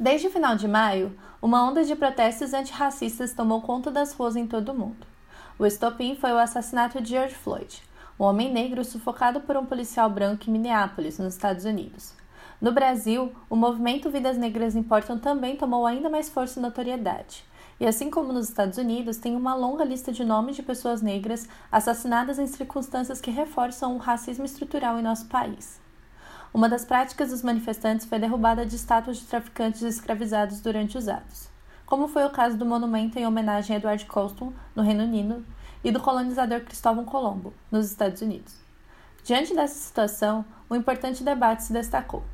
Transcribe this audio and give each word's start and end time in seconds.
Desde 0.00 0.28
o 0.28 0.30
final 0.30 0.54
de 0.54 0.68
maio, 0.68 1.18
uma 1.42 1.68
onda 1.68 1.82
de 1.82 1.96
protestos 1.96 2.54
antirracistas 2.54 3.32
tomou 3.32 3.60
conta 3.60 3.90
das 3.90 4.12
ruas 4.12 4.36
em 4.36 4.46
todo 4.46 4.68
o 4.68 4.74
mundo. 4.74 5.04
O 5.58 5.66
estopim 5.66 6.14
foi 6.14 6.30
o 6.30 6.38
assassinato 6.38 7.00
de 7.00 7.08
George 7.08 7.34
Floyd, 7.34 7.82
um 8.16 8.22
homem 8.22 8.52
negro 8.52 8.84
sufocado 8.84 9.40
por 9.40 9.56
um 9.56 9.66
policial 9.66 10.08
branco 10.08 10.44
em 10.46 10.52
Minneapolis, 10.52 11.18
nos 11.18 11.34
Estados 11.34 11.64
Unidos. 11.64 12.14
No 12.60 12.70
Brasil, 12.70 13.32
o 13.50 13.56
movimento 13.56 14.08
Vidas 14.08 14.38
Negras 14.38 14.76
Importam 14.76 15.18
também 15.18 15.56
tomou 15.56 15.84
ainda 15.84 16.08
mais 16.08 16.28
força 16.28 16.60
e 16.60 16.62
notoriedade. 16.62 17.44
E 17.80 17.84
assim 17.84 18.08
como 18.08 18.32
nos 18.32 18.48
Estados 18.48 18.78
Unidos, 18.78 19.16
tem 19.16 19.34
uma 19.34 19.56
longa 19.56 19.82
lista 19.82 20.12
de 20.12 20.24
nomes 20.24 20.54
de 20.54 20.62
pessoas 20.62 21.02
negras 21.02 21.48
assassinadas 21.72 22.38
em 22.38 22.46
circunstâncias 22.46 23.20
que 23.20 23.32
reforçam 23.32 23.96
o 23.96 23.98
racismo 23.98 24.44
estrutural 24.44 24.96
em 24.96 25.02
nosso 25.02 25.26
país. 25.26 25.80
Uma 26.52 26.68
das 26.68 26.84
práticas 26.84 27.30
dos 27.30 27.42
manifestantes 27.42 28.06
foi 28.06 28.16
a 28.16 28.20
derrubada 28.20 28.64
de 28.64 28.74
estátuas 28.74 29.18
de 29.18 29.26
traficantes 29.26 29.82
escravizados 29.82 30.60
durante 30.60 30.96
os 30.96 31.06
atos, 31.06 31.48
como 31.84 32.08
foi 32.08 32.24
o 32.24 32.30
caso 32.30 32.56
do 32.56 32.64
monumento 32.64 33.18
em 33.18 33.26
homenagem 33.26 33.76
a 33.76 33.78
Edward 33.78 34.04
Colston, 34.06 34.52
no 34.74 34.82
Reino 34.82 35.04
Unido, 35.04 35.44
e 35.84 35.90
do 35.90 36.00
colonizador 36.00 36.60
Cristóvão 36.62 37.04
Colombo, 37.04 37.52
nos 37.70 37.86
Estados 37.86 38.22
Unidos. 38.22 38.54
Diante 39.22 39.54
dessa 39.54 39.74
situação, 39.74 40.44
um 40.70 40.74
importante 40.74 41.22
debate 41.22 41.64
se 41.64 41.72
destacou. 41.72 42.24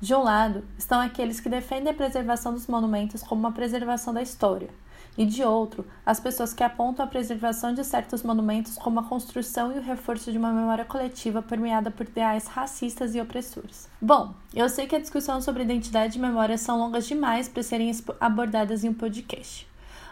De 0.00 0.14
um 0.14 0.22
lado, 0.22 0.64
estão 0.78 1.00
aqueles 1.00 1.40
que 1.40 1.48
defendem 1.48 1.92
a 1.92 1.96
preservação 1.96 2.52
dos 2.52 2.66
monumentos 2.66 3.22
como 3.22 3.40
uma 3.40 3.52
preservação 3.52 4.14
da 4.14 4.22
história, 4.22 4.70
e 5.16 5.24
de 5.24 5.42
outro, 5.42 5.86
as 6.04 6.18
pessoas 6.18 6.52
que 6.52 6.62
apontam 6.62 7.04
a 7.04 7.08
preservação 7.08 7.72
de 7.72 7.84
certos 7.84 8.22
monumentos 8.22 8.76
como 8.76 9.00
a 9.00 9.04
construção 9.04 9.72
e 9.72 9.78
o 9.78 9.82
reforço 9.82 10.32
de 10.32 10.38
uma 10.38 10.52
memória 10.52 10.84
coletiva 10.84 11.40
permeada 11.40 11.90
por 11.90 12.06
ideais 12.06 12.46
racistas 12.46 13.14
e 13.14 13.20
opressores. 13.20 13.88
Bom, 14.00 14.34
eu 14.52 14.68
sei 14.68 14.86
que 14.86 14.96
a 14.96 15.00
discussão 15.00 15.40
sobre 15.40 15.62
identidade 15.62 16.18
e 16.18 16.20
memória 16.20 16.58
são 16.58 16.78
longas 16.78 17.06
demais 17.06 17.48
para 17.48 17.62
serem 17.62 17.92
abordadas 18.20 18.82
em 18.82 18.88
um 18.88 18.94
podcast. 18.94 19.68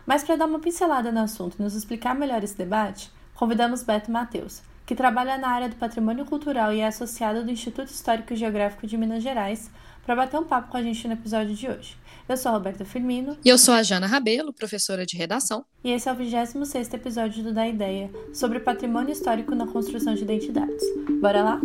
Mas 0.06 0.24
para 0.24 0.36
dar 0.36 0.46
uma 0.46 0.58
pincelada 0.58 1.12
no 1.12 1.20
assunto 1.20 1.56
e 1.58 1.62
nos 1.62 1.74
explicar 1.74 2.14
melhor 2.14 2.42
esse 2.42 2.56
debate, 2.56 3.10
convidamos 3.34 3.82
Beto 3.82 4.10
Matheus, 4.10 4.62
que 4.84 4.94
trabalha 4.94 5.38
na 5.38 5.48
área 5.48 5.68
do 5.68 5.76
patrimônio 5.76 6.24
cultural 6.24 6.72
e 6.72 6.80
é 6.80 6.86
associado 6.86 7.44
do 7.44 7.50
Instituto 7.50 7.88
Histórico 7.88 8.32
e 8.32 8.36
Geográfico 8.36 8.86
de 8.86 8.96
Minas 8.96 9.22
Gerais, 9.22 9.70
para 10.04 10.16
bater 10.16 10.38
um 10.38 10.44
papo 10.44 10.68
com 10.68 10.76
a 10.76 10.82
gente 10.82 11.06
no 11.06 11.14
episódio 11.14 11.54
de 11.54 11.68
hoje. 11.68 11.96
Eu 12.28 12.36
sou 12.36 12.50
a 12.50 12.54
Roberta 12.54 12.84
Firmino. 12.84 13.36
E 13.44 13.48
eu 13.48 13.58
sou 13.58 13.74
a 13.74 13.82
Jana 13.82 14.06
Rabelo, 14.06 14.52
professora 14.52 15.04
de 15.04 15.16
redação. 15.16 15.64
E 15.82 15.90
esse 15.90 16.08
é 16.08 16.12
o 16.12 16.14
26 16.14 16.94
episódio 16.94 17.42
do 17.42 17.52
Da 17.52 17.66
Ideia, 17.66 18.10
sobre 18.32 18.60
patrimônio 18.60 19.12
histórico 19.12 19.54
na 19.56 19.66
construção 19.66 20.14
de 20.14 20.22
identidades. 20.22 20.82
Bora 21.20 21.42
lá? 21.42 21.60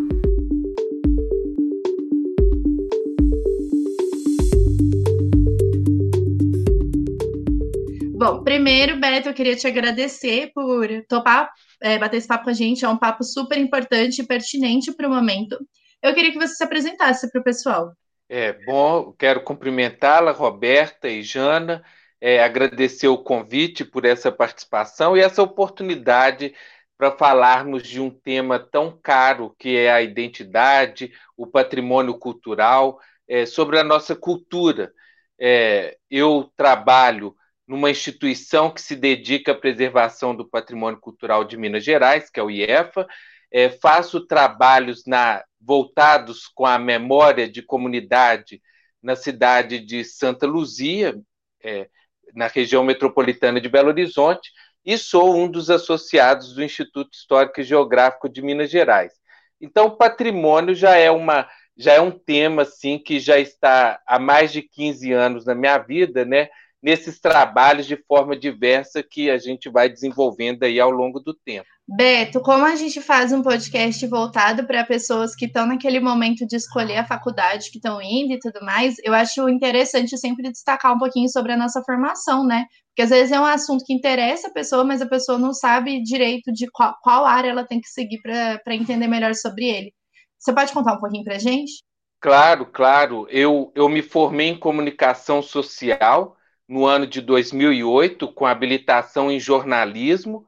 Bom, 8.16 8.44
primeiro, 8.44 9.00
Beto, 9.00 9.30
eu 9.30 9.34
queria 9.36 9.56
te 9.56 9.68
agradecer 9.68 10.52
por 10.56 10.88
topar 11.08 11.52
é, 11.80 12.00
bater 12.00 12.18
esse 12.18 12.28
papo 12.28 12.46
com 12.46 12.50
a 12.50 12.54
gente. 12.54 12.84
É 12.84 12.90
um 12.90 12.98
papo 12.98 13.24
super 13.24 13.60
importante 13.60 14.24
e 14.24 14.26
pertinente 14.26 14.92
para 14.92 15.08
o 15.08 15.14
momento. 15.14 15.56
Eu 16.02 16.16
queria 16.16 16.32
que 16.32 16.40
você 16.40 16.56
se 16.56 16.64
apresentasse 16.64 17.32
para 17.32 17.42
o 17.42 17.44
pessoal. 17.44 17.94
É 18.30 18.52
bom, 18.66 19.14
quero 19.14 19.42
cumprimentá-la, 19.42 20.32
Roberta 20.32 21.08
e 21.08 21.24
Jana, 21.24 21.84
é, 22.20 22.44
agradecer 22.44 23.08
o 23.08 23.18
convite 23.18 23.86
por 23.86 24.04
essa 24.04 24.30
participação 24.32 25.16
e 25.16 25.22
essa 25.22 25.42
oportunidade 25.42 26.54
para 26.98 27.12
falarmos 27.12 27.84
de 27.88 28.02
um 28.02 28.10
tema 28.10 28.60
tão 28.60 29.00
caro 29.02 29.56
que 29.58 29.78
é 29.78 29.92
a 29.92 30.02
identidade, 30.02 31.14
o 31.38 31.48
patrimônio 31.48 32.18
cultural, 32.18 33.00
é, 33.28 33.46
sobre 33.46 33.80
a 33.80 33.84
nossa 33.84 34.16
cultura. 34.16 34.92
É, 35.40 35.98
eu 36.10 36.52
trabalho 36.58 37.34
numa 37.68 37.92
instituição 37.92 38.72
que 38.72 38.82
se 38.82 38.96
dedica 38.96 39.52
à 39.54 39.56
preservação 39.56 40.36
do 40.36 40.48
patrimônio 40.48 41.00
cultural 41.00 41.44
de 41.46 41.56
Minas 41.56 41.84
Gerais, 41.84 42.30
que 42.30 42.40
é 42.40 42.44
o 42.44 42.50
IEFA, 42.50 43.08
é, 43.52 43.70
faço 43.70 44.26
trabalhos 44.26 45.06
na, 45.06 45.44
voltados 45.60 46.48
com 46.48 46.66
a 46.66 46.78
memória 46.78 47.50
de 47.50 47.62
comunidade 47.62 48.62
na 49.02 49.16
cidade 49.16 49.80
de 49.80 50.04
Santa 50.04 50.46
Luzia, 50.46 51.16
é, 51.64 51.90
na 52.34 52.48
região 52.48 52.84
metropolitana 52.84 53.60
de 53.62 53.70
Belo 53.70 53.90
Horizonte, 53.90 54.52
e 54.86 54.98
sou 54.98 55.36
um 55.36 55.50
dos 55.50 55.70
associados 55.70 56.54
do 56.54 56.64
Instituto 56.64 57.14
Histórico 57.14 57.60
e 57.60 57.64
Geográfico 57.64 58.30
de 58.30 58.42
Minas 58.42 58.70
Gerais. 58.70 59.14
Então, 59.60 59.96
patrimônio 59.96 60.74
já 60.76 60.96
é 60.96 61.12
uma 61.12 61.48
já 61.80 61.94
é 61.94 62.02
um 62.02 62.10
tema 62.10 62.64
assim 62.64 62.98
que 62.98 63.20
já 63.20 63.38
está 63.38 64.02
há 64.08 64.18
mais 64.18 64.52
de 64.52 64.64
15 64.64 65.12
anos 65.12 65.46
na 65.46 65.54
minha 65.54 65.78
vida, 65.78 66.26
né? 66.26 66.50
Nesses 66.88 67.20
trabalhos 67.20 67.86
de 67.86 67.98
forma 67.98 68.34
diversa 68.34 69.04
que 69.04 69.30
a 69.30 69.38
gente 69.38 69.70
vai 69.70 69.90
desenvolvendo 69.90 70.64
aí 70.64 70.80
ao 70.80 70.90
longo 70.90 71.20
do 71.20 71.34
tempo. 71.34 71.68
Beto, 71.86 72.40
como 72.40 72.64
a 72.64 72.78
gente 72.78 73.02
faz 73.02 73.34
um 73.34 73.42
podcast 73.42 74.08
voltado 74.08 74.66
para 74.66 74.86
pessoas 74.86 75.36
que 75.36 75.48
estão 75.48 75.66
naquele 75.66 76.00
momento 76.00 76.48
de 76.48 76.56
escolher 76.56 77.00
a 77.00 77.06
faculdade 77.06 77.70
que 77.72 77.78
estão 77.78 78.02
indo 78.02 78.32
e 78.32 78.40
tudo 78.40 78.64
mais, 78.64 78.96
eu 79.04 79.14
acho 79.14 79.50
interessante 79.50 80.18
sempre 80.18 80.50
destacar 80.50 80.94
um 80.94 80.98
pouquinho 80.98 81.28
sobre 81.28 81.52
a 81.52 81.58
nossa 81.58 81.84
formação, 81.84 82.46
né? 82.48 82.66
Porque 82.88 83.02
às 83.02 83.10
vezes 83.10 83.34
é 83.34 83.40
um 83.40 83.46
assunto 83.46 83.84
que 83.84 83.94
interessa 83.94 84.48
a 84.48 84.54
pessoa, 84.54 84.86
mas 84.86 85.02
a 85.02 85.10
pessoa 85.10 85.38
não 85.38 85.54
sabe 85.54 86.02
direito 86.02 86.54
de 86.54 86.68
qual, 86.72 86.96
qual 87.02 87.26
área 87.26 87.50
ela 87.50 87.68
tem 87.68 87.82
que 87.82 87.90
seguir 87.90 88.22
para 88.22 88.76
entender 88.76 89.08
melhor 89.08 89.36
sobre 89.36 89.66
ele. 89.66 89.94
Você 90.40 90.54
pode 90.54 90.72
contar 90.72 90.94
um 90.94 91.00
pouquinho 91.00 91.26
para 91.26 91.36
a 91.36 91.40
gente? 91.40 91.84
Claro, 92.22 92.66
claro. 92.66 93.28
Eu, 93.30 93.74
eu 93.76 93.90
me 93.90 94.02
formei 94.02 94.48
em 94.48 94.58
comunicação 94.58 95.42
social 95.42 96.38
no 96.68 96.86
ano 96.86 97.08
de 97.08 97.22
2008 97.22 98.28
com 98.34 98.46
habilitação 98.46 99.32
em 99.32 99.40
jornalismo. 99.40 100.46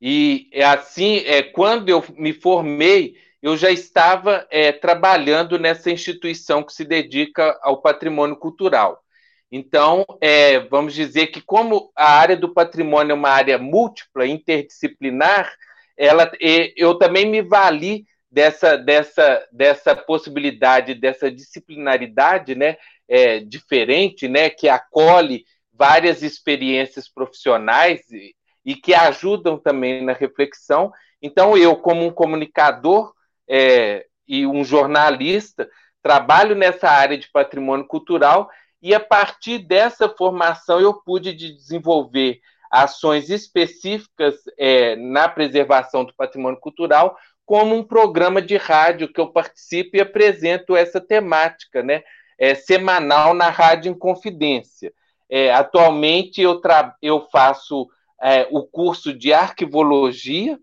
E 0.00 0.48
é 0.52 0.64
assim 0.64 1.18
é 1.26 1.42
quando 1.42 1.88
eu 1.88 2.04
me 2.16 2.32
formei 2.32 3.16
eu 3.40 3.56
já 3.56 3.70
estava 3.70 4.46
é, 4.50 4.72
trabalhando 4.72 5.58
nessa 5.58 5.90
instituição 5.90 6.62
que 6.62 6.72
se 6.72 6.84
dedica 6.84 7.56
ao 7.62 7.80
patrimônio 7.80 8.36
cultural. 8.36 9.02
Então 9.50 10.04
é, 10.20 10.58
vamos 10.60 10.94
dizer 10.94 11.28
que 11.28 11.40
como 11.40 11.90
a 11.96 12.10
área 12.10 12.36
do 12.36 12.52
patrimônio 12.52 13.12
é 13.12 13.14
uma 13.14 13.30
área 13.30 13.58
múltipla 13.58 14.26
interdisciplinar 14.26 15.52
ela 15.96 16.30
eu 16.76 16.94
também 16.94 17.26
me 17.26 17.42
vali 17.42 18.06
dessa 18.30 18.76
dessa 18.76 19.48
dessa 19.50 19.96
possibilidade 19.96 20.94
dessa 20.94 21.30
disciplinaridade 21.30 22.54
né 22.54 22.76
é, 23.08 23.40
diferente 23.40 24.28
né 24.28 24.48
que 24.48 24.68
acolhe 24.68 25.44
várias 25.78 26.22
experiências 26.22 27.08
profissionais 27.08 28.00
e, 28.10 28.34
e 28.64 28.74
que 28.74 28.92
ajudam 28.92 29.56
também 29.56 30.04
na 30.04 30.12
reflexão. 30.12 30.92
Então, 31.22 31.56
eu, 31.56 31.76
como 31.76 32.04
um 32.04 32.10
comunicador 32.10 33.12
é, 33.48 34.04
e 34.26 34.46
um 34.46 34.64
jornalista, 34.64 35.68
trabalho 36.02 36.54
nessa 36.54 36.88
área 36.88 37.16
de 37.16 37.30
patrimônio 37.30 37.86
cultural 37.86 38.50
e, 38.82 38.94
a 38.94 39.00
partir 39.00 39.58
dessa 39.58 40.08
formação, 40.08 40.80
eu 40.80 40.94
pude 40.94 41.32
desenvolver 41.32 42.40
ações 42.70 43.30
específicas 43.30 44.34
é, 44.58 44.96
na 44.96 45.28
preservação 45.28 46.04
do 46.04 46.14
patrimônio 46.14 46.60
cultural, 46.60 47.16
como 47.46 47.74
um 47.74 47.82
programa 47.82 48.42
de 48.42 48.56
rádio 48.56 49.10
que 49.10 49.20
eu 49.20 49.32
participo 49.32 49.96
e 49.96 50.00
apresento 50.00 50.76
essa 50.76 51.00
temática, 51.00 51.82
né? 51.82 52.02
É, 52.38 52.54
semanal 52.54 53.34
na 53.34 53.48
Rádio 53.48 53.90
Inconfidência. 53.90 54.92
É, 55.30 55.52
atualmente 55.52 56.40
eu, 56.40 56.60
eu 57.02 57.26
faço 57.30 57.88
é, 58.22 58.48
o 58.50 58.62
curso 58.62 59.12
de 59.12 59.32
arquivologia 59.32 60.58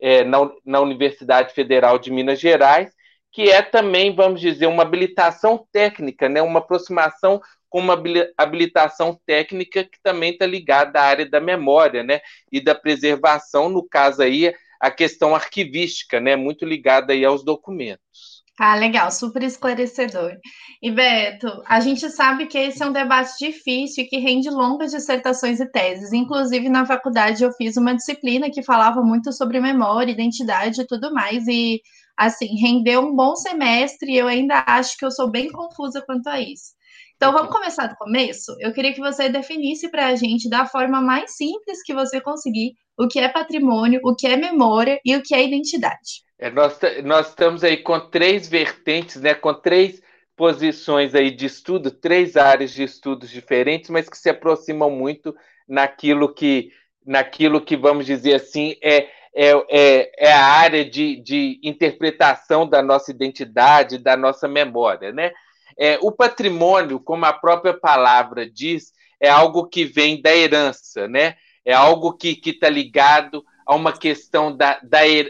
é, 0.00 0.24
na, 0.24 0.38
na 0.64 0.80
Universidade 0.80 1.52
Federal 1.52 1.98
de 1.98 2.10
Minas 2.10 2.40
Gerais, 2.40 2.92
que 3.32 3.50
é 3.50 3.62
também, 3.62 4.14
vamos 4.14 4.40
dizer, 4.40 4.66
uma 4.66 4.82
habilitação 4.82 5.66
técnica, 5.72 6.28
né, 6.28 6.40
uma 6.42 6.60
aproximação 6.60 7.40
com 7.68 7.80
uma 7.80 8.00
habilitação 8.36 9.20
técnica 9.26 9.84
que 9.84 10.00
também 10.02 10.32
está 10.32 10.46
ligada 10.46 10.98
à 11.00 11.04
área 11.04 11.28
da 11.28 11.40
memória 11.40 12.02
né, 12.02 12.20
e 12.50 12.60
da 12.60 12.74
preservação, 12.74 13.68
no 13.68 13.86
caso 13.86 14.22
aí, 14.22 14.54
a 14.80 14.90
questão 14.90 15.34
arquivística, 15.34 16.20
né, 16.20 16.36
muito 16.36 16.64
ligada 16.64 17.12
aí 17.12 17.24
aos 17.24 17.44
documentos. 17.44 18.27
Ah, 18.60 18.74
legal, 18.74 19.10
super 19.12 19.42
esclarecedor. 19.44 20.36
E 20.82 20.90
Beto, 20.90 21.62
a 21.66 21.78
gente 21.80 22.10
sabe 22.10 22.46
que 22.46 22.58
esse 22.58 22.82
é 22.82 22.86
um 22.86 22.92
debate 22.92 23.32
difícil 23.38 24.04
e 24.04 24.08
que 24.08 24.18
rende 24.18 24.50
longas 24.50 24.90
dissertações 24.90 25.60
e 25.60 25.66
teses. 25.70 26.12
Inclusive, 26.12 26.68
na 26.68 26.84
faculdade, 26.84 27.44
eu 27.44 27.52
fiz 27.52 27.76
uma 27.76 27.94
disciplina 27.94 28.50
que 28.50 28.62
falava 28.62 29.00
muito 29.02 29.32
sobre 29.32 29.60
memória, 29.60 30.10
identidade 30.12 30.80
e 30.80 30.86
tudo 30.86 31.12
mais. 31.12 31.46
E, 31.46 31.80
assim, 32.16 32.56
rendeu 32.60 33.00
um 33.02 33.14
bom 33.14 33.36
semestre 33.36 34.10
e 34.12 34.16
eu 34.18 34.26
ainda 34.26 34.64
acho 34.66 34.96
que 34.98 35.04
eu 35.04 35.10
sou 35.12 35.30
bem 35.30 35.50
confusa 35.52 36.02
quanto 36.04 36.26
a 36.28 36.40
isso. 36.40 36.72
Então, 37.18 37.32
vamos 37.32 37.50
começar 37.50 37.88
do 37.88 37.96
começo? 37.96 38.54
Eu 38.60 38.72
queria 38.72 38.94
que 38.94 39.00
você 39.00 39.28
definisse 39.28 39.90
para 39.90 40.06
a 40.06 40.14
gente, 40.14 40.48
da 40.48 40.64
forma 40.64 41.00
mais 41.00 41.36
simples 41.36 41.82
que 41.82 41.92
você 41.92 42.20
conseguir, 42.20 42.76
o 42.96 43.08
que 43.08 43.18
é 43.18 43.28
patrimônio, 43.28 44.00
o 44.04 44.14
que 44.14 44.24
é 44.24 44.36
memória 44.36 45.00
e 45.04 45.16
o 45.16 45.22
que 45.22 45.34
é 45.34 45.44
identidade. 45.44 46.22
É, 46.38 46.48
nós, 46.48 46.78
nós 47.02 47.30
estamos 47.30 47.64
aí 47.64 47.78
com 47.78 47.98
três 47.98 48.48
vertentes, 48.48 49.20
né, 49.20 49.34
com 49.34 49.52
três 49.52 50.00
posições 50.36 51.12
aí 51.12 51.32
de 51.32 51.46
estudo, 51.46 51.90
três 51.90 52.36
áreas 52.36 52.70
de 52.70 52.84
estudos 52.84 53.30
diferentes, 53.30 53.90
mas 53.90 54.08
que 54.08 54.16
se 54.16 54.30
aproximam 54.30 54.88
muito 54.88 55.34
naquilo 55.68 56.32
que, 56.32 56.70
naquilo 57.04 57.60
que 57.60 57.76
vamos 57.76 58.06
dizer 58.06 58.34
assim, 58.34 58.76
é, 58.80 59.08
é, 59.34 59.50
é, 59.68 60.28
é 60.28 60.32
a 60.32 60.44
área 60.44 60.88
de, 60.88 61.20
de 61.20 61.58
interpretação 61.64 62.64
da 62.64 62.80
nossa 62.80 63.10
identidade, 63.10 63.98
da 63.98 64.16
nossa 64.16 64.46
memória. 64.46 65.10
Né? 65.10 65.32
É, 65.78 65.98
o 66.02 66.10
patrimônio, 66.10 66.98
como 66.98 67.24
a 67.24 67.32
própria 67.32 67.72
palavra 67.72 68.48
diz, 68.48 68.92
é 69.20 69.28
algo 69.28 69.68
que 69.68 69.84
vem 69.84 70.20
da 70.20 70.34
herança, 70.34 71.06
né? 71.06 71.36
é 71.68 71.74
algo 71.74 72.14
que 72.14 72.40
está 72.46 72.70
ligado 72.70 73.44
a 73.66 73.74
uma 73.74 73.92
questão 73.92 74.56
da. 74.56 74.80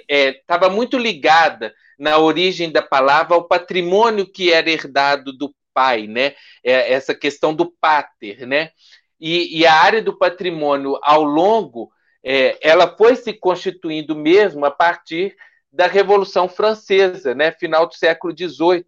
Estava 0.09 0.67
é, 0.67 0.71
muito 0.71 0.97
ligada 0.97 1.75
na 1.99 2.17
origem 2.17 2.71
da 2.71 2.81
palavra 2.81 3.35
ao 3.35 3.49
patrimônio 3.49 4.25
que 4.25 4.53
era 4.53 4.71
herdado 4.71 5.33
do 5.33 5.53
pai, 5.75 6.07
né? 6.07 6.35
É, 6.63 6.93
essa 6.93 7.13
questão 7.13 7.53
do 7.53 7.73
pater, 7.81 8.47
né? 8.47 8.71
E, 9.19 9.59
e 9.59 9.67
a 9.67 9.75
área 9.75 10.01
do 10.01 10.17
patrimônio 10.17 10.97
ao 11.03 11.25
longo, 11.25 11.91
é, 12.23 12.57
ela 12.63 12.97
foi 12.97 13.17
se 13.17 13.33
constituindo 13.33 14.15
mesmo 14.15 14.65
a 14.65 14.71
partir 14.71 15.35
da 15.73 15.89
Revolução 15.89 16.49
Francesa, 16.49 17.35
né? 17.35 17.51
Final 17.51 17.89
do 17.89 17.95
século 17.97 18.33
XVIII, 18.33 18.85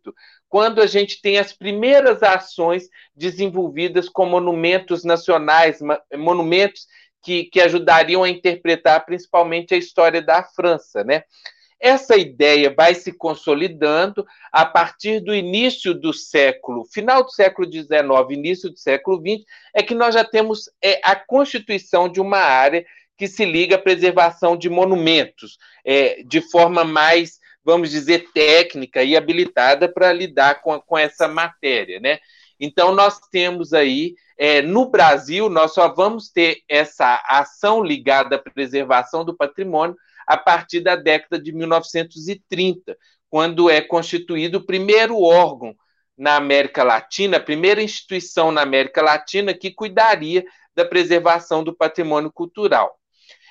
quando 0.51 0.83
a 0.83 0.87
gente 0.87 1.23
tem 1.23 1.39
as 1.39 1.53
primeiras 1.53 2.23
ações 2.25 2.91
desenvolvidas 3.15 4.09
com 4.09 4.27
monumentos 4.27 5.05
nacionais, 5.05 5.79
monumentos 6.19 6.87
que, 7.23 7.45
que 7.45 7.61
ajudariam 7.61 8.25
a 8.25 8.29
interpretar 8.29 9.07
principalmente 9.07 9.73
a 9.73 9.79
história 9.79 10.21
da 10.21 10.43
França, 10.43 11.05
né? 11.05 11.23
Essa 11.79 12.17
ideia 12.17 12.75
vai 12.77 12.95
se 12.95 13.11
consolidando 13.11 14.27
a 14.53 14.67
partir 14.67 15.21
do 15.21 15.35
início 15.35 15.95
do 15.95 16.13
século, 16.13 16.85
final 16.85 17.25
do 17.25 17.31
século 17.31 17.71
XIX, 17.73 17.89
início 18.31 18.69
do 18.69 18.77
século 18.77 19.17
XX, 19.17 19.47
é 19.73 19.83
que 19.83 19.95
nós 19.95 20.15
já 20.15 20.23
temos 20.23 20.69
é, 20.83 21.01
a 21.03 21.17
constituição 21.17 22.07
de 22.07 22.21
uma 22.21 22.39
área 22.39 22.85
que 23.17 23.27
se 23.27 23.47
liga 23.47 23.77
à 23.77 23.79
preservação 23.79 24.57
de 24.57 24.69
monumentos, 24.69 25.59
é, 25.85 26.23
de 26.23 26.43
forma 26.43 26.85
mais, 26.85 27.40
vamos 27.65 27.91
dizer, 27.91 28.31
técnica 28.33 29.03
e 29.03 29.17
habilitada 29.17 29.89
para 29.89 30.13
lidar 30.13 30.63
com, 30.63 30.81
com 30.81 30.99
essa 30.99 31.29
matéria. 31.29 32.01
Né? 32.01 32.19
Então, 32.59 32.95
nós 32.95 33.19
temos 33.31 33.73
aí, 33.73 34.15
é, 34.39 34.63
no 34.63 34.91
Brasil, 34.91 35.49
nós 35.49 35.73
só 35.73 35.93
vamos 35.95 36.31
ter 36.31 36.63
essa 36.69 37.23
ação 37.29 37.83
ligada 37.83 38.37
à 38.37 38.39
preservação 38.39 39.25
do 39.25 39.37
patrimônio 39.37 39.97
a 40.27 40.37
partir 40.37 40.81
da 40.81 40.95
década 40.95 41.43
de 41.43 41.53
1930, 41.53 42.97
quando 43.29 43.69
é 43.69 43.81
constituído 43.81 44.59
o 44.59 44.67
primeiro 44.67 45.21
órgão 45.21 45.75
na 46.17 46.37
América 46.37 46.83
Latina, 46.83 47.39
a 47.39 47.43
primeira 47.43 47.83
instituição 47.83 48.53
na 48.53 48.63
América 48.63 49.01
Latina 49.01 49.55
que 49.55 49.71
cuidaria 49.71 50.45
da 50.75 50.85
preservação 50.85 51.65
do 51.65 51.75
patrimônio 51.75 52.31
cultural. 52.31 52.95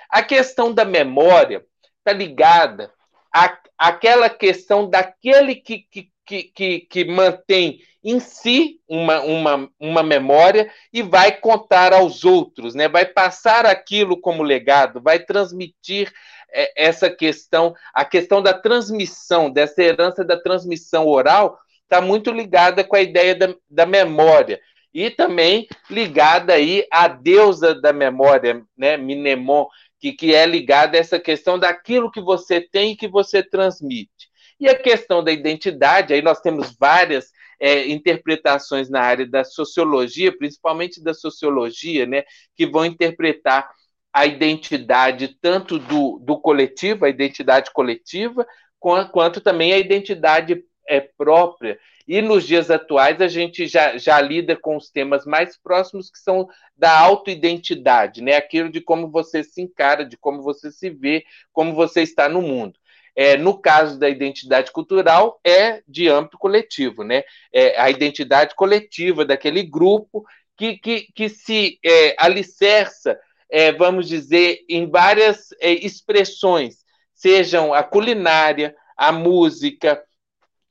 A 0.10 0.22
questão 0.22 0.74
da 0.74 0.86
memória 0.86 1.66
está 1.98 2.14
ligada 2.14 2.92
à, 3.34 3.58
àquela 3.78 4.30
questão 4.30 4.90
daquele 4.90 5.56
que, 5.56 5.86
que, 5.90 6.44
que, 6.44 6.80
que, 6.81 7.06
mantém 7.06 7.80
em 8.04 8.20
si 8.20 8.80
uma, 8.88 9.22
uma, 9.22 9.70
uma 9.80 10.04
memória 10.04 10.72
e 10.94 11.02
vai 11.02 11.31
contar 11.31 11.94
aos 11.94 12.24
outros, 12.24 12.76
né? 12.76 12.88
vai 12.88 13.06
passar 13.06 13.66
aquilo 13.66 14.20
como 14.20 14.44
legado, 14.44 15.02
vai 15.02 15.20
transmitir 15.20 16.12
é, 16.52 16.72
essa 16.76 17.10
questão, 17.10 17.74
a 17.94 18.06
questão 18.06 18.42
da 18.42 18.54
transmissão, 18.54 19.50
dessa 19.50 19.82
herança 19.82 20.24
da 20.24 20.40
transmissão 20.40 21.08
oral, 21.08 21.60
está 21.84 22.02
muito 22.02 22.32
ligada 22.32 22.84
com 22.84 22.96
a 22.96 23.02
ideia 23.02 23.36
da, 23.36 23.54
da 23.70 23.86
memória. 23.86 24.60
E 24.94 25.10
também 25.10 25.68
ligada 25.90 26.54
aí 26.54 26.86
à 26.92 27.08
deusa 27.08 27.75
da 27.80 27.94
memória, 27.94 28.64
né, 28.75 28.98
Minemon, 28.98 29.68
que, 30.00 30.13
que 30.13 30.34
é 30.34 30.46
ligada 30.46 30.98
a 30.98 31.00
essa 31.00 31.19
questão 31.19 31.60
daquilo 31.60 32.12
que 32.12 32.22
você 32.22 32.62
tem 32.62 32.94
e 32.94 32.96
que 32.96 33.07
você 33.07 33.44
transmite. 33.44 34.30
E 34.60 34.68
a 34.68 34.78
questão 34.78 35.24
da 35.24 35.31
identidade, 35.31 36.13
aí 36.13 36.22
nós 36.22 36.42
temos 36.42 36.75
várias 36.78 37.31
é, 37.60 37.88
interpretações 37.88 38.90
na 38.90 39.01
área 39.01 39.25
da 39.25 39.44
sociologia, 39.44 40.36
principalmente 40.36 41.04
da 41.04 41.13
sociologia, 41.13 42.06
né, 42.06 42.24
que 42.56 42.66
vão 42.66 42.86
interpretar 42.86 43.69
a 44.12 44.25
identidade 44.25 45.38
tanto 45.42 45.78
do, 45.78 46.19
do 46.19 46.40
coletivo, 46.40 47.06
a 47.06 47.10
identidade 47.10 47.72
coletiva, 47.72 48.46
quanto 48.80 49.42
também 49.42 49.74
a 49.74 49.78
identidade 49.78 50.63
é, 50.89 51.00
própria. 51.00 51.80
E 52.07 52.21
nos 52.21 52.45
dias 52.45 52.71
atuais 52.71 53.21
a 53.21 53.27
gente 53.27 53.68
já, 53.68 53.97
já 53.97 54.19
lida 54.19 54.56
com 54.56 54.75
os 54.75 54.89
temas 54.89 55.25
mais 55.25 55.56
próximos 55.57 56.09
que 56.09 56.18
são 56.18 56.50
da 56.75 57.00
autoidentidade, 57.00 58.21
né? 58.21 58.36
Aquilo 58.36 58.69
de 58.69 58.81
como 58.81 59.09
você 59.09 59.44
se 59.44 59.62
encara, 59.62 60.03
de 60.03 60.18
como 60.18 60.41
você 60.41 60.71
se 60.71 60.89
vê, 60.89 61.24
como 61.53 61.74
você 61.74 62.01
está 62.01 62.27
no 62.27 62.41
mundo. 62.41 62.80
É, 63.15 63.38
no 63.38 63.59
caso 63.59 64.00
da 64.00 64.09
identidade 64.09 64.71
cultural, 64.71 65.39
é 65.45 65.81
de 65.88 66.07
âmbito 66.07 66.38
coletivo, 66.38 67.03
né? 67.03 67.24
É 67.53 67.80
a 67.80 67.89
identidade 67.89 68.56
coletiva 68.56 69.24
daquele 69.24 69.63
grupo 69.63 70.25
que, 70.57 70.77
que, 70.77 71.07
que 71.13 71.30
se 71.30 71.80
é, 71.86 72.15
alicerça 72.18 73.19
é, 73.50 73.71
vamos 73.71 74.07
dizer, 74.07 74.63
em 74.69 74.88
várias 74.89 75.50
é, 75.59 75.71
expressões, 75.74 76.86
sejam 77.15 77.74
a 77.74 77.83
culinária, 77.83 78.75
a 78.95 79.12
música, 79.12 80.01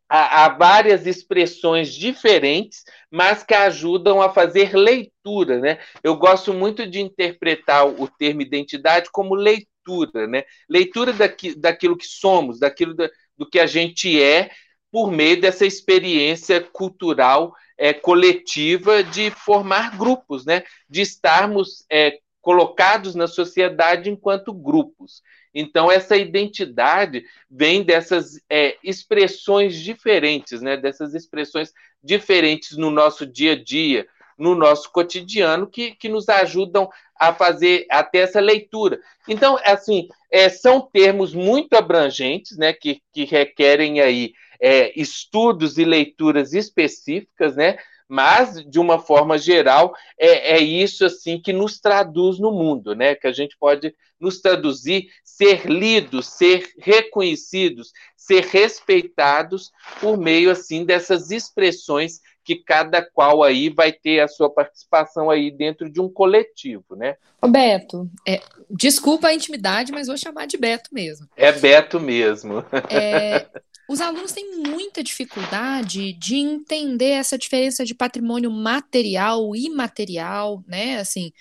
há, 0.09 0.45
há, 0.45 0.49
várias 0.49 1.07
expressões 1.07 1.93
diferentes, 1.93 2.85
mas 3.11 3.43
que 3.43 3.55
ajudam 3.55 4.23
a 4.23 4.31
fazer 4.31 4.75
leitura. 4.75 5.59
Né? 5.59 5.79
Eu 6.03 6.17
gosto 6.17 6.55
muito 6.55 6.89
de 6.89 7.01
interpretar 7.01 7.87
o 7.87 8.09
termo 8.09 8.43
identidade 8.43 9.11
como 9.13 9.35
leitura, 9.35 10.27
né? 10.27 10.45
leitura 10.69 11.13
daqui, 11.13 11.55
daquilo 11.55 11.97
que 11.97 12.07
somos, 12.07 12.59
daquilo 12.59 12.95
da, 12.95 13.11
do 13.37 13.49
que 13.49 13.59
a 13.59 13.67
gente 13.67 14.21
é, 14.23 14.51
por 14.91 15.11
meio 15.11 15.41
dessa 15.41 15.67
experiência 15.67 16.61
cultural 16.61 17.55
é, 17.77 17.93
coletiva 17.93 19.05
de 19.05 19.31
formar 19.31 19.97
grupos, 19.97 20.45
né? 20.45 20.65
de 20.89 21.03
estarmos 21.03 21.85
é, 21.91 22.19
colocados 22.41 23.15
na 23.15 23.27
sociedade 23.27 24.09
enquanto 24.09 24.55
grupos. 24.55 25.23
Então, 25.55 25.91
essa 25.91 26.17
identidade 26.17 27.25
vem 27.51 27.83
dessas 27.83 28.41
é, 28.49 28.77
expressões 28.83 29.77
diferentes, 29.77 30.61
né? 30.61 30.77
dessas 30.77 31.15
expressões 31.15 31.73
diferentes 32.03 32.77
no 32.77 32.91
nosso 32.91 33.27
dia 33.27 33.53
a 33.53 33.63
dia, 33.63 34.07
no 34.37 34.55
nosso 34.55 34.91
cotidiano, 34.93 35.67
que, 35.67 35.93
que 35.97 36.09
nos 36.09 36.29
ajudam 36.29 36.89
a 37.19 37.33
fazer 37.35 37.87
até 37.91 38.19
essa 38.21 38.41
leitura. 38.41 39.01
Então, 39.27 39.59
assim, 39.65 40.09
é, 40.31 40.49
são 40.49 40.81
termos 40.81 41.35
muito 41.35 41.75
abrangentes, 41.75 42.57
né? 42.57 42.73
que, 42.73 43.03
que 43.13 43.25
requerem 43.25 44.01
aí 44.01 44.33
é, 44.61 44.93
estudos 45.01 45.79
e 45.79 45.85
leituras 45.85 46.53
específicas, 46.53 47.57
né? 47.57 47.79
mas 48.09 48.65
de 48.65 48.81
uma 48.81 48.99
forma 48.99 49.37
geral 49.37 49.95
é, 50.19 50.55
é 50.55 50.59
isso 50.59 51.05
assim 51.05 51.39
que 51.39 51.53
nos 51.53 51.79
traduz 51.79 52.39
no 52.39 52.51
mundo, 52.51 52.95
né? 52.95 53.15
Que 53.15 53.27
a 53.27 53.33
gente 53.33 53.55
pode 53.61 53.95
nos 54.19 54.41
traduzir, 54.41 55.09
ser 55.39 55.67
lidos, 55.67 56.27
ser 56.27 56.69
reconhecidos, 56.77 57.93
ser 58.17 58.43
respeitados 58.43 59.71
por 60.01 60.19
meio 60.19 60.51
assim 60.51 60.85
dessas 60.85 61.31
expressões 61.31 62.21
que 62.43 62.57
cada 62.57 63.01
qual 63.01 63.45
aí 63.45 63.69
vai 63.69 63.93
ter 63.93 64.19
a 64.19 64.27
sua 64.27 64.51
participação 64.51 65.31
aí 65.31 65.51
dentro 65.51 65.89
de 65.89 66.01
um 66.01 66.09
coletivo, 66.09 66.97
né? 66.97 67.17
Ô 67.41 67.47
Beto, 67.47 68.11
é, 68.27 68.41
desculpa 68.69 69.29
a 69.29 69.35
intimidade, 69.35 69.93
mas 69.93 70.09
vou 70.09 70.17
chamar 70.17 70.47
de 70.47 70.57
Beto 70.57 70.91
mesmo. 70.93 71.29
É 71.37 71.53
Beto 71.53 72.01
mesmo. 72.01 72.65
É, 72.91 73.47
os 73.89 74.01
alunos 74.01 74.33
têm 74.33 74.57
muita 74.57 75.05
dificuldade 75.05 76.15
de 76.15 76.37
entender 76.37 77.11
essa 77.11 77.39
diferença 77.39 77.85
de 77.85 77.95
patrimônio 77.95 78.51
material 78.51 79.55
e 79.55 79.67
imaterial, 79.67 80.65
né? 80.67 80.99
Assim, 80.99 81.33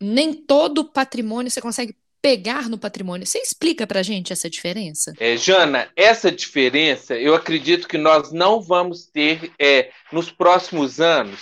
nem 0.00 0.32
todo 0.32 0.90
patrimônio 0.90 1.50
você 1.50 1.60
consegue 1.60 1.94
pegar 2.26 2.68
no 2.68 2.76
patrimônio. 2.76 3.24
Você 3.24 3.38
explica 3.38 3.86
para 3.86 4.02
gente 4.02 4.32
essa 4.32 4.50
diferença? 4.50 5.12
É, 5.20 5.36
Jana, 5.36 5.88
essa 5.94 6.28
diferença 6.32 7.14
eu 7.14 7.36
acredito 7.36 7.86
que 7.86 7.96
nós 7.96 8.32
não 8.32 8.60
vamos 8.60 9.06
ter 9.06 9.52
é, 9.60 9.92
nos 10.10 10.28
próximos 10.28 11.00
anos, 11.00 11.38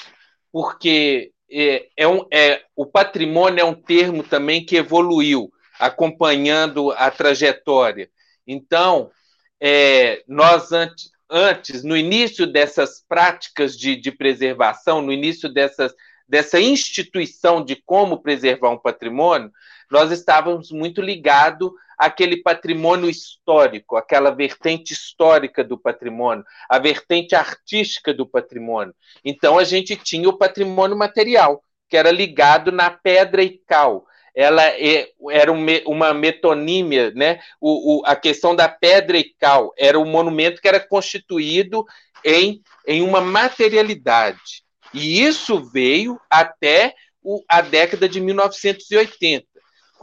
porque 0.53 1.33
é, 1.51 1.87
é 1.97 2.07
um, 2.07 2.27
é, 2.31 2.65
o 2.77 2.85
patrimônio 2.85 3.63
é 3.63 3.65
um 3.65 3.73
termo 3.73 4.23
também 4.23 4.63
que 4.63 4.77
evoluiu 4.77 5.51
acompanhando 5.81 6.93
a 6.93 7.11
trajetória. 7.11 8.11
Então, 8.47 9.11
é, 9.59 10.23
nós 10.29 10.71
antes, 10.71 11.11
antes, 11.31 11.83
no 11.83 11.97
início 11.97 12.47
dessas 12.47 13.03
práticas 13.09 13.75
de, 13.75 13.97
de 13.97 14.13
preservação, 14.13 15.01
no 15.01 15.15
início 15.15 15.49
dessas, 15.49 15.95
dessa 16.29 16.61
instituição 16.61 17.65
de 17.65 17.75
como 17.87 18.21
preservar 18.21 18.69
um 18.69 18.79
patrimônio, 18.79 19.51
nós 19.91 20.11
estávamos 20.11 20.71
muito 20.71 21.01
ligados 21.01 21.71
àquele 21.99 22.39
patrimônio 22.39 23.09
histórico, 23.09 23.97
aquela 23.97 24.31
vertente 24.31 24.93
histórica 24.93 25.63
do 25.63 25.79
patrimônio, 25.79 26.45
a 26.69 26.79
vertente 26.79 27.35
artística 27.35 28.13
do 28.13 28.27
patrimônio. 28.27 28.95
Então 29.25 29.59
a 29.59 29.65
gente 29.65 29.97
tinha 29.97 30.29
o 30.29 30.37
patrimônio 30.37 30.97
material, 30.97 31.63
que 31.89 31.97
era 31.97 32.11
ligado 32.11 32.73
na 32.73 32.91
pedra 32.91 33.43
e 33.43 33.59
cal. 33.67 34.07
Ela 34.35 34.65
é, 34.65 35.11
era 35.31 35.53
uma 35.53 36.13
metonímia, 36.13 37.13
né? 37.13 37.39
O, 37.61 38.01
o, 38.01 38.03
a 38.05 38.17
questão 38.17 38.57
da 38.57 38.69
pedra 38.69 39.17
e 39.17 39.33
cal 39.39 39.73
era 39.79 39.99
um 39.99 40.05
monumento 40.05 40.61
que 40.61 40.67
era 40.67 40.81
constituído 40.81 41.85
em, 42.25 42.61
em 42.87 43.03
uma 43.03 43.21
materialidade. 43.21 44.65
E 44.93 45.23
isso 45.23 45.63
veio 45.71 46.21
até 46.29 46.95
o, 47.23 47.43
a 47.49 47.61
década 47.61 48.09
de 48.09 48.21
1980. 48.21 49.47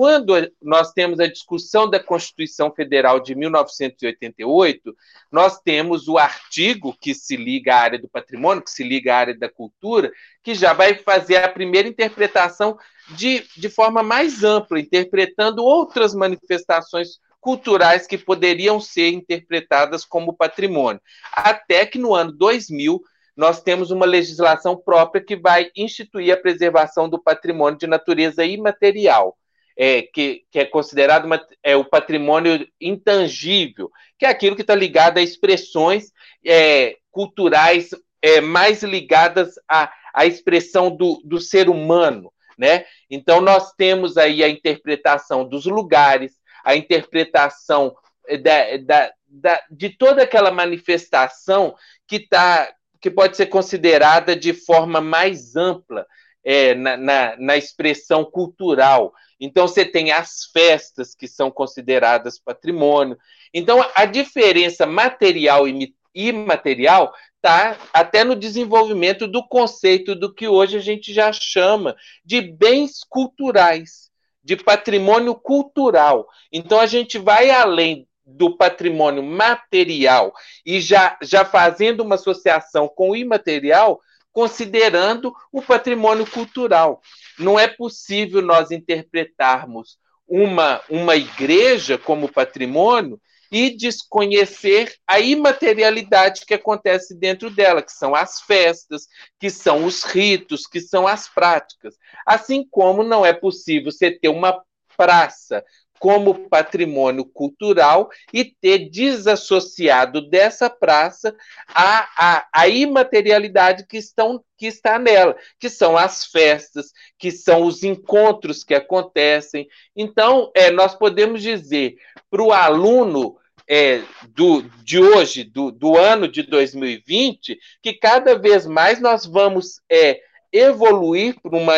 Quando 0.02 0.34
nós 0.60 0.92
temos 0.94 1.20
a 1.20 1.28
discussão 1.28 1.88
da 1.88 2.00
Constituição 2.00 2.74
Federal 2.74 3.20
de 3.20 3.36
1988, 3.36 4.98
nós 5.32 5.60
temos 5.60 6.08
o 6.08 6.18
artigo 6.18 6.98
que 7.00 7.14
se 7.14 7.38
liga 7.38 7.76
à 7.76 7.82
área 7.82 8.00
do 8.00 8.10
patrimônio, 8.10 8.64
que 8.64 8.72
se 8.72 8.84
liga 8.84 9.14
à 9.14 9.18
área 9.20 9.38
da 9.38 9.48
cultura, 9.48 10.12
que 10.42 10.56
já 10.56 10.74
vai 10.74 10.96
fazer 10.96 11.36
a 11.36 11.48
primeira 11.48 11.88
interpretação 11.88 12.80
de, 13.16 13.46
de 13.56 13.70
forma 13.70 14.02
mais 14.02 14.44
ampla, 14.44 14.80
interpretando 14.80 15.64
outras 15.64 16.16
manifestações 16.16 17.20
culturais 17.40 18.08
que 18.08 18.18
poderiam 18.18 18.80
ser 18.80 19.10
interpretadas 19.10 20.04
como 20.04 20.36
patrimônio. 20.36 21.00
Até 21.32 21.86
que 21.86 22.00
no 22.00 22.16
ano 22.16 22.32
2000 22.32 23.04
nós 23.38 23.62
temos 23.62 23.92
uma 23.92 24.08
legislação 24.08 24.76
própria 24.76 25.24
que 25.24 25.36
vai 25.36 25.70
instituir 25.76 26.34
a 26.34 26.42
preservação 26.42 27.08
do 27.08 27.22
patrimônio 27.22 27.78
de 27.78 27.86
natureza 27.86 28.44
imaterial. 28.44 29.38
É, 29.84 30.04
que, 30.04 30.44
que, 30.52 30.60
é 30.60 30.66
considerado 30.66 31.26
uma, 31.26 31.44
é, 31.64 31.76
o 31.76 31.84
patrimônio 31.84 32.68
intangível, 32.80 33.90
que 34.20 34.28
é 34.28 34.30
aquilo 34.30 34.56
que 34.56 34.62
está 34.62 34.76
ligado 34.76 35.18
a 35.18 35.24
expressões 35.24 36.12
é, 36.46 36.98
culturais 37.10 37.90
é, 38.22 38.40
mais 38.40 38.84
ligadas 38.84 39.56
à, 39.68 39.92
à 40.14 40.26
expressão 40.28 40.96
do, 40.96 41.20
do 41.26 41.40
ser 41.40 41.68
humano. 41.68 42.32
Né? 42.58 42.86
Então, 43.10 43.42
nós 43.42 43.74
temos 43.74 44.18
aí 44.18 44.44
a 44.44 44.50
interpretação 44.50 45.48
dos 45.48 45.66
lugares, 45.66 46.34
a 46.64 46.76
interpretação 46.76 47.96
eh, 48.28 48.38
da, 48.38 48.78
da, 48.78 49.12
da, 49.28 49.64
de 49.72 49.90
toda 49.90 50.22
aquela 50.24 50.52
manifestação 50.52 51.76
que, 52.08 52.20
tá, 52.20 52.72
que 53.02 53.10
pode 53.10 53.36
ser 53.36 53.48
considerada 53.48 54.36
de 54.36 54.54
forma 54.54 55.02
mais 55.02 55.56
ampla 55.56 56.06
é, 56.44 56.76
na, 56.76 56.98
na, 56.98 57.36
na 57.38 57.58
expressão 57.58 58.24
cultural. 58.24 59.12
Então, 59.42 59.68
você 59.68 59.84
tem 59.84 60.12
as 60.12 60.46
festas 60.54 61.16
que 61.16 61.28
são 61.28 61.52
consideradas 61.52 62.40
patrimônio. 62.40 63.18
Então, 63.54 63.84
a 63.96 64.06
diferença 64.06 64.86
material 64.86 65.68
e 65.68 65.94
imaterial 66.14 67.12
está 67.36 67.76
até 67.92 68.24
no 68.24 68.36
desenvolvimento 68.36 69.28
do 69.28 69.46
conceito 69.46 70.14
do 70.14 70.34
que 70.34 70.48
hoje 70.48 70.78
a 70.78 70.82
gente 70.82 71.12
já 71.12 71.34
chama 71.34 71.96
de 72.24 72.40
bens 72.40 73.04
culturais 73.10 74.12
de 74.44 74.56
patrimônio 74.56 75.36
cultural. 75.36 76.28
Então 76.52 76.80
a 76.80 76.86
gente 76.86 77.18
vai 77.18 77.50
além 77.50 78.08
do 78.26 78.56
patrimônio 78.56 79.24
material 79.24 80.34
e 80.66 80.80
já, 80.80 81.18
já 81.22 81.44
fazendo 81.44 82.02
uma 82.02 82.16
associação 82.16 82.88
com 82.88 83.12
o 83.12 83.16
imaterial, 83.16 84.00
considerando 84.32 85.34
o 85.52 85.62
patrimônio 85.62 86.26
cultural. 86.30 87.02
Não 87.38 87.60
é 87.60 87.68
possível 87.68 88.42
nós 88.42 88.72
interpretarmos 88.72 89.98
uma, 90.28 90.82
uma 90.90 91.16
igreja 91.16 91.98
como 91.98 92.32
patrimônio 92.32 93.20
e 93.52 93.70
desconhecer 93.70 94.96
a 95.06 95.20
imaterialidade 95.20 96.46
que 96.46 96.54
acontece 96.54 97.14
dentro 97.14 97.50
dela, 97.50 97.82
que 97.82 97.92
são 97.92 98.16
as 98.16 98.40
festas, 98.40 99.08
que 99.38 99.50
são 99.50 99.84
os 99.84 100.04
ritos, 100.04 100.66
que 100.66 100.80
são 100.80 101.06
as 101.06 101.28
práticas. 101.28 101.96
Assim 102.26 102.66
como 102.72 103.04
não 103.04 103.26
é 103.26 103.34
possível 103.34 103.92
você 103.92 104.10
ter 104.10 104.30
uma 104.30 104.64
praça 104.96 105.64
como 106.02 106.50
patrimônio 106.50 107.24
cultural 107.24 108.10
e 108.34 108.44
ter 108.44 108.90
desassociado 108.90 110.28
dessa 110.28 110.68
praça 110.68 111.36
a, 111.68 112.10
a, 112.18 112.48
a 112.52 112.68
imaterialidade 112.68 113.86
que, 113.86 113.98
estão, 113.98 114.44
que 114.58 114.66
está 114.66 114.98
nela, 114.98 115.38
que 115.60 115.70
são 115.70 115.96
as 115.96 116.26
festas, 116.26 116.88
que 117.20 117.30
são 117.30 117.62
os 117.62 117.84
encontros 117.84 118.64
que 118.64 118.74
acontecem. 118.74 119.68
Então, 119.96 120.52
é, 120.56 120.72
nós 120.72 120.96
podemos 120.96 121.40
dizer 121.40 121.98
para 122.32 122.42
o 122.42 122.52
aluno 122.52 123.38
é, 123.70 124.02
do, 124.30 124.64
de 124.84 125.00
hoje, 125.00 125.44
do, 125.44 125.72
do 125.72 125.96
ano 125.96 126.28
de 126.28 126.42
2020, 126.42 127.60
que 127.80 127.94
cada 127.94 128.34
vez 128.34 128.66
mais 128.66 129.00
nós 129.00 129.24
vamos 129.24 129.80
é, 129.88 130.20
evoluir 130.52 131.36
uma, 131.44 131.74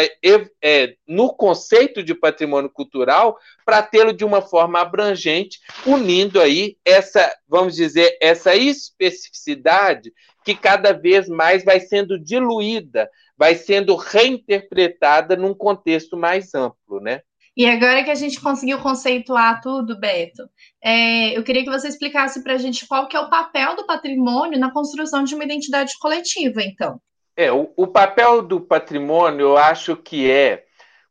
é, 0.61 0.95
no 1.07 1.33
conceito 1.33 2.03
de 2.03 2.15
patrimônio 2.15 2.69
cultural 2.69 3.37
para 3.65 3.83
tê-lo 3.83 4.13
de 4.13 4.25
uma 4.25 4.41
forma 4.41 4.79
abrangente, 4.79 5.59
unindo 5.85 6.41
aí 6.41 6.77
essa, 6.83 7.33
vamos 7.47 7.75
dizer, 7.75 8.17
essa 8.21 8.55
especificidade 8.55 10.11
que 10.43 10.55
cada 10.55 10.91
vez 10.91 11.29
mais 11.29 11.63
vai 11.63 11.79
sendo 11.79 12.19
diluída, 12.19 13.09
vai 13.37 13.55
sendo 13.55 13.95
reinterpretada 13.95 15.35
num 15.35 15.53
contexto 15.53 16.17
mais 16.17 16.53
amplo, 16.53 16.99
né? 16.99 17.21
E 17.55 17.67
agora 17.67 18.03
que 18.03 18.09
a 18.09 18.15
gente 18.15 18.41
conseguiu 18.41 18.79
conceituar 18.79 19.61
tudo, 19.61 19.99
Beto, 19.99 20.49
é, 20.83 21.37
eu 21.37 21.43
queria 21.43 21.63
que 21.63 21.69
você 21.69 21.87
explicasse 21.87 22.43
para 22.43 22.53
a 22.53 22.57
gente 22.57 22.87
qual 22.87 23.07
que 23.07 23.15
é 23.15 23.19
o 23.19 23.29
papel 23.29 23.75
do 23.75 23.85
patrimônio 23.85 24.59
na 24.59 24.71
construção 24.71 25.23
de 25.23 25.35
uma 25.35 25.43
identidade 25.43 25.93
coletiva, 25.99 26.63
então. 26.63 26.99
É, 27.35 27.51
o, 27.51 27.73
o 27.75 27.87
papel 27.87 28.41
do 28.41 28.61
patrimônio, 28.61 29.41
eu 29.41 29.57
acho 29.57 29.95
que 29.95 30.29
é 30.29 30.65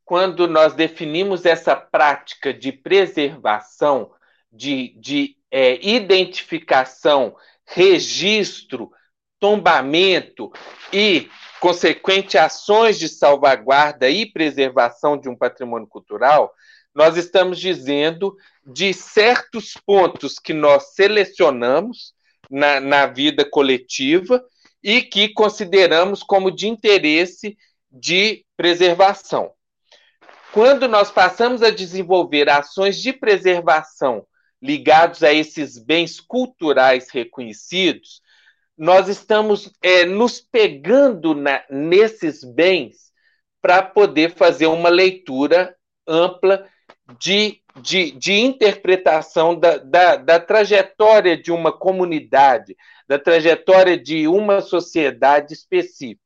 quando 0.04 0.46
nós 0.46 0.74
definimos 0.74 1.44
essa 1.44 1.74
prática 1.74 2.52
de 2.52 2.70
preservação, 2.70 4.12
de, 4.52 4.94
de 4.98 5.36
é, 5.50 5.84
identificação, 5.86 7.34
registro, 7.66 8.90
tombamento 9.40 10.52
e 10.92 11.28
consequente 11.58 12.36
ações 12.38 12.98
de 12.98 13.08
salvaguarda 13.08 14.08
e 14.08 14.26
preservação 14.26 15.16
de 15.16 15.28
um 15.28 15.36
patrimônio 15.36 15.86
cultural, 15.86 16.52
nós 16.94 17.16
estamos 17.16 17.58
dizendo 17.58 18.36
de 18.64 18.92
certos 18.92 19.74
pontos 19.86 20.38
que 20.38 20.52
nós 20.52 20.94
selecionamos 20.94 22.14
na, 22.50 22.80
na 22.80 23.06
vida 23.06 23.44
coletiva 23.44 24.44
e 24.82 25.02
que 25.02 25.28
consideramos 25.28 26.22
como 26.22 26.50
de 26.50 26.68
interesse 26.68 27.56
de 27.90 28.44
preservação. 28.56 29.52
Quando 30.52 30.86
nós 30.88 31.10
passamos 31.10 31.62
a 31.62 31.70
desenvolver 31.70 32.48
ações 32.50 33.00
de 33.00 33.12
preservação 33.12 34.26
ligados 34.60 35.22
a 35.22 35.32
esses 35.32 35.78
bens 35.78 36.20
culturais 36.20 37.08
reconhecidos, 37.10 38.20
nós 38.76 39.08
estamos 39.08 39.72
é, 39.82 40.04
nos 40.04 40.40
pegando 40.40 41.34
na, 41.34 41.64
nesses 41.70 42.44
bens 42.44 43.12
para 43.60 43.82
poder 43.82 44.34
fazer 44.34 44.66
uma 44.66 44.88
leitura 44.88 45.74
ampla 46.06 46.68
de, 47.18 47.61
de, 47.80 48.10
de 48.12 48.32
interpretação 48.32 49.58
da, 49.58 49.78
da, 49.78 50.16
da, 50.16 50.40
trajetória 50.40 51.36
de 51.36 51.50
uma 51.50 51.72
comunidade, 51.72 52.76
da 53.08 53.18
trajetória 53.18 53.96
de 53.96 54.28
uma 54.28 54.60
sociedade 54.60 55.54
específica. 55.54 56.20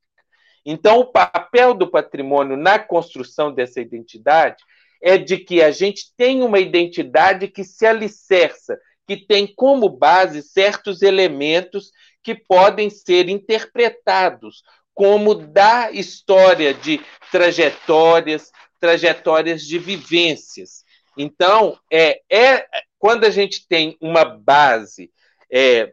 Então, 0.65 0.99
o 0.99 1.11
papel 1.11 1.73
do 1.73 1.89
patrimônio 1.89 2.57
na 2.57 2.77
construção 2.77 3.53
dessa 3.53 3.79
identidade 3.79 4.57
é 5.01 5.17
de 5.17 5.37
que 5.37 5.61
a 5.61 5.71
gente 5.71 6.13
tem 6.17 6.41
uma 6.41 6.59
identidade 6.59 7.47
que 7.47 7.63
se 7.63 7.85
alicerça, 7.85 8.77
que 9.07 9.15
tem 9.15 9.47
como 9.47 9.87
base 9.87 10.41
certos 10.41 11.01
elementos 11.01 11.91
que 12.21 12.35
podem 12.35 12.89
ser 12.89 13.29
interpretados 13.29 14.63
como 14.93 15.35
da 15.35 15.91
história 15.91 16.73
de 16.73 16.99
trajetórias, 17.31 18.51
trajetórias 18.79 19.61
de 19.61 19.77
vivências. 19.77 20.83
Então, 21.17 21.77
é, 21.91 22.21
é 22.29 22.65
quando 22.99 23.25
a 23.25 23.29
gente 23.29 23.67
tem 23.67 23.97
uma 24.01 24.25
base, 24.25 25.11
é, 25.51 25.91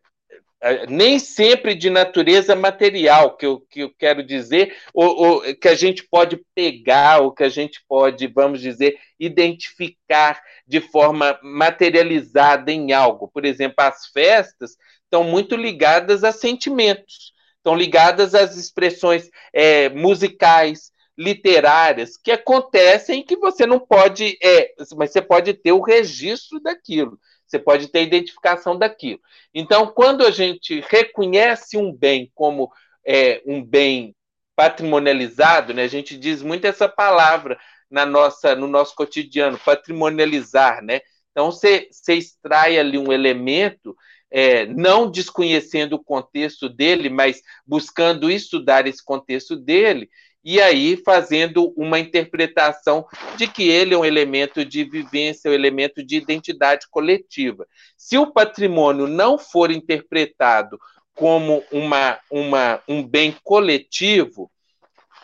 é 0.61 0.87
nem 0.87 1.19
sempre 1.19 1.75
de 1.75 1.91
natureza 1.91 2.57
material, 2.57 3.37
que 3.37 3.45
eu, 3.45 3.61
que 3.61 3.81
eu 3.81 3.95
quero 3.99 4.23
dizer, 4.23 4.75
ou, 4.95 5.17
ou, 5.17 5.57
que 5.57 5.69
a 5.69 5.75
gente 5.75 6.03
pode 6.09 6.41
pegar, 6.55 7.21
ou 7.21 7.33
que 7.33 7.45
a 7.45 7.49
gente 7.49 7.85
pode, 7.87 8.27
vamos 8.27 8.61
dizer, 8.61 8.99
identificar 9.21 10.43
de 10.67 10.81
forma 10.81 11.39
materializada 11.43 12.73
em 12.73 12.93
algo. 12.93 13.29
Por 13.29 13.45
exemplo, 13.45 13.77
as 13.79 14.07
festas 14.07 14.77
estão 15.05 15.23
muito 15.23 15.55
ligadas 15.55 16.25
a 16.25 16.33
sentimentos, 16.33 17.35
estão 17.59 17.77
ligadas 17.77 18.35
às 18.35 18.57
expressões 18.57 19.29
é, 19.53 19.89
musicais, 19.91 20.91
literárias 21.17 22.17
que 22.17 22.31
acontecem 22.31 23.23
que 23.23 23.37
você 23.37 23.67
não 23.67 23.79
pode, 23.79 24.37
é, 24.43 24.75
mas 24.97 25.13
você 25.13 25.23
pode 25.23 25.55
ter 25.55 25.73
o 25.73 25.81
registro 25.81 26.61
daquilo, 26.61 27.19
você 27.47 27.59
pode 27.59 27.89
ter 27.89 28.01
a 28.01 28.03
identificação 28.03 28.77
daquilo. 28.77 29.21
Então, 29.55 29.87
quando 29.87 30.25
a 30.27 30.31
gente 30.31 30.85
reconhece 30.89 31.77
um 31.77 31.93
bem 31.93 32.31
como 32.35 32.71
é, 33.07 33.43
um 33.47 33.63
bem 33.65 34.15
patrimonializado, 34.57 35.75
né, 35.75 35.85
a 35.85 35.89
gente 35.89 36.17
diz 36.17 36.43
muito 36.43 36.65
essa 36.65 36.89
palavra 36.89 37.59
na 37.91 38.05
nossa, 38.05 38.55
no 38.57 38.67
nosso 38.67 38.95
cotidiano, 38.95 39.59
patrimonializar, 39.59 40.83
né? 40.83 41.01
Então, 41.31 41.51
você, 41.51 41.89
você 41.91 42.15
extrai 42.15 42.79
ali 42.79 42.97
um 42.97 43.13
elemento 43.13 43.97
é, 44.31 44.67
não 44.67 45.09
desconhecendo 45.09 45.93
o 45.95 46.03
contexto 46.03 46.69
dele, 46.69 47.09
mas 47.09 47.41
buscando 47.65 48.29
estudar 48.29 48.87
esse 48.87 49.05
contexto 49.05 49.55
dele, 49.57 50.11
e 50.45 50.61
aí 50.61 50.97
fazendo 50.97 51.73
uma 51.77 51.99
interpretação 51.99 53.07
de 53.37 53.49
que 53.49 53.69
ele 53.69 53.95
é 53.95 53.99
um 53.99 54.05
elemento 54.05 54.65
de 54.65 54.85
vivência, 54.85 55.51
um 55.51 55.55
elemento 55.55 56.05
de 56.05 56.17
identidade 56.17 56.87
coletiva. 56.91 57.67
Se 57.97 58.19
o 58.19 58.31
patrimônio 58.31 59.07
não 59.07 59.39
for 59.39 59.71
interpretado 59.71 60.79
como 61.15 61.65
uma, 61.73 62.19
uma, 62.31 62.83
um 62.87 63.03
bem 63.03 63.35
coletivo, 63.43 64.51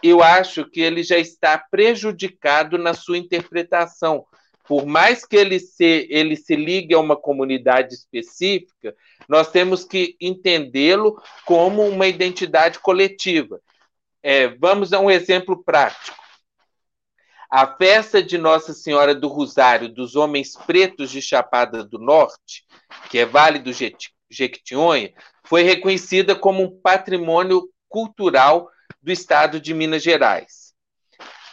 eu 0.02 0.22
acho 0.22 0.64
que 0.64 0.80
ele 0.80 1.02
já 1.02 1.18
está 1.18 1.58
prejudicado 1.58 2.78
na 2.78 2.94
sua 2.94 3.18
interpretação, 3.18 4.24
por 4.66 4.86
mais 4.86 5.26
que 5.26 5.36
ele 5.36 5.58
se, 5.58 6.06
ele 6.08 6.36
se 6.36 6.54
ligue 6.54 6.94
a 6.94 7.00
uma 7.00 7.16
comunidade 7.16 7.92
específica, 7.92 8.94
nós 9.28 9.50
temos 9.50 9.84
que 9.84 10.16
entendê-lo 10.20 11.20
como 11.44 11.82
uma 11.82 12.06
identidade 12.06 12.78
coletiva. 12.78 13.60
É, 14.22 14.48
vamos 14.48 14.92
a 14.92 15.00
um 15.00 15.10
exemplo 15.10 15.62
prático. 15.64 16.18
A 17.50 17.66
festa 17.76 18.22
de 18.22 18.38
Nossa 18.38 18.72
Senhora 18.72 19.14
do 19.14 19.26
Rosário 19.26 19.88
dos 19.88 20.14
Homens 20.14 20.54
Pretos 20.56 21.10
de 21.10 21.20
Chapada 21.20 21.82
do 21.82 21.98
Norte, 21.98 22.64
que 23.10 23.18
é 23.18 23.26
Vale 23.26 23.58
do 23.58 23.72
Jequitinhonha, 24.30 25.12
foi 25.44 25.62
reconhecida 25.62 26.36
como 26.36 26.62
um 26.62 26.80
patrimônio 26.80 27.68
cultural 27.88 28.70
do 29.02 29.10
estado 29.10 29.58
de 29.58 29.74
Minas 29.74 30.02
Gerais 30.02 30.70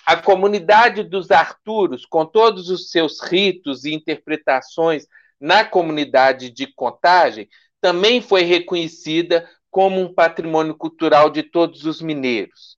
a 0.08 0.16
comunidade 0.16 1.04
dos 1.04 1.32
Arturos, 1.32 2.06
com 2.06 2.26
todos 2.26 2.70
os 2.70 2.90
seus 2.90 3.22
ritos 3.22 3.84
e 3.84 3.94
interpretações 3.94 5.06
na 5.38 5.66
comunidade 5.66 6.50
de 6.50 6.66
contagem, 6.66 7.50
também 7.82 8.22
foi 8.22 8.44
reconhecida 8.44 9.50
como 9.70 10.00
um 10.02 10.14
patrimônio 10.14 10.76
cultural 10.76 11.30
de 11.30 11.44
todos 11.44 11.86
os 11.86 12.02
mineiros. 12.02 12.78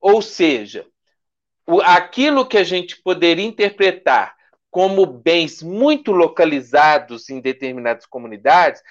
Ou 0.00 0.20
seja, 0.20 0.86
o, 1.66 1.80
aquilo 1.80 2.46
que 2.46 2.58
a 2.58 2.64
gente 2.64 3.00
poderia 3.02 3.44
interpretar 3.44 4.34
como 4.70 5.06
bens 5.06 5.62
muito 5.62 6.10
localizados 6.10 7.30
em 7.30 7.40
determinadas 7.40 8.06
comunidades, 8.06 8.82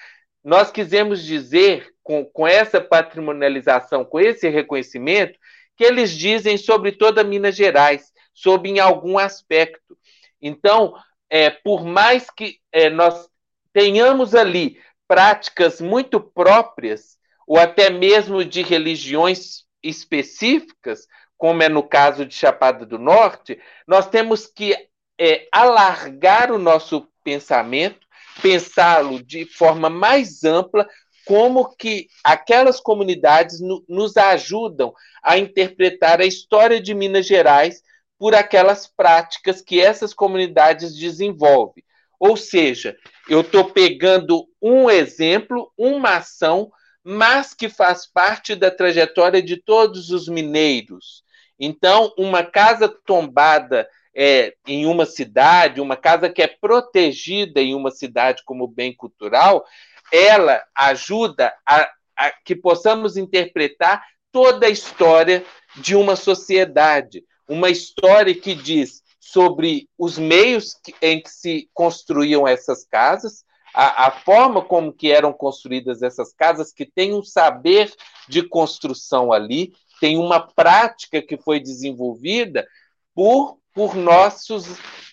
nós 0.42 0.70
quisemos 0.70 1.22
dizer, 1.22 1.94
com, 2.02 2.24
com 2.24 2.46
essa 2.46 2.80
patrimonialização, 2.80 4.04
com 4.04 4.18
esse 4.18 4.48
reconhecimento, 4.48 5.38
que 5.76 5.84
eles 5.84 6.10
dizem 6.10 6.56
sobre 6.56 6.92
toda 6.92 7.24
Minas 7.24 7.54
Gerais, 7.54 8.12
sobre 8.32 8.70
em 8.70 8.78
algum 8.78 9.18
aspecto. 9.18 9.96
Então, 10.40 10.94
é, 11.28 11.50
por 11.50 11.84
mais 11.84 12.30
que 12.30 12.58
é, 12.72 12.88
nós 12.90 13.28
tenhamos 13.72 14.34
ali 14.34 14.80
práticas 15.06 15.80
muito 15.80 16.20
próprias, 16.20 17.18
ou 17.46 17.58
até 17.58 17.90
mesmo 17.90 18.44
de 18.44 18.62
religiões 18.62 19.64
específicas, 19.82 21.06
como 21.36 21.62
é 21.62 21.68
no 21.68 21.82
caso 21.82 22.24
de 22.24 22.34
Chapada 22.34 22.86
do 22.86 22.98
Norte, 22.98 23.60
nós 23.86 24.08
temos 24.08 24.46
que 24.46 24.74
é, 25.18 25.46
alargar 25.52 26.50
o 26.50 26.58
nosso 26.58 27.06
pensamento, 27.22 28.06
pensá-lo 28.40 29.22
de 29.22 29.44
forma 29.44 29.88
mais 29.88 30.44
ampla, 30.44 30.88
como 31.24 31.74
que 31.76 32.08
aquelas 32.22 32.80
comunidades 32.80 33.60
no, 33.60 33.84
nos 33.88 34.16
ajudam 34.16 34.92
a 35.22 35.38
interpretar 35.38 36.20
a 36.20 36.26
história 36.26 36.80
de 36.80 36.94
Minas 36.94 37.26
Gerais 37.26 37.82
por 38.18 38.34
aquelas 38.34 38.86
práticas 38.86 39.60
que 39.60 39.80
essas 39.80 40.12
comunidades 40.14 40.96
desenvolvem. 40.96 41.82
Ou 42.18 42.36
seja, 42.36 42.96
eu 43.28 43.40
estou 43.40 43.64
pegando 43.70 44.46
um 44.62 44.88
exemplo, 44.88 45.72
uma 45.76 46.16
ação, 46.16 46.70
mas 47.04 47.52
que 47.52 47.68
faz 47.68 48.06
parte 48.06 48.54
da 48.54 48.70
trajetória 48.70 49.42
de 49.42 49.58
todos 49.58 50.10
os 50.10 50.26
mineiros. 50.26 51.22
Então, 51.60 52.12
uma 52.16 52.42
casa 52.42 52.88
tombada 52.88 53.88
é, 54.14 54.54
em 54.66 54.86
uma 54.86 55.04
cidade, 55.04 55.80
uma 55.80 55.96
casa 55.96 56.30
que 56.30 56.40
é 56.40 56.46
protegida 56.46 57.60
em 57.60 57.74
uma 57.74 57.90
cidade 57.90 58.42
como 58.44 58.66
bem 58.66 58.94
cultural, 58.94 59.64
ela 60.10 60.62
ajuda 60.74 61.52
a, 61.66 61.90
a 62.16 62.30
que 62.44 62.54
possamos 62.54 63.16
interpretar 63.16 64.04
toda 64.32 64.66
a 64.66 64.70
história 64.70 65.44
de 65.76 65.94
uma 65.94 66.16
sociedade, 66.16 67.24
uma 67.48 67.70
história 67.70 68.34
que 68.34 68.54
diz 68.54 69.02
sobre 69.20 69.88
os 69.98 70.18
meios 70.18 70.76
em 71.02 71.20
que 71.20 71.30
se 71.30 71.68
construíam 71.72 72.46
essas 72.46 72.84
casas, 72.84 73.44
a, 73.74 74.06
a, 74.06 74.10
forma 74.10 74.62
como 74.62 74.92
que 74.92 75.10
eram 75.10 75.32
construídas 75.32 76.02
essas 76.02 76.32
casas, 76.32 76.72
que 76.72 76.86
tem 76.86 77.12
um 77.12 77.22
saber 77.22 77.92
de 78.28 78.42
construção 78.42 79.32
ali, 79.32 79.72
tem 80.00 80.16
uma 80.16 80.40
prática 80.40 81.20
que 81.20 81.36
foi 81.36 81.58
desenvolvida 81.58 82.66
por, 83.14 83.58
por 83.74 83.96
nossos 83.96 84.64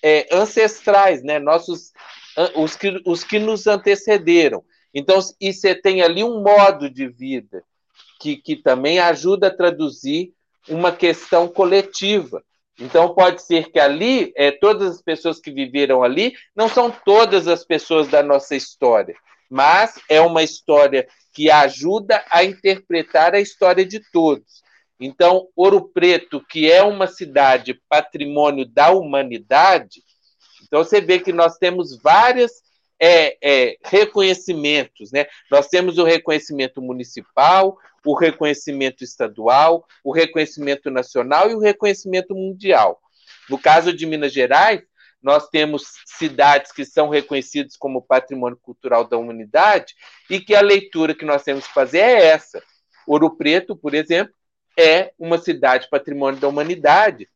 é, 0.03 0.27
ancestrais, 0.31 1.23
né? 1.23 1.39
nossos, 1.39 1.91
os, 2.55 2.75
que, 2.75 3.01
os 3.05 3.23
que 3.23 3.39
nos 3.39 3.67
antecederam. 3.67 4.63
Então, 4.93 5.19
e 5.39 5.53
você 5.53 5.73
tem 5.73 6.01
ali 6.01 6.23
um 6.23 6.41
modo 6.41 6.89
de 6.89 7.07
vida 7.07 7.63
que, 8.19 8.37
que 8.37 8.55
também 8.55 8.99
ajuda 8.99 9.47
a 9.47 9.55
traduzir 9.55 10.33
uma 10.69 10.91
questão 10.91 11.47
coletiva. 11.47 12.43
Então, 12.79 13.13
pode 13.13 13.41
ser 13.41 13.71
que 13.71 13.79
ali, 13.79 14.31
é, 14.35 14.51
todas 14.51 14.95
as 14.95 15.01
pessoas 15.01 15.39
que 15.39 15.51
viveram 15.51 16.03
ali, 16.03 16.33
não 16.55 16.67
são 16.67 16.89
todas 16.89 17.47
as 17.47 17.63
pessoas 17.63 18.07
da 18.07 18.23
nossa 18.23 18.55
história, 18.55 19.15
mas 19.49 19.99
é 20.09 20.19
uma 20.21 20.41
história 20.41 21.07
que 21.33 21.51
ajuda 21.51 22.23
a 22.29 22.43
interpretar 22.43 23.35
a 23.35 23.39
história 23.39 23.85
de 23.85 24.01
todos. 24.11 24.61
Então, 24.99 25.47
Ouro 25.55 25.89
Preto, 25.89 26.43
que 26.47 26.71
é 26.71 26.83
uma 26.83 27.07
cidade 27.07 27.79
patrimônio 27.89 28.65
da 28.65 28.91
humanidade, 28.91 30.01
então 30.63 30.83
você 30.83 31.01
vê 31.01 31.19
que 31.19 31.33
nós 31.33 31.57
temos 31.57 31.99
várias 32.01 32.61
é, 33.01 33.37
é, 33.41 33.77
reconhecimentos. 33.83 35.11
Né? 35.11 35.25
Nós 35.49 35.67
temos 35.67 35.97
o 35.97 36.03
reconhecimento 36.03 36.81
municipal, 36.81 37.77
o 38.05 38.15
reconhecimento 38.15 39.03
estadual, 39.03 39.85
o 40.03 40.11
reconhecimento 40.11 40.89
nacional 40.89 41.49
e 41.49 41.55
o 41.55 41.59
reconhecimento 41.59 42.33
mundial. 42.33 42.99
No 43.49 43.57
caso 43.57 43.93
de 43.93 44.05
Minas 44.05 44.33
Gerais, 44.33 44.81
nós 45.21 45.47
temos 45.49 45.83
cidades 46.05 46.71
que 46.71 46.83
são 46.83 47.09
reconhecidas 47.09 47.77
como 47.77 48.01
patrimônio 48.01 48.57
cultural 48.57 49.07
da 49.07 49.17
humanidade 49.17 49.93
e 50.29 50.39
que 50.39 50.55
a 50.55 50.61
leitura 50.61 51.13
que 51.13 51.25
nós 51.25 51.43
temos 51.43 51.67
que 51.67 51.73
fazer 51.73 51.99
é 51.99 52.25
essa. 52.27 52.61
Ouro 53.05 53.35
Preto, 53.37 53.75
por 53.75 53.93
exemplo, 53.93 54.33
é 54.77 55.13
uma 55.19 55.37
cidade 55.37 55.87
patrimônio 55.89 56.39
da 56.39 56.47
humanidade, 56.47 57.29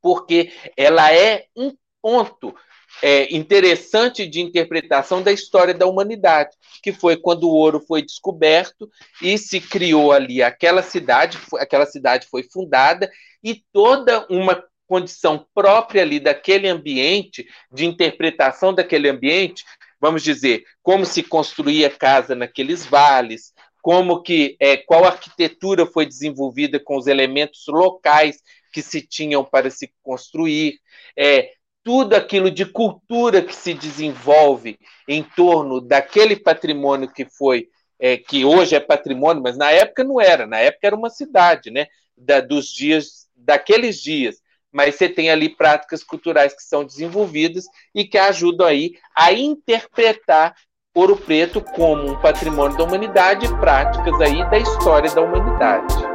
porque 0.00 0.52
ela 0.76 1.12
é 1.12 1.46
um 1.56 1.74
ponto 2.00 2.54
é, 3.02 3.34
interessante 3.34 4.26
de 4.26 4.40
interpretação 4.40 5.22
da 5.22 5.32
história 5.32 5.72
da 5.74 5.86
humanidade, 5.86 6.50
que 6.82 6.92
foi 6.92 7.16
quando 7.16 7.44
o 7.44 7.54
ouro 7.54 7.80
foi 7.80 8.02
descoberto 8.02 8.90
e 9.22 9.38
se 9.38 9.60
criou 9.60 10.12
ali 10.12 10.42
aquela 10.42 10.82
cidade, 10.82 11.38
aquela 11.58 11.86
cidade 11.86 12.26
foi 12.28 12.42
fundada 12.42 13.10
e 13.42 13.62
toda 13.72 14.26
uma 14.28 14.62
condição 14.86 15.46
própria 15.54 16.02
ali 16.02 16.18
daquele 16.18 16.68
ambiente, 16.68 17.46
de 17.72 17.86
interpretação 17.86 18.74
daquele 18.74 19.08
ambiente, 19.08 19.64
vamos 20.00 20.22
dizer, 20.22 20.64
como 20.82 21.06
se 21.06 21.22
construía 21.22 21.88
casa 21.88 22.34
naqueles 22.34 22.84
vales, 22.84 23.52
como 23.80 24.20
que 24.22 24.56
é, 24.58 24.76
qual 24.76 25.04
arquitetura 25.04 25.86
foi 25.86 26.04
desenvolvida 26.06 26.80
com 26.80 26.96
os 26.96 27.06
elementos 27.06 27.64
locais 27.68 28.42
que 28.72 28.82
se 28.82 29.00
tinham 29.00 29.44
para 29.44 29.70
se 29.70 29.92
construir, 30.02 30.78
é, 31.16 31.52
tudo 31.82 32.14
aquilo 32.14 32.50
de 32.50 32.66
cultura 32.66 33.42
que 33.42 33.54
se 33.54 33.74
desenvolve 33.74 34.78
em 35.08 35.22
torno 35.22 35.80
daquele 35.80 36.36
patrimônio 36.36 37.10
que 37.10 37.24
foi, 37.24 37.68
é, 37.98 38.16
que 38.16 38.44
hoje 38.44 38.74
é 38.74 38.80
patrimônio, 38.80 39.42
mas 39.42 39.56
na 39.56 39.70
época 39.70 40.04
não 40.04 40.20
era, 40.20 40.46
na 40.46 40.58
época 40.58 40.86
era 40.86 40.96
uma 40.96 41.10
cidade, 41.10 41.70
né? 41.70 41.86
Da, 42.16 42.40
dos 42.40 42.66
dias, 42.66 43.26
daqueles 43.34 44.00
dias. 44.00 44.36
Mas 44.72 44.94
você 44.94 45.08
tem 45.08 45.30
ali 45.30 45.48
práticas 45.48 46.04
culturais 46.04 46.54
que 46.54 46.62
são 46.62 46.84
desenvolvidas 46.84 47.64
e 47.94 48.04
que 48.04 48.18
ajudam 48.18 48.66
aí 48.66 48.92
a 49.16 49.32
interpretar 49.32 50.54
Ouro 50.94 51.16
Preto 51.16 51.60
como 51.60 52.10
um 52.10 52.20
patrimônio 52.20 52.76
da 52.76 52.84
humanidade 52.84 53.46
e 53.46 53.56
práticas 53.58 54.20
aí 54.20 54.48
da 54.50 54.58
história 54.58 55.10
da 55.12 55.22
humanidade. 55.22 56.09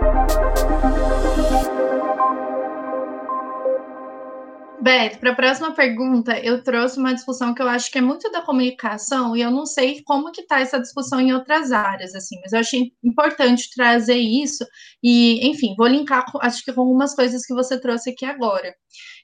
Beto, 4.86 5.18
para 5.18 5.32
a 5.32 5.36
próxima 5.36 5.74
pergunta, 5.74 6.38
eu 6.40 6.62
trouxe 6.64 7.00
uma 7.00 7.12
discussão 7.12 7.56
que 7.56 7.62
eu 7.62 7.68
acho 7.68 7.90
que 7.92 7.98
é 7.98 8.02
muito 8.02 8.30
da 8.30 8.44
comunicação 8.44 9.36
e 9.36 9.42
eu 9.42 9.50
não 9.50 9.66
sei 9.66 10.04
como 10.04 10.32
que 10.32 10.42
está 10.42 10.60
essa 10.60 10.80
discussão 10.80 11.20
em 11.20 11.34
outras 11.34 11.72
áreas, 11.72 12.14
assim, 12.14 12.36
mas 12.42 12.54
eu 12.54 12.60
achei 12.60 12.92
importante 13.04 13.68
trazer 13.76 14.18
isso 14.18 14.64
e, 15.02 15.50
enfim, 15.50 15.74
vou 15.76 15.88
linkar, 15.88 16.24
acho 16.40 16.64
que 16.64 16.72
com 16.72 16.82
algumas 16.82 17.16
coisas 17.16 17.44
que 17.48 17.54
você 17.56 17.82
trouxe 17.82 18.12
aqui 18.12 18.26
agora 18.26 18.76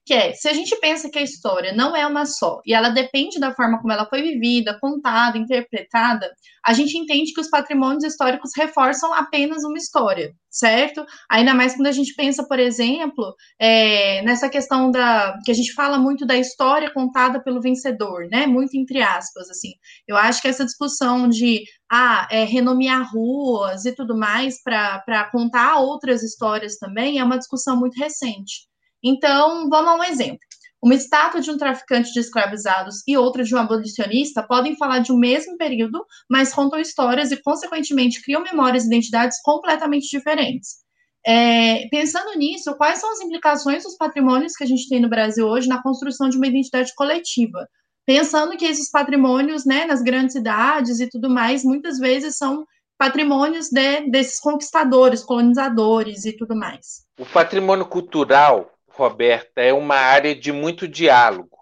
que 0.05 0.13
é, 0.13 0.33
se 0.33 0.47
a 0.47 0.53
gente 0.53 0.75
pensa 0.79 1.09
que 1.09 1.19
a 1.19 1.21
história 1.21 1.73
não 1.73 1.95
é 1.95 2.05
uma 2.07 2.25
só, 2.25 2.59
e 2.65 2.73
ela 2.73 2.89
depende 2.89 3.39
da 3.39 3.53
forma 3.53 3.79
como 3.79 3.93
ela 3.93 4.05
foi 4.07 4.21
vivida, 4.21 4.77
contada, 4.79 5.37
interpretada, 5.37 6.31
a 6.65 6.73
gente 6.73 6.97
entende 6.97 7.33
que 7.33 7.41
os 7.41 7.49
patrimônios 7.49 8.03
históricos 8.03 8.51
reforçam 8.55 9.13
apenas 9.13 9.63
uma 9.63 9.77
história, 9.77 10.33
certo? 10.49 11.05
Ainda 11.29 11.53
mais 11.53 11.75
quando 11.75 11.87
a 11.87 11.91
gente 11.91 12.13
pensa, 12.15 12.47
por 12.47 12.59
exemplo, 12.59 13.35
é, 13.59 14.21
nessa 14.23 14.49
questão 14.49 14.89
da, 14.91 15.37
que 15.45 15.51
a 15.51 15.55
gente 15.55 15.73
fala 15.73 15.97
muito 15.97 16.25
da 16.25 16.35
história 16.35 16.91
contada 16.91 17.41
pelo 17.41 17.61
vencedor, 17.61 18.27
né, 18.31 18.47
muito 18.47 18.75
entre 18.75 19.01
aspas, 19.01 19.49
assim, 19.49 19.73
eu 20.07 20.17
acho 20.17 20.41
que 20.41 20.47
essa 20.47 20.65
discussão 20.65 21.27
de, 21.29 21.63
ah, 21.91 22.27
é, 22.31 22.43
renomear 22.43 23.11
ruas 23.13 23.85
e 23.85 23.93
tudo 23.93 24.17
mais 24.17 24.61
para 24.63 25.29
contar 25.31 25.77
outras 25.77 26.23
histórias 26.23 26.77
também 26.77 27.19
é 27.19 27.23
uma 27.23 27.37
discussão 27.37 27.77
muito 27.79 27.99
recente. 27.99 28.70
Então, 29.03 29.69
vamos 29.69 29.91
a 29.91 29.95
um 29.95 30.03
exemplo. 30.03 30.39
Uma 30.81 30.95
estátua 30.95 31.41
de 31.41 31.51
um 31.51 31.57
traficante 31.57 32.11
de 32.11 32.19
escravizados 32.19 33.03
e 33.07 33.15
outra 33.15 33.43
de 33.43 33.53
um 33.53 33.57
abolicionista 33.59 34.41
podem 34.41 34.75
falar 34.75 34.99
de 34.99 35.11
um 35.11 35.17
mesmo 35.17 35.55
período, 35.55 36.03
mas 36.27 36.53
contam 36.53 36.79
histórias 36.79 37.31
e, 37.31 37.37
consequentemente, 37.37 38.21
criam 38.21 38.41
memórias 38.41 38.83
e 38.83 38.87
identidades 38.87 39.39
completamente 39.43 40.09
diferentes. 40.09 40.81
É, 41.23 41.87
pensando 41.89 42.35
nisso, 42.35 42.75
quais 42.75 42.99
são 42.99 43.11
as 43.11 43.21
implicações 43.21 43.83
dos 43.83 43.95
patrimônios 43.95 44.53
que 44.55 44.63
a 44.63 44.67
gente 44.67 44.89
tem 44.89 44.99
no 44.99 45.09
Brasil 45.09 45.45
hoje 45.45 45.67
na 45.67 45.83
construção 45.83 46.27
de 46.29 46.37
uma 46.37 46.47
identidade 46.47 46.91
coletiva? 46.95 47.67
Pensando 48.03 48.57
que 48.57 48.65
esses 48.65 48.89
patrimônios, 48.89 49.63
né, 49.63 49.85
nas 49.85 50.01
grandes 50.01 50.33
cidades 50.33 50.99
e 50.99 51.07
tudo 51.07 51.29
mais, 51.29 51.63
muitas 51.63 51.99
vezes 51.99 52.37
são 52.37 52.65
patrimônios 52.97 53.69
de, 53.69 54.09
desses 54.09 54.39
conquistadores, 54.39 55.23
colonizadores 55.23 56.25
e 56.25 56.35
tudo 56.35 56.55
mais. 56.55 57.03
O 57.19 57.25
patrimônio 57.25 57.85
cultural 57.85 58.71
Roberta, 59.01 59.61
é 59.61 59.73
uma 59.73 59.95
área 59.95 60.35
de 60.35 60.51
muito 60.51 60.87
diálogo. 60.87 61.57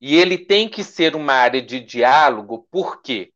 E 0.00 0.16
ele 0.16 0.38
tem 0.38 0.66
que 0.66 0.82
ser 0.82 1.14
uma 1.14 1.34
área 1.34 1.60
de 1.60 1.78
diálogo 1.78 2.66
porque 2.70 3.32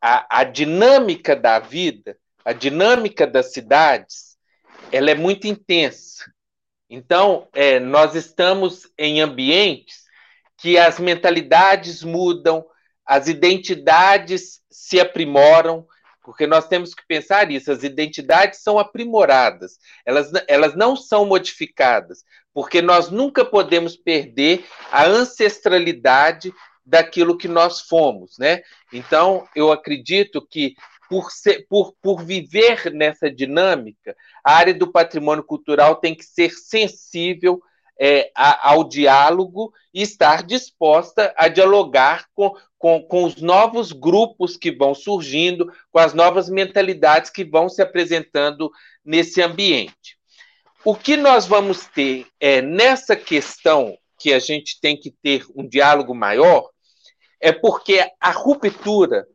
a, 0.00 0.40
a 0.40 0.44
dinâmica 0.44 1.34
da 1.34 1.58
vida, 1.58 2.18
a 2.44 2.52
dinâmica 2.52 3.26
das 3.26 3.54
cidades, 3.54 4.36
ela 4.92 5.10
é 5.10 5.14
muito 5.14 5.46
intensa. 5.46 6.30
Então, 6.90 7.48
é, 7.54 7.80
nós 7.80 8.14
estamos 8.14 8.90
em 8.98 9.20
ambientes 9.22 10.04
que 10.58 10.76
as 10.76 10.98
mentalidades 10.98 12.02
mudam, 12.02 12.66
as 13.04 13.28
identidades 13.28 14.60
se 14.70 15.00
aprimoram, 15.00 15.86
porque 16.28 16.46
nós 16.46 16.68
temos 16.68 16.92
que 16.92 17.02
pensar 17.08 17.50
isso, 17.50 17.72
as 17.72 17.82
identidades 17.82 18.60
são 18.60 18.78
aprimoradas, 18.78 19.78
elas, 20.04 20.30
elas 20.46 20.76
não 20.76 20.94
são 20.94 21.24
modificadas, 21.24 22.22
porque 22.52 22.82
nós 22.82 23.08
nunca 23.08 23.46
podemos 23.46 23.96
perder 23.96 24.62
a 24.92 25.06
ancestralidade 25.06 26.52
daquilo 26.84 27.38
que 27.38 27.48
nós 27.48 27.80
fomos, 27.80 28.36
né? 28.38 28.60
Então, 28.92 29.48
eu 29.56 29.72
acredito 29.72 30.46
que 30.46 30.74
por, 31.08 31.30
ser, 31.32 31.66
por, 31.66 31.94
por 32.02 32.22
viver 32.22 32.92
nessa 32.92 33.30
dinâmica, 33.30 34.14
a 34.44 34.52
área 34.54 34.74
do 34.74 34.92
patrimônio 34.92 35.42
cultural 35.42 35.96
tem 35.96 36.14
que 36.14 36.26
ser 36.26 36.50
sensível 36.50 37.58
é, 37.98 38.30
a, 38.34 38.70
ao 38.70 38.84
diálogo 38.84 39.72
e 39.92 40.02
estar 40.02 40.42
disposta 40.42 41.34
a 41.36 41.48
dialogar 41.48 42.26
com, 42.34 42.54
com, 42.78 43.02
com 43.02 43.24
os 43.24 43.40
novos 43.40 43.90
grupos 43.92 44.56
que 44.56 44.70
vão 44.70 44.94
surgindo, 44.94 45.72
com 45.90 45.98
as 45.98 46.14
novas 46.14 46.48
mentalidades 46.48 47.30
que 47.30 47.44
vão 47.44 47.68
se 47.68 47.82
apresentando 47.82 48.70
nesse 49.04 49.42
ambiente. 49.42 50.16
O 50.84 50.94
que 50.94 51.16
nós 51.16 51.46
vamos 51.46 51.86
ter 51.86 52.26
é 52.38 52.62
nessa 52.62 53.16
questão 53.16 53.98
que 54.18 54.32
a 54.32 54.38
gente 54.38 54.80
tem 54.80 54.96
que 54.96 55.10
ter 55.10 55.44
um 55.54 55.66
diálogo 55.66 56.14
maior, 56.14 56.70
é 57.40 57.52
porque 57.52 58.04
a 58.20 58.30
ruptura, 58.30 59.26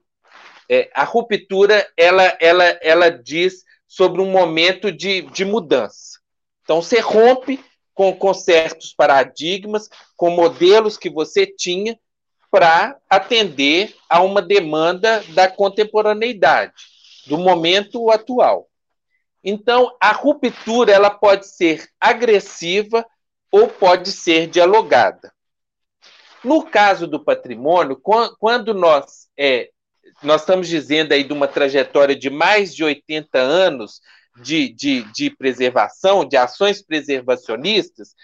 é, 0.69 0.89
a 0.93 1.03
ruptura, 1.03 1.87
ela, 1.97 2.37
ela, 2.39 2.63
ela 2.81 3.09
diz 3.09 3.63
sobre 3.87 4.21
um 4.21 4.29
momento 4.29 4.91
de, 4.91 5.21
de 5.21 5.45
mudança. 5.45 6.19
Então, 6.63 6.81
você 6.81 6.99
rompe 6.99 7.63
com, 7.93 8.13
com 8.13 8.33
certos 8.33 8.93
paradigmas, 8.93 9.89
com 10.15 10.29
modelos 10.29 10.97
que 10.97 11.09
você 11.09 11.45
tinha 11.45 11.97
para 12.49 12.97
atender 13.09 13.95
a 14.09 14.21
uma 14.21 14.41
demanda 14.41 15.23
da 15.29 15.49
contemporaneidade, 15.49 16.73
do 17.25 17.37
momento 17.37 18.11
atual. 18.11 18.67
Então, 19.43 19.95
a 19.99 20.11
ruptura 20.11 20.91
ela 20.91 21.09
pode 21.09 21.47
ser 21.47 21.87
agressiva 21.99 23.05
ou 23.51 23.67
pode 23.67 24.11
ser 24.11 24.47
dialogada. 24.47 25.33
No 26.43 26.63
caso 26.63 27.07
do 27.07 27.23
patrimônio, 27.23 27.99
quando 28.39 28.73
nós 28.73 29.27
é, 29.37 29.69
nós 30.21 30.41
estamos 30.41 30.67
dizendo 30.67 31.13
aí 31.13 31.23
de 31.23 31.33
uma 31.33 31.47
trajetória 31.47 32.15
de 32.15 32.29
mais 32.29 32.75
de 32.75 32.83
80 32.83 33.37
anos 33.37 34.01
de, 34.41 34.69
de, 34.69 35.03
de 35.13 35.29
preservação, 35.29 36.25
de 36.25 36.35
ações 36.35 36.81
preservacionistas, 36.81 38.15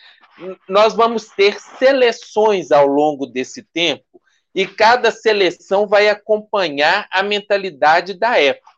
nós 0.67 0.93
vamos 0.93 1.28
ter 1.28 1.60
seleções 1.60 2.72
ao 2.72 2.88
longo 2.88 3.26
desse 3.26 3.63
tempo 3.63 4.22
e 4.56 4.65
cada 4.65 5.12
seleção 5.12 5.88
vai 5.88 6.10
acompanhar 6.10 7.08
a 7.12 7.22
mentalidade 7.22 8.13
da 8.13 8.39
época. 8.39 8.69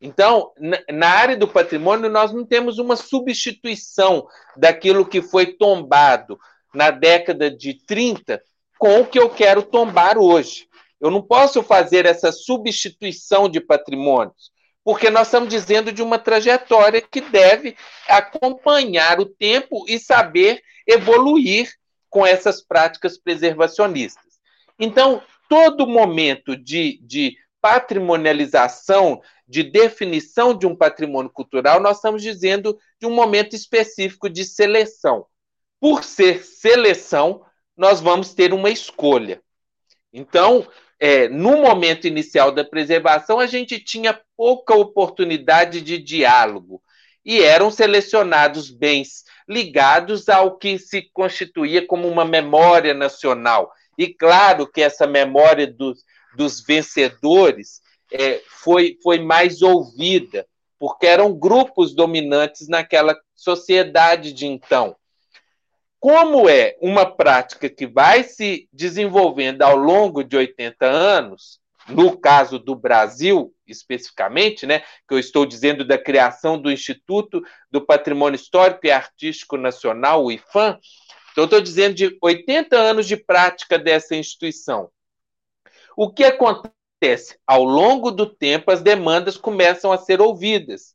Então, 0.00 0.52
na 0.88 1.08
área 1.08 1.36
do 1.36 1.46
patrimônio, 1.46 2.08
nós 2.08 2.32
não 2.32 2.46
temos 2.46 2.78
uma 2.78 2.96
substituição 2.96 4.26
daquilo 4.56 5.06
que 5.06 5.20
foi 5.20 5.46
tombado 5.46 6.38
na 6.74 6.90
década 6.90 7.50
de 7.50 7.74
30 7.84 8.42
com 8.78 9.00
o 9.00 9.06
que 9.06 9.18
eu 9.18 9.28
quero 9.28 9.62
tombar 9.62 10.16
hoje. 10.16 10.68
Eu 10.98 11.10
não 11.10 11.20
posso 11.20 11.62
fazer 11.62 12.06
essa 12.06 12.32
substituição 12.32 13.48
de 13.48 13.60
patrimônios 13.60 14.50
porque 14.90 15.08
nós 15.08 15.28
estamos 15.28 15.48
dizendo 15.48 15.92
de 15.92 16.02
uma 16.02 16.18
trajetória 16.18 17.00
que 17.00 17.20
deve 17.20 17.76
acompanhar 18.08 19.20
o 19.20 19.24
tempo 19.24 19.84
e 19.86 20.00
saber 20.00 20.60
evoluir 20.84 21.72
com 22.08 22.26
essas 22.26 22.60
práticas 22.60 23.16
preservacionistas. 23.16 24.40
Então, 24.80 25.22
todo 25.48 25.86
momento 25.86 26.56
de, 26.56 26.98
de 27.04 27.36
patrimonialização, 27.60 29.22
de 29.46 29.62
definição 29.62 30.58
de 30.58 30.66
um 30.66 30.74
patrimônio 30.74 31.30
cultural, 31.30 31.78
nós 31.78 31.98
estamos 31.98 32.20
dizendo 32.20 32.76
de 32.98 33.06
um 33.06 33.14
momento 33.14 33.54
específico 33.54 34.28
de 34.28 34.44
seleção. 34.44 35.24
Por 35.78 36.02
ser 36.02 36.42
seleção, 36.44 37.46
nós 37.76 38.00
vamos 38.00 38.34
ter 38.34 38.52
uma 38.52 38.70
escolha. 38.70 39.40
Então, 40.12 40.66
é, 41.00 41.28
no 41.30 41.62
momento 41.62 42.06
inicial 42.06 42.52
da 42.52 42.62
preservação, 42.62 43.40
a 43.40 43.46
gente 43.46 43.80
tinha 43.80 44.20
pouca 44.36 44.74
oportunidade 44.74 45.80
de 45.80 45.96
diálogo 45.96 46.82
e 47.24 47.42
eram 47.42 47.70
selecionados 47.70 48.70
bens 48.70 49.24
ligados 49.48 50.28
ao 50.28 50.58
que 50.58 50.78
se 50.78 51.10
constituía 51.12 51.86
como 51.86 52.06
uma 52.06 52.24
memória 52.24 52.92
nacional. 52.92 53.72
E 53.96 54.12
claro 54.12 54.66
que 54.66 54.82
essa 54.82 55.06
memória 55.06 55.66
dos, 55.66 56.04
dos 56.36 56.62
vencedores 56.62 57.80
é, 58.12 58.42
foi, 58.46 58.98
foi 59.02 59.18
mais 59.20 59.62
ouvida, 59.62 60.46
porque 60.78 61.06
eram 61.06 61.32
grupos 61.32 61.94
dominantes 61.94 62.68
naquela 62.68 63.18
sociedade 63.34 64.32
de 64.32 64.46
então. 64.46 64.94
Como 66.00 66.48
é 66.48 66.76
uma 66.80 67.04
prática 67.04 67.68
que 67.68 67.86
vai 67.86 68.24
se 68.24 68.66
desenvolvendo 68.72 69.60
ao 69.60 69.76
longo 69.76 70.24
de 70.24 70.34
80 70.34 70.86
anos, 70.86 71.60
no 71.88 72.18
caso 72.18 72.58
do 72.58 72.74
Brasil 72.74 73.54
especificamente, 73.66 74.66
né, 74.66 74.80
que 75.06 75.14
eu 75.14 75.18
estou 75.18 75.46
dizendo 75.46 75.86
da 75.86 75.98
criação 75.98 76.60
do 76.60 76.72
Instituto 76.72 77.42
do 77.70 77.84
Patrimônio 77.84 78.36
Histórico 78.36 78.86
e 78.86 78.90
Artístico 78.90 79.56
Nacional, 79.56 80.24
o 80.24 80.32
IFAM, 80.32 80.78
então 81.32 81.44
estou 81.44 81.60
dizendo 81.60 81.94
de 81.94 82.18
80 82.20 82.76
anos 82.76 83.06
de 83.06 83.16
prática 83.16 83.78
dessa 83.78 84.16
instituição. 84.16 84.90
O 85.96 86.12
que 86.12 86.24
acontece? 86.24 87.38
Ao 87.46 87.62
longo 87.62 88.10
do 88.10 88.26
tempo, 88.26 88.70
as 88.70 88.82
demandas 88.82 89.36
começam 89.36 89.92
a 89.92 89.98
ser 89.98 90.20
ouvidas. 90.20 90.94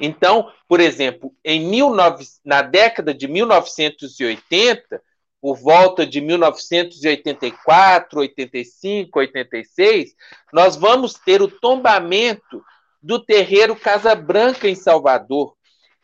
Então, 0.00 0.50
por 0.66 0.80
exemplo, 0.80 1.34
em 1.44 1.70
19, 1.70 2.24
na 2.44 2.62
década 2.62 3.12
de 3.12 3.28
1980, 3.28 5.02
por 5.40 5.56
volta 5.56 6.06
de 6.06 6.20
1984, 6.20 8.20
85, 8.20 9.18
86, 9.18 10.14
nós 10.52 10.76
vamos 10.76 11.14
ter 11.14 11.42
o 11.42 11.48
tombamento 11.48 12.62
do 13.02 13.18
terreiro 13.18 13.76
Casa 13.76 14.14
Branca 14.14 14.68
em 14.68 14.74
Salvador. 14.74 15.54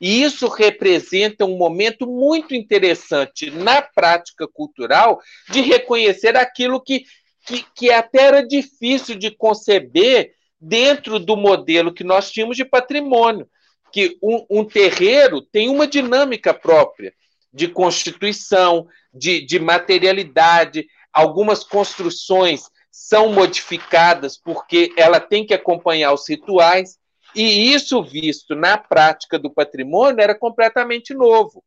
E 0.01 0.23
isso 0.23 0.49
representa 0.49 1.45
um 1.45 1.57
momento 1.57 2.07
muito 2.07 2.55
interessante 2.55 3.51
na 3.51 3.81
prática 3.81 4.47
cultural 4.47 5.21
de 5.51 5.63
reconhecer 5.63 6.37
aquilo 6.37 6.81
que, 6.81 7.05
que, 7.47 7.65
que 7.75 7.91
até 7.91 8.25
era 8.25 8.47
difícil 8.47 9.17
de 9.17 9.31
conceber 9.31 10.35
dentro 10.61 11.19
do 11.19 11.37
modelo 11.37 11.93
que 11.93 12.05
nós 12.05 12.31
tínhamos 12.31 12.57
de 12.57 12.65
patrimônio, 12.65 13.49
que 13.93 14.19
um, 14.23 14.45
um 14.51 14.65
terreiro 14.65 15.41
tem 15.41 15.69
uma 15.69 15.87
dinâmica 15.87 16.53
própria 16.53 17.13
de 17.53 17.69
constituição, 17.69 18.87
de, 19.13 19.41
de 19.41 19.59
materialidade, 19.59 20.87
algumas 21.13 21.65
construções 21.65 22.65
são 22.91 23.33
modificadas 23.33 24.37
porque 24.37 24.93
ela 24.97 25.21
tem 25.21 25.45
que 25.45 25.55
acompanhar 25.55 26.13
os 26.13 26.29
rituais, 26.29 26.99
e 27.35 27.73
isso 27.73 28.03
visto 28.03 28.55
na 28.55 28.79
prática 28.79 29.39
do 29.39 29.51
patrimônio 29.51 30.23
era 30.23 30.35
completamente 30.35 31.13
novo. 31.13 31.63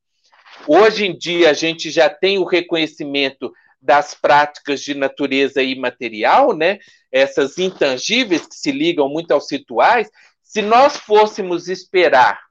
Hoje 0.67 1.05
em 1.05 1.17
dia 1.17 1.51
a 1.51 1.53
gente 1.53 1.91
já 1.91 2.09
tem 2.09 2.37
o 2.37 2.43
reconhecimento 2.43 3.51
das 3.81 4.13
práticas 4.13 4.81
de 4.81 4.93
natureza 4.93 5.61
imaterial, 5.61 6.55
né? 6.55 6.79
Essas 7.11 7.57
intangíveis 7.57 8.45
que 8.45 8.55
se 8.55 8.71
ligam 8.71 9.07
muito 9.07 9.31
aos 9.31 9.49
rituais. 9.51 10.09
Se 10.49 10.63
nós 10.63 10.97
fôssemos 10.97 11.69
esperar 11.69 12.41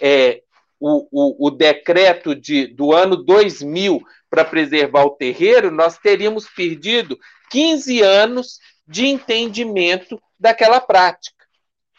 é, 0.00 0.40
o, 0.78 1.08
o, 1.10 1.48
o, 1.48 1.50
decreto 1.50 2.32
de, 2.32 2.68
do 2.68 2.92
ano 2.92 3.16
2000 3.16 4.00
para 4.30 4.44
preservar 4.44 5.02
o 5.02 5.16
terreiro, 5.16 5.68
nós 5.68 5.98
teríamos 5.98 6.46
perdido 6.46 7.18
15 7.50 8.02
anos 8.02 8.60
de 8.86 9.08
entendimento 9.08 10.22
daquela 10.38 10.80
prática. 10.80 11.44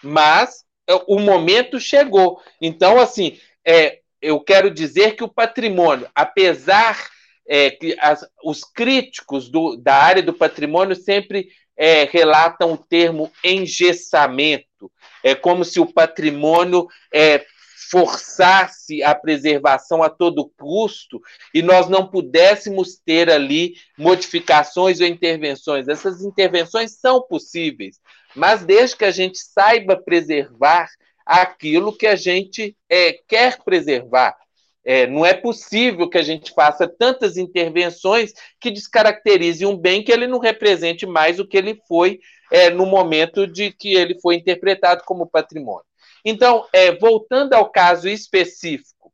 Mas 0.01 0.63
é, 0.87 0.93
o 1.05 1.19
momento 1.19 1.81
chegou. 1.81 2.41
Então, 2.61 2.97
assim, 2.97 3.37
é, 3.65 3.99
eu 4.21 4.39
quero 4.39 4.71
dizer 4.71 5.17
que 5.17 5.23
o 5.25 5.33
patrimônio, 5.33 6.09
apesar 6.15 7.09
é, 7.45 7.71
que 7.71 7.93
as, 7.99 8.25
os 8.41 8.63
críticos 8.63 9.49
do, 9.49 9.75
da 9.75 9.95
área 9.95 10.23
do 10.23 10.33
patrimônio 10.33 10.95
sempre 10.95 11.49
é, 11.77 12.05
relatam 12.05 12.73
o 12.73 12.77
termo 12.77 13.31
engessamento. 13.43 14.91
É 15.23 15.35
como 15.35 15.63
se 15.63 15.79
o 15.79 15.91
patrimônio 15.91 16.87
é, 17.13 17.45
forçasse 17.91 19.03
a 19.03 19.13
preservação 19.13 20.01
a 20.01 20.09
todo 20.09 20.49
custo 20.57 21.21
e 21.53 21.61
nós 21.61 21.89
não 21.89 22.07
pudéssemos 22.07 22.97
ter 23.05 23.29
ali 23.29 23.73
modificações 23.97 25.01
ou 25.01 25.07
intervenções. 25.07 25.87
Essas 25.87 26.23
intervenções 26.23 26.97
são 26.99 27.21
possíveis, 27.21 27.99
mas 28.33 28.63
desde 28.63 28.95
que 28.95 29.05
a 29.05 29.11
gente 29.11 29.37
saiba 29.39 30.01
preservar 30.01 30.87
aquilo 31.25 31.95
que 31.95 32.07
a 32.07 32.15
gente 32.15 32.75
é, 32.89 33.13
quer 33.27 33.61
preservar. 33.63 34.35
É, 34.83 35.05
não 35.05 35.25
é 35.25 35.33
possível 35.33 36.09
que 36.09 36.17
a 36.17 36.23
gente 36.23 36.51
faça 36.53 36.87
tantas 36.87 37.37
intervenções 37.37 38.33
que 38.59 38.71
descaracterize 38.71 39.65
um 39.65 39.77
bem 39.77 40.03
que 40.03 40.11
ele 40.11 40.25
não 40.25 40.39
represente 40.39 41.05
mais 41.05 41.39
o 41.39 41.47
que 41.47 41.55
ele 41.55 41.79
foi 41.87 42.19
é, 42.51 42.69
no 42.69 42.85
momento 42.85 43.45
de 43.45 43.71
que 43.71 43.93
ele 43.93 44.19
foi 44.19 44.35
interpretado 44.35 45.03
como 45.05 45.29
patrimônio. 45.29 45.85
Então, 46.25 46.67
é, 46.73 46.91
voltando 46.91 47.53
ao 47.53 47.69
caso 47.69 48.09
específico 48.09 49.13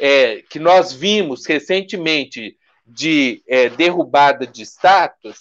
é, 0.00 0.42
que 0.48 0.58
nós 0.58 0.92
vimos 0.92 1.46
recentemente 1.46 2.56
de 2.86 3.42
é, 3.46 3.68
derrubada 3.68 4.46
de 4.46 4.62
estátuas, 4.62 5.38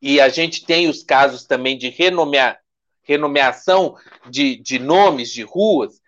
e 0.00 0.20
a 0.20 0.28
gente 0.28 0.64
tem 0.64 0.88
os 0.88 1.02
casos 1.02 1.44
também 1.44 1.76
de 1.78 1.88
renomea, 1.88 2.58
renomeação 3.02 3.96
de, 4.28 4.56
de 4.56 4.78
nomes 4.78 5.30
de 5.30 5.42
ruas, 5.42 6.00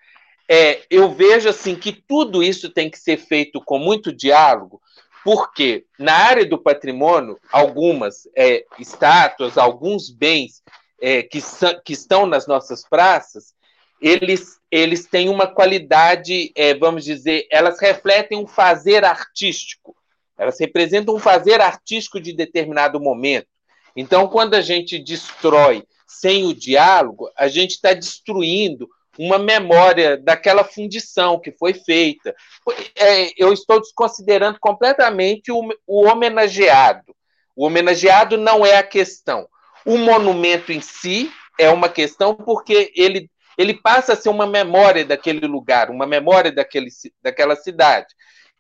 é, 0.49 0.83
eu 0.91 1.11
vejo 1.13 1.49
assim 1.49 1.77
que 1.77 1.93
tudo 1.93 2.43
isso 2.43 2.71
tem 2.71 2.89
que 2.91 2.99
ser 2.99 3.19
feito 3.19 3.61
com 3.61 3.79
muito 3.79 4.11
diálogo, 4.11 4.81
porque 5.23 5.85
na 5.99 6.15
área 6.15 6.47
do 6.47 6.57
patrimônio, 6.57 7.39
algumas 7.53 8.27
é, 8.35 8.65
estátuas, 8.79 9.59
alguns 9.59 10.09
bens 10.09 10.63
é, 11.01 11.23
que, 11.23 11.41
que, 11.85 11.93
estão 11.93 12.25
nas 12.25 12.47
nossas 12.47 12.89
praças, 12.89 13.53
eles, 14.01 14.59
eles 14.71 15.07
têm 15.07 15.29
uma 15.29 15.47
qualidade, 15.47 16.51
é, 16.55 16.75
vamos 16.75 17.05
dizer, 17.05 17.47
elas 17.51 17.79
refletem 17.79 18.39
um 18.39 18.47
fazer 18.47 19.05
artístico. 19.05 19.95
Elas 20.39 20.59
representam 20.59 21.15
um 21.15 21.19
fazer 21.19 21.61
artístico 21.61 22.21
de 22.21 22.33
determinado 22.33 23.01
momento. 23.01 23.49
Então, 23.95 24.29
quando 24.29 24.55
a 24.55 24.61
gente 24.61 24.99
destrói 24.99 25.83
sem 26.07 26.47
o 26.47 26.55
diálogo, 26.55 27.29
a 27.37 27.49
gente 27.49 27.73
está 27.73 27.93
destruindo 27.93 28.89
uma 29.19 29.39
memória 29.39 30.17
daquela 30.17 30.63
fundição 30.63 31.41
que 31.41 31.51
foi 31.51 31.75
feita. 31.75 32.35
É, 32.95 33.33
eu 33.37 33.53
estou 33.53 33.81
desconsiderando 33.81 34.59
completamente 34.61 35.51
o, 35.51 35.61
o 35.87 36.07
homenageado. 36.07 37.15
O 37.57 37.67
homenageado 37.67 38.37
não 38.37 38.65
é 38.65 38.77
a 38.77 38.83
questão. 38.83 39.49
O 39.85 39.99
monumento 39.99 40.71
em 40.71 40.81
si 40.81 41.33
é 41.59 41.69
uma 41.69 41.89
questão 41.89 42.35
porque 42.35 42.93
ele 42.95 43.29
ele 43.59 43.75
passa 43.75 44.13
a 44.13 44.17
ser 44.17 44.29
uma 44.29 44.47
memória 44.47 45.05
daquele 45.05 45.45
lugar, 45.45 45.91
uma 45.91 46.07
memória 46.07 46.53
daquele, 46.53 46.91
daquela 47.21 47.57
cidade. 47.57 48.07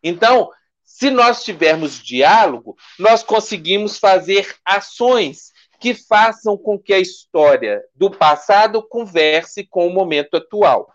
Então, 0.03 0.51
se 0.83 1.09
nós 1.09 1.45
tivermos 1.45 2.03
diálogo, 2.03 2.77
nós 2.99 3.23
conseguimos 3.23 3.97
fazer 3.97 4.57
ações 4.65 5.53
que 5.79 5.95
façam 5.95 6.57
com 6.57 6.79
que 6.79 6.93
a 6.93 6.99
história 6.99 7.83
do 7.95 8.11
passado 8.11 8.83
converse 8.83 9.65
com 9.65 9.87
o 9.87 9.93
momento 9.93 10.37
atual. 10.37 10.93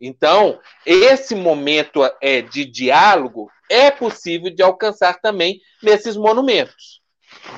Então, 0.00 0.60
esse 0.84 1.34
momento 1.34 2.02
é, 2.20 2.42
de 2.42 2.64
diálogo 2.64 3.50
é 3.70 3.90
possível 3.90 4.54
de 4.54 4.62
alcançar 4.62 5.20
também 5.20 5.60
nesses 5.82 6.16
monumentos. 6.16 7.00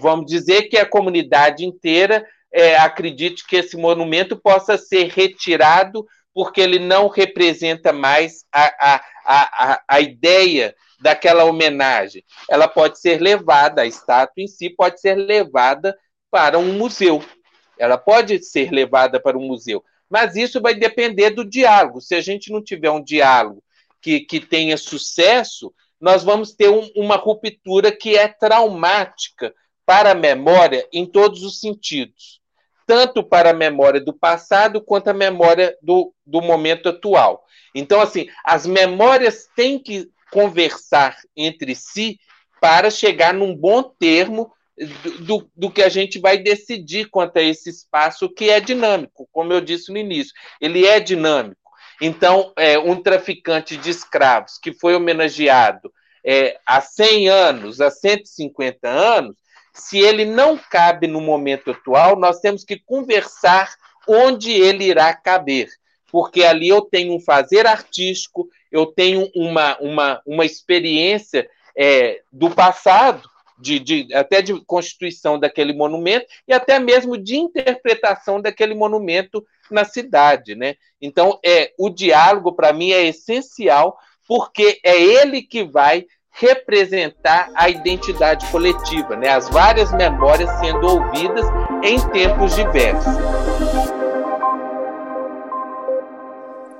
Vamos 0.00 0.26
dizer 0.26 0.64
que 0.64 0.78
a 0.78 0.86
comunidade 0.86 1.64
inteira 1.64 2.24
é, 2.52 2.76
acredite 2.76 3.46
que 3.46 3.56
esse 3.56 3.76
monumento 3.76 4.36
possa 4.36 4.78
ser 4.78 5.08
retirado 5.08 6.06
porque 6.32 6.60
ele 6.60 6.78
não 6.78 7.08
representa 7.08 7.92
mais 7.92 8.44
a, 8.52 8.94
a, 8.94 9.04
a, 9.24 9.82
a 9.88 10.00
ideia 10.00 10.74
daquela 11.00 11.44
homenagem. 11.44 12.24
Ela 12.48 12.68
pode 12.68 13.00
ser 13.00 13.20
levada, 13.20 13.82
a 13.82 13.86
estátua 13.86 14.42
em 14.42 14.46
si 14.46 14.70
pode 14.70 15.00
ser 15.00 15.14
levada 15.14 15.96
para 16.30 16.58
um 16.58 16.72
museu. 16.72 17.22
Ela 17.78 17.96
pode 17.96 18.42
ser 18.42 18.70
levada 18.70 19.20
para 19.20 19.38
um 19.38 19.46
museu. 19.46 19.84
Mas 20.08 20.36
isso 20.36 20.60
vai 20.60 20.74
depender 20.74 21.30
do 21.30 21.44
diálogo. 21.44 22.00
Se 22.00 22.14
a 22.14 22.20
gente 22.20 22.50
não 22.50 22.62
tiver 22.62 22.90
um 22.90 23.02
diálogo 23.02 23.62
que, 24.00 24.20
que 24.20 24.40
tenha 24.40 24.76
sucesso, 24.76 25.72
nós 26.00 26.22
vamos 26.22 26.52
ter 26.52 26.70
um, 26.70 26.88
uma 26.94 27.16
ruptura 27.16 27.92
que 27.92 28.16
é 28.16 28.28
traumática 28.28 29.54
para 29.84 30.12
a 30.12 30.14
memória 30.14 30.86
em 30.92 31.06
todos 31.06 31.42
os 31.42 31.60
sentidos, 31.60 32.40
tanto 32.86 33.22
para 33.22 33.50
a 33.50 33.54
memória 33.54 34.00
do 34.00 34.12
passado 34.12 34.82
quanto 34.82 35.08
a 35.08 35.14
memória 35.14 35.76
do, 35.82 36.12
do 36.26 36.40
momento 36.40 36.88
atual. 36.88 37.44
Então, 37.74 38.00
assim, 38.00 38.28
as 38.44 38.66
memórias 38.66 39.48
têm 39.56 39.78
que 39.78 40.08
conversar 40.30 41.16
entre 41.36 41.74
si 41.74 42.18
para 42.60 42.90
chegar 42.90 43.32
num 43.32 43.54
bom 43.54 43.82
termo 43.82 44.52
do, 45.20 45.50
do, 45.56 45.70
que 45.70 45.82
a 45.82 45.88
gente 45.88 46.18
vai 46.18 46.38
decidir 46.38 47.08
quanto 47.10 47.38
a 47.38 47.42
esse 47.42 47.70
espaço 47.70 48.28
que 48.28 48.50
é 48.50 48.60
dinâmico, 48.60 49.28
como 49.32 49.52
eu 49.52 49.60
disse 49.60 49.92
no 49.92 49.98
início, 49.98 50.32
ele 50.60 50.86
é 50.86 51.00
dinâmico. 51.00 51.56
Então, 52.00 52.52
é, 52.56 52.78
um 52.78 53.02
traficante 53.02 53.76
de 53.76 53.90
escravos 53.90 54.58
que 54.58 54.72
foi 54.72 54.94
homenageado 54.94 55.92
é, 56.24 56.58
há 56.64 56.80
100 56.80 57.28
anos, 57.28 57.80
há 57.80 57.90
150 57.90 58.88
anos, 58.88 59.36
se 59.72 59.98
ele 59.98 60.24
não 60.24 60.56
cabe 60.56 61.06
no 61.06 61.20
momento 61.20 61.70
atual, 61.70 62.16
nós 62.16 62.40
temos 62.40 62.64
que 62.64 62.78
conversar 62.78 63.74
onde 64.06 64.50
ele 64.50 64.84
irá 64.84 65.14
caber, 65.14 65.68
porque 66.10 66.44
ali 66.44 66.68
eu 66.68 66.82
tenho 66.82 67.14
um 67.14 67.20
fazer 67.20 67.66
artístico, 67.66 68.48
eu 68.70 68.86
tenho 68.86 69.30
uma, 69.34 69.76
uma, 69.78 70.22
uma 70.26 70.44
experiência 70.44 71.48
é, 71.76 72.20
do 72.32 72.50
passado, 72.50 73.28
de, 73.58 73.78
de, 73.78 74.14
até 74.14 74.40
de 74.40 74.58
constituição 74.64 75.38
daquele 75.38 75.72
monumento 75.72 76.26
e 76.46 76.52
até 76.52 76.78
mesmo 76.78 77.16
de 77.16 77.36
interpretação 77.36 78.40
daquele 78.40 78.74
monumento 78.74 79.44
na 79.70 79.84
cidade, 79.84 80.54
né? 80.54 80.76
Então, 81.00 81.38
é 81.44 81.72
o 81.78 81.90
diálogo 81.90 82.52
para 82.52 82.72
mim 82.72 82.92
é 82.92 83.06
essencial 83.06 83.98
porque 84.26 84.78
é 84.84 85.00
ele 85.00 85.42
que 85.42 85.64
vai 85.64 86.06
representar 86.30 87.50
a 87.54 87.68
identidade 87.68 88.46
coletiva, 88.46 89.16
né? 89.16 89.28
as 89.28 89.48
várias 89.48 89.90
memórias 89.92 90.48
sendo 90.60 90.86
ouvidas 90.86 91.44
em 91.82 91.98
tempos 92.10 92.54
diversos. 92.54 93.12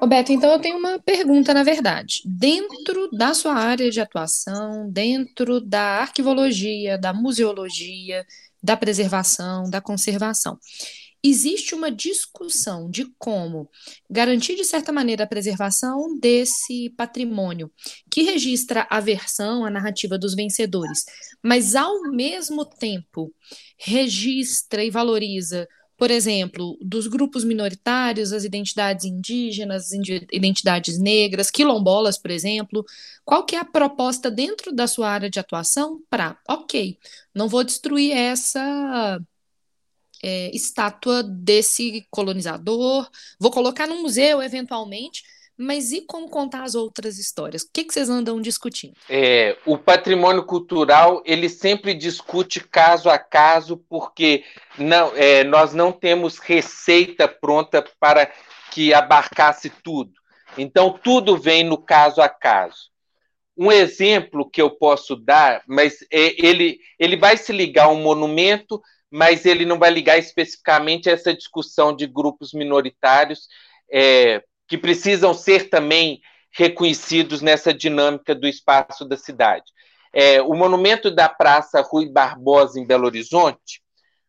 Roberto, 0.01 0.31
então 0.31 0.53
eu 0.53 0.61
tenho 0.61 0.79
uma 0.79 0.99
pergunta, 1.01 1.53
na 1.53 1.65
verdade. 1.65 2.23
Dentro 2.25 3.11
da 3.11 3.35
sua 3.35 3.55
área 3.55 3.91
de 3.91 4.01
atuação, 4.01 4.89
dentro 4.91 5.61
da 5.61 6.01
arquivologia, 6.01 6.97
da 6.97 7.13
museologia, 7.13 8.25
da 8.63 8.77
preservação, 8.77 9.69
da 9.69 9.81
conservação, 9.81 10.57
existe 11.23 11.75
uma 11.75 11.91
discussão 11.91 12.89
de 12.89 13.07
como 13.19 13.69
garantir, 14.09 14.55
de 14.55 14.65
certa 14.65 14.93
maneira, 14.93 15.25
a 15.25 15.27
preservação 15.27 16.17
desse 16.21 16.91
patrimônio 16.97 17.69
que 18.09 18.23
registra 18.23 18.87
a 18.89 19.01
versão, 19.01 19.65
a 19.65 19.71
narrativa 19.71 20.17
dos 20.17 20.35
vencedores, 20.37 21.05
mas, 21.43 21.75
ao 21.75 22.03
mesmo 22.13 22.65
tempo, 22.65 23.35
registra 23.77 24.85
e 24.85 24.91
valoriza 24.91 25.67
por 25.99 26.13
exemplo, 26.13 26.79
dos 26.81 27.09
grupos 27.09 27.43
minoritários, 27.43 28.33
as 28.33 28.45
identidades 28.45 29.05
indígenas, 29.05 29.87
as 29.87 29.93
identidades 30.33 30.97
negras, 30.97 31.51
quilombolas, 31.51 32.17
por 32.17 32.31
exemplo. 32.31 32.85
Qual 33.25 33.45
que 33.45 33.57
é 33.57 33.59
a 33.59 33.65
proposta 33.65 34.31
dentro 34.31 34.73
da 34.73 34.87
sua 34.87 35.11
área 35.11 35.29
de 35.29 35.41
atuação 35.41 36.01
para, 36.09 36.39
ok, 36.49 36.97
não 37.35 37.49
vou 37.49 37.65
destruir 37.65 38.13
essa 38.13 39.21
é, 40.23 40.55
estátua 40.55 41.23
desse 41.25 42.07
colonizador, 42.11 43.11
vou 43.39 43.51
colocar 43.51 43.89
no 43.89 44.01
museu 44.01 44.41
eventualmente, 44.41 45.25
mas 45.59 45.91
e 45.91 46.03
como 46.03 46.31
contar 46.31 46.63
as 46.63 46.77
outras 46.77 47.19
histórias? 47.19 47.63
O 47.63 47.71
que, 47.75 47.85
que 47.85 47.93
vocês 47.93 48.09
andam 48.09 48.41
discutindo? 48.41 48.95
É, 49.09 49.57
o 49.67 49.77
patrimônio 49.77 50.45
cultural 50.45 51.21
ele 51.27 51.49
sempre 51.49 51.95
discute 51.95 52.61
caso 52.61 53.11
a 53.11 53.19
caso, 53.19 53.77
porque 53.89 54.45
não, 54.79 55.13
é, 55.17 55.43
nós 55.43 55.75
não 55.75 55.91
temos 55.91 56.39
receita 56.39 57.27
pronta 57.27 57.85
para 57.99 58.33
que 58.71 58.95
abarcasse 58.95 59.69
tudo. 59.69 60.13
Então, 60.57 60.97
tudo 61.03 61.37
vem 61.37 61.65
no 61.65 61.77
caso 61.77 62.21
a 62.21 62.29
caso. 62.29 62.89
Um 63.57 63.73
exemplo 63.73 64.49
que 64.49 64.63
eu 64.63 64.71
posso 64.71 65.17
dar, 65.17 65.63
mas 65.67 66.03
é, 66.13 66.47
ele, 66.47 66.79
ele 66.99 67.17
vai 67.17 67.37
se 67.37 67.53
ligar 67.53 67.87
a 67.87 67.91
um 67.91 68.01
monumento, 68.01 68.81
mas 69.11 69.45
ele 69.45 69.65
não 69.65 69.79
vai 69.79 69.91
ligar 69.91 70.19
especificamente 70.19 71.11
a 71.11 71.15
essa 71.15 71.35
discussão 71.35 71.95
de 71.95 72.07
grupos 72.07 72.53
minoritários. 72.53 73.49
É, 73.91 74.43
que 74.69 74.77
precisam 74.77 75.33
ser 75.33 75.71
também 75.71 76.21
reconhecidos 76.53 77.41
nessa 77.41 77.73
dinâmica 77.73 78.35
do 78.35 78.47
espaço 78.47 79.05
da 79.05 79.17
cidade. 79.17 79.65
É, 80.13 80.41
o 80.43 80.55
monumento 80.55 81.11
da 81.11 81.29
Praça 81.29 81.81
Rui 81.81 82.09
Barbosa, 82.09 82.79
em 82.79 82.87
Belo 82.87 83.07
Horizonte, 83.07 83.83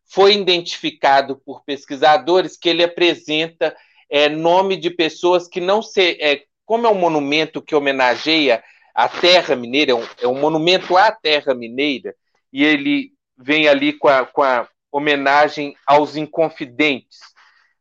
foi 0.06 0.34
identificado 0.34 1.36
por 1.36 1.62
pesquisadores 1.64 2.56
que 2.56 2.68
ele 2.68 2.82
apresenta 2.82 3.76
é, 4.08 4.28
nome 4.28 4.76
de 4.76 4.90
pessoas 4.90 5.46
que 5.46 5.60
não 5.60 5.82
se. 5.82 6.18
É, 6.20 6.42
como 6.64 6.86
é 6.86 6.90
um 6.90 6.98
monumento 6.98 7.62
que 7.62 7.74
homenageia 7.74 8.62
a 8.94 9.08
terra 9.08 9.54
mineira, 9.54 9.92
é 9.92 9.94
um, 9.94 10.06
é 10.22 10.26
um 10.26 10.40
monumento 10.40 10.96
à 10.96 11.12
terra 11.12 11.54
mineira, 11.54 12.14
e 12.52 12.64
ele 12.64 13.12
vem 13.36 13.68
ali 13.68 13.92
com 13.92 14.08
a, 14.08 14.26
com 14.26 14.42
a 14.42 14.68
homenagem 14.92 15.74
aos 15.86 16.16
inconfidentes 16.16 17.18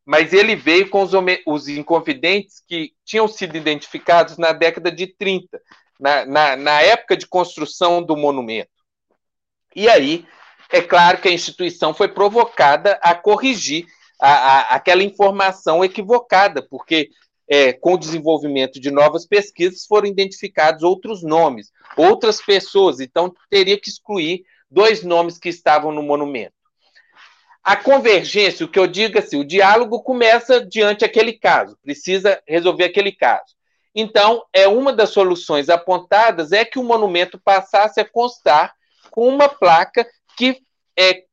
mas 0.09 0.33
ele 0.33 0.55
veio 0.55 0.89
com 0.89 1.03
os, 1.03 1.11
os 1.45 1.67
inconfidentes 1.67 2.63
que 2.67 2.93
tinham 3.05 3.27
sido 3.27 3.55
identificados 3.55 4.39
na 4.39 4.51
década 4.51 4.91
de 4.91 5.05
30, 5.05 5.61
na, 5.99 6.25
na, 6.25 6.55
na 6.55 6.81
época 6.81 7.15
de 7.15 7.27
construção 7.27 8.01
do 8.01 8.17
monumento. 8.17 8.71
E 9.75 9.87
aí, 9.87 10.25
é 10.71 10.81
claro 10.81 11.21
que 11.21 11.27
a 11.27 11.31
instituição 11.31 11.93
foi 11.93 12.07
provocada 12.07 12.93
a 13.03 13.13
corrigir 13.13 13.85
a, 14.19 14.31
a, 14.31 14.61
aquela 14.77 15.03
informação 15.03 15.85
equivocada, 15.85 16.67
porque 16.67 17.11
é, 17.47 17.71
com 17.71 17.93
o 17.93 17.99
desenvolvimento 17.99 18.79
de 18.79 18.89
novas 18.89 19.27
pesquisas 19.27 19.85
foram 19.85 20.07
identificados 20.07 20.81
outros 20.81 21.21
nomes, 21.21 21.71
outras 21.95 22.41
pessoas, 22.41 22.99
então 22.99 23.31
teria 23.47 23.79
que 23.79 23.91
excluir 23.91 24.41
dois 24.71 25.03
nomes 25.03 25.37
que 25.37 25.49
estavam 25.49 25.91
no 25.91 26.01
monumento. 26.01 26.58
A 27.63 27.75
convergência, 27.75 28.65
o 28.65 28.69
que 28.69 28.79
eu 28.79 28.87
digo 28.87 29.19
assim, 29.19 29.39
o 29.39 29.45
diálogo 29.45 30.01
começa 30.01 30.65
diante 30.65 31.03
aquele 31.03 31.33
caso, 31.33 31.77
precisa 31.83 32.41
resolver 32.47 32.85
aquele 32.85 33.11
caso. 33.11 33.55
Então, 33.93 34.43
é 34.53 34.67
uma 34.67 34.93
das 34.93 35.09
soluções 35.09 35.69
apontadas 35.69 36.51
é 36.51 36.63
que 36.63 36.79
o 36.79 36.83
monumento 36.83 37.39
passasse 37.39 37.99
a 37.99 38.05
constar 38.05 38.73
com 39.11 39.27
uma 39.27 39.49
placa 39.49 40.07
que 40.37 40.61
é, 40.97 41.23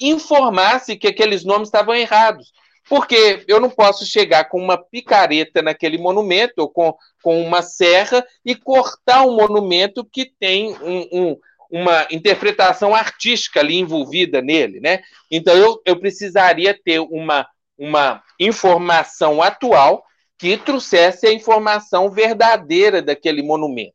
informasse 0.00 0.96
que 0.96 1.08
aqueles 1.08 1.44
nomes 1.44 1.68
estavam 1.68 1.94
errados. 1.94 2.52
Porque 2.88 3.44
eu 3.46 3.60
não 3.60 3.68
posso 3.68 4.06
chegar 4.06 4.48
com 4.48 4.58
uma 4.58 4.78
picareta 4.78 5.60
naquele 5.60 5.98
monumento, 5.98 6.54
ou 6.58 6.68
com, 6.68 6.96
com 7.22 7.42
uma 7.42 7.62
serra, 7.62 8.24
e 8.44 8.54
cortar 8.54 9.26
um 9.26 9.36
monumento 9.36 10.04
que 10.04 10.32
tem 10.38 10.74
um, 10.82 11.08
um, 11.12 11.36
uma 11.70 12.06
interpretação 12.10 12.94
artística 12.94 13.60
ali 13.60 13.76
envolvida 13.76 14.40
nele, 14.40 14.80
né? 14.80 15.02
Então 15.30 15.54
eu, 15.54 15.80
eu 15.84 15.98
precisaria 16.00 16.78
ter 16.82 16.98
uma, 17.00 17.46
uma 17.76 18.22
informação 18.40 19.42
atual 19.42 20.04
que 20.38 20.56
trouxesse 20.56 21.26
a 21.26 21.32
informação 21.32 22.10
verdadeira 22.10 23.02
daquele 23.02 23.42
monumento. 23.42 23.94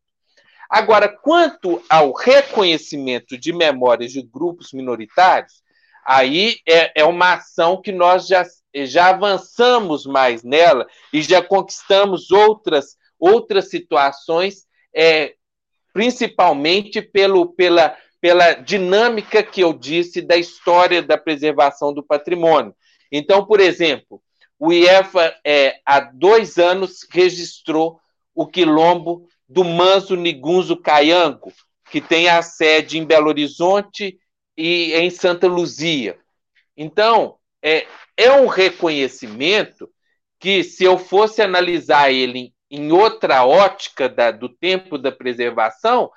Agora, 0.69 1.07
quanto 1.07 1.81
ao 1.89 2.11
reconhecimento 2.13 3.37
de 3.37 3.53
memórias 3.53 4.11
de 4.11 4.21
grupos 4.21 4.73
minoritários, 4.73 5.61
aí 6.05 6.57
é, 6.67 7.01
é 7.01 7.05
uma 7.05 7.35
ação 7.35 7.81
que 7.81 7.91
nós 7.91 8.27
já, 8.27 8.43
já 8.75 9.09
avançamos 9.09 10.05
mais 10.05 10.43
nela 10.43 10.87
e 11.13 11.21
já 11.21 11.41
conquistamos 11.41 12.31
outras, 12.31 12.97
outras 13.19 13.69
situações 13.69 14.65
é, 14.93 15.35
principalmente 15.93 17.01
pelo, 17.01 17.53
pela, 17.53 17.95
pela 18.19 18.53
dinâmica 18.53 19.43
que 19.43 19.61
eu 19.61 19.71
disse 19.71 20.21
da 20.21 20.35
história 20.35 21.01
da 21.01 21.17
preservação 21.17 21.93
do 21.93 22.03
patrimônio. 22.03 22.75
Então, 23.11 23.45
por 23.45 23.59
exemplo, 23.59 24.21
o 24.59 24.73
IEFA, 24.73 25.35
é, 25.45 25.79
há 25.85 25.99
dois 25.99 26.57
anos, 26.57 27.05
registrou 27.11 27.99
o 28.33 28.47
quilombo 28.47 29.27
do 29.47 29.63
Manso 29.63 30.15
Nigunzo 30.15 30.75
Caiango, 30.77 31.53
que 31.91 32.01
tem 32.01 32.27
a 32.27 32.41
sede 32.41 32.97
em 32.97 33.05
Belo 33.05 33.27
Horizonte 33.27 34.17
e 34.57 34.93
em 34.93 35.09
Santa 35.09 35.47
Luzia. 35.47 36.17
Então, 36.75 37.35
é, 37.61 37.85
é 38.17 38.31
um 38.31 38.47
reconhecimento 38.47 39.89
que, 40.39 40.63
se 40.63 40.83
eu 40.83 40.97
fosse 40.97 41.41
analisar 41.41 42.11
ele 42.11 42.52
em 42.73 42.91
outra 42.91 43.45
ótica 43.45 44.09
da, 44.09 44.31
do 44.31 44.49
tempo 44.49 44.97
da 44.97 45.11
preservação, 45.11 46.09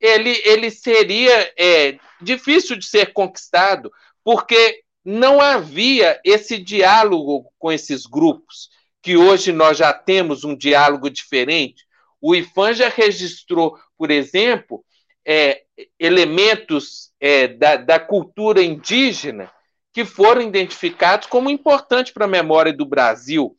ele, 0.00 0.40
ele 0.44 0.70
seria 0.70 1.52
é, 1.58 1.98
difícil 2.22 2.76
de 2.76 2.86
ser 2.86 3.12
conquistado, 3.12 3.90
porque 4.22 4.84
não 5.04 5.40
havia 5.40 6.20
esse 6.24 6.56
diálogo 6.56 7.52
com 7.58 7.72
esses 7.72 8.06
grupos, 8.06 8.68
que 9.02 9.16
hoje 9.16 9.50
nós 9.50 9.76
já 9.76 9.92
temos 9.92 10.44
um 10.44 10.56
diálogo 10.56 11.10
diferente. 11.10 11.84
O 12.20 12.32
IFAM 12.32 12.74
já 12.74 12.88
registrou, 12.88 13.76
por 13.98 14.12
exemplo, 14.12 14.84
é, 15.26 15.62
elementos 15.98 17.10
é, 17.18 17.48
da, 17.48 17.74
da 17.74 17.98
cultura 17.98 18.62
indígena 18.62 19.50
que 19.92 20.04
foram 20.04 20.42
identificados 20.42 21.26
como 21.26 21.50
importantes 21.50 22.12
para 22.12 22.24
a 22.24 22.28
memória 22.28 22.72
do 22.72 22.86
Brasil. 22.86 23.56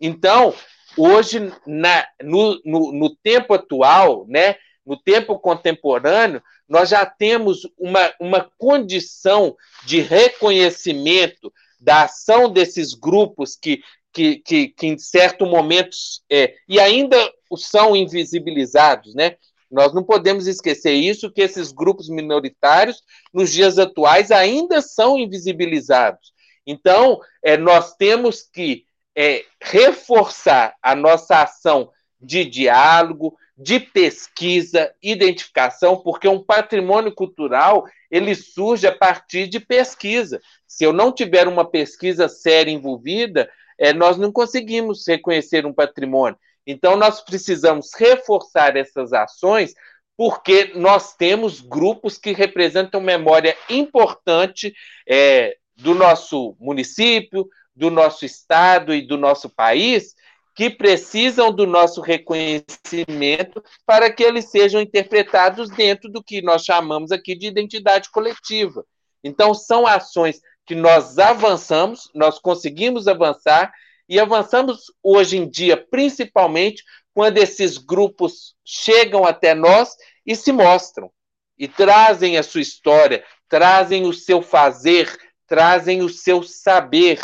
Então, 0.00 0.54
Hoje, 0.96 1.52
na, 1.66 2.06
no, 2.22 2.60
no, 2.64 2.92
no 2.92 3.16
tempo 3.16 3.54
atual, 3.54 4.26
né, 4.28 4.56
no 4.84 4.96
tempo 4.96 5.38
contemporâneo, 5.38 6.42
nós 6.68 6.88
já 6.88 7.04
temos 7.04 7.68
uma, 7.78 8.12
uma 8.20 8.50
condição 8.58 9.56
de 9.84 10.00
reconhecimento 10.00 11.52
da 11.78 12.04
ação 12.04 12.50
desses 12.50 12.94
grupos 12.94 13.56
que, 13.56 13.82
que, 14.12 14.36
que, 14.36 14.68
que 14.68 14.86
em 14.86 14.98
certos 14.98 15.48
momentos, 15.48 16.22
é, 16.30 16.54
e 16.68 16.80
ainda 16.80 17.16
são 17.56 17.94
invisibilizados, 17.94 19.14
né? 19.14 19.36
Nós 19.70 19.92
não 19.92 20.02
podemos 20.02 20.46
esquecer 20.46 20.92
isso, 20.92 21.30
que 21.30 21.42
esses 21.42 21.72
grupos 21.72 22.08
minoritários, 22.08 23.02
nos 23.34 23.52
dias 23.52 23.78
atuais, 23.78 24.30
ainda 24.30 24.80
são 24.80 25.18
invisibilizados. 25.18 26.32
Então, 26.66 27.20
é, 27.42 27.56
nós 27.56 27.94
temos 27.96 28.42
que 28.42 28.84
é, 29.16 29.44
reforçar 29.62 30.74
a 30.82 30.94
nossa 30.94 31.42
ação 31.42 31.90
de 32.20 32.44
diálogo, 32.44 33.36
de 33.56 33.80
pesquisa, 33.80 34.92
identificação, 35.02 35.96
porque 35.96 36.28
um 36.28 36.42
patrimônio 36.42 37.14
cultural 37.14 37.86
ele 38.10 38.34
surge 38.34 38.86
a 38.86 38.94
partir 38.94 39.46
de 39.46 39.58
pesquisa. 39.58 40.40
Se 40.66 40.84
eu 40.84 40.92
não 40.92 41.10
tiver 41.10 41.48
uma 41.48 41.64
pesquisa 41.64 42.28
séria 42.28 42.70
envolvida, 42.70 43.50
é, 43.78 43.92
nós 43.92 44.18
não 44.18 44.30
conseguimos 44.30 45.06
reconhecer 45.06 45.64
um 45.64 45.72
patrimônio. 45.72 46.38
Então, 46.66 46.96
nós 46.96 47.20
precisamos 47.20 47.90
reforçar 47.96 48.76
essas 48.76 49.12
ações, 49.12 49.74
porque 50.16 50.72
nós 50.74 51.14
temos 51.14 51.60
grupos 51.60 52.18
que 52.18 52.32
representam 52.32 53.00
memória 53.00 53.56
importante 53.70 54.74
é, 55.08 55.56
do 55.76 55.94
nosso 55.94 56.56
município, 56.58 57.48
do 57.76 57.90
nosso 57.90 58.24
Estado 58.24 58.94
e 58.94 59.06
do 59.06 59.18
nosso 59.18 59.48
país 59.50 60.14
que 60.56 60.70
precisam 60.70 61.52
do 61.52 61.66
nosso 61.66 62.00
reconhecimento 62.00 63.62
para 63.84 64.10
que 64.10 64.22
eles 64.22 64.50
sejam 64.50 64.80
interpretados 64.80 65.68
dentro 65.68 66.10
do 66.10 66.24
que 66.24 66.40
nós 66.40 66.64
chamamos 66.64 67.12
aqui 67.12 67.36
de 67.36 67.46
identidade 67.46 68.10
coletiva. 68.10 68.82
Então, 69.22 69.52
são 69.52 69.86
ações 69.86 70.40
que 70.64 70.74
nós 70.74 71.18
avançamos, 71.18 72.10
nós 72.14 72.38
conseguimos 72.38 73.06
avançar 73.06 73.70
e 74.08 74.18
avançamos 74.18 74.86
hoje 75.02 75.36
em 75.36 75.48
dia, 75.48 75.76
principalmente 75.76 76.82
quando 77.12 77.36
esses 77.38 77.76
grupos 77.76 78.54
chegam 78.64 79.26
até 79.26 79.54
nós 79.54 79.94
e 80.24 80.34
se 80.34 80.52
mostram 80.52 81.10
e 81.58 81.68
trazem 81.68 82.38
a 82.38 82.42
sua 82.42 82.60
história, 82.60 83.24
trazem 83.48 84.06
o 84.06 84.12
seu 84.12 84.40
fazer, 84.40 85.14
trazem 85.46 86.02
o 86.02 86.08
seu 86.08 86.42
saber. 86.42 87.20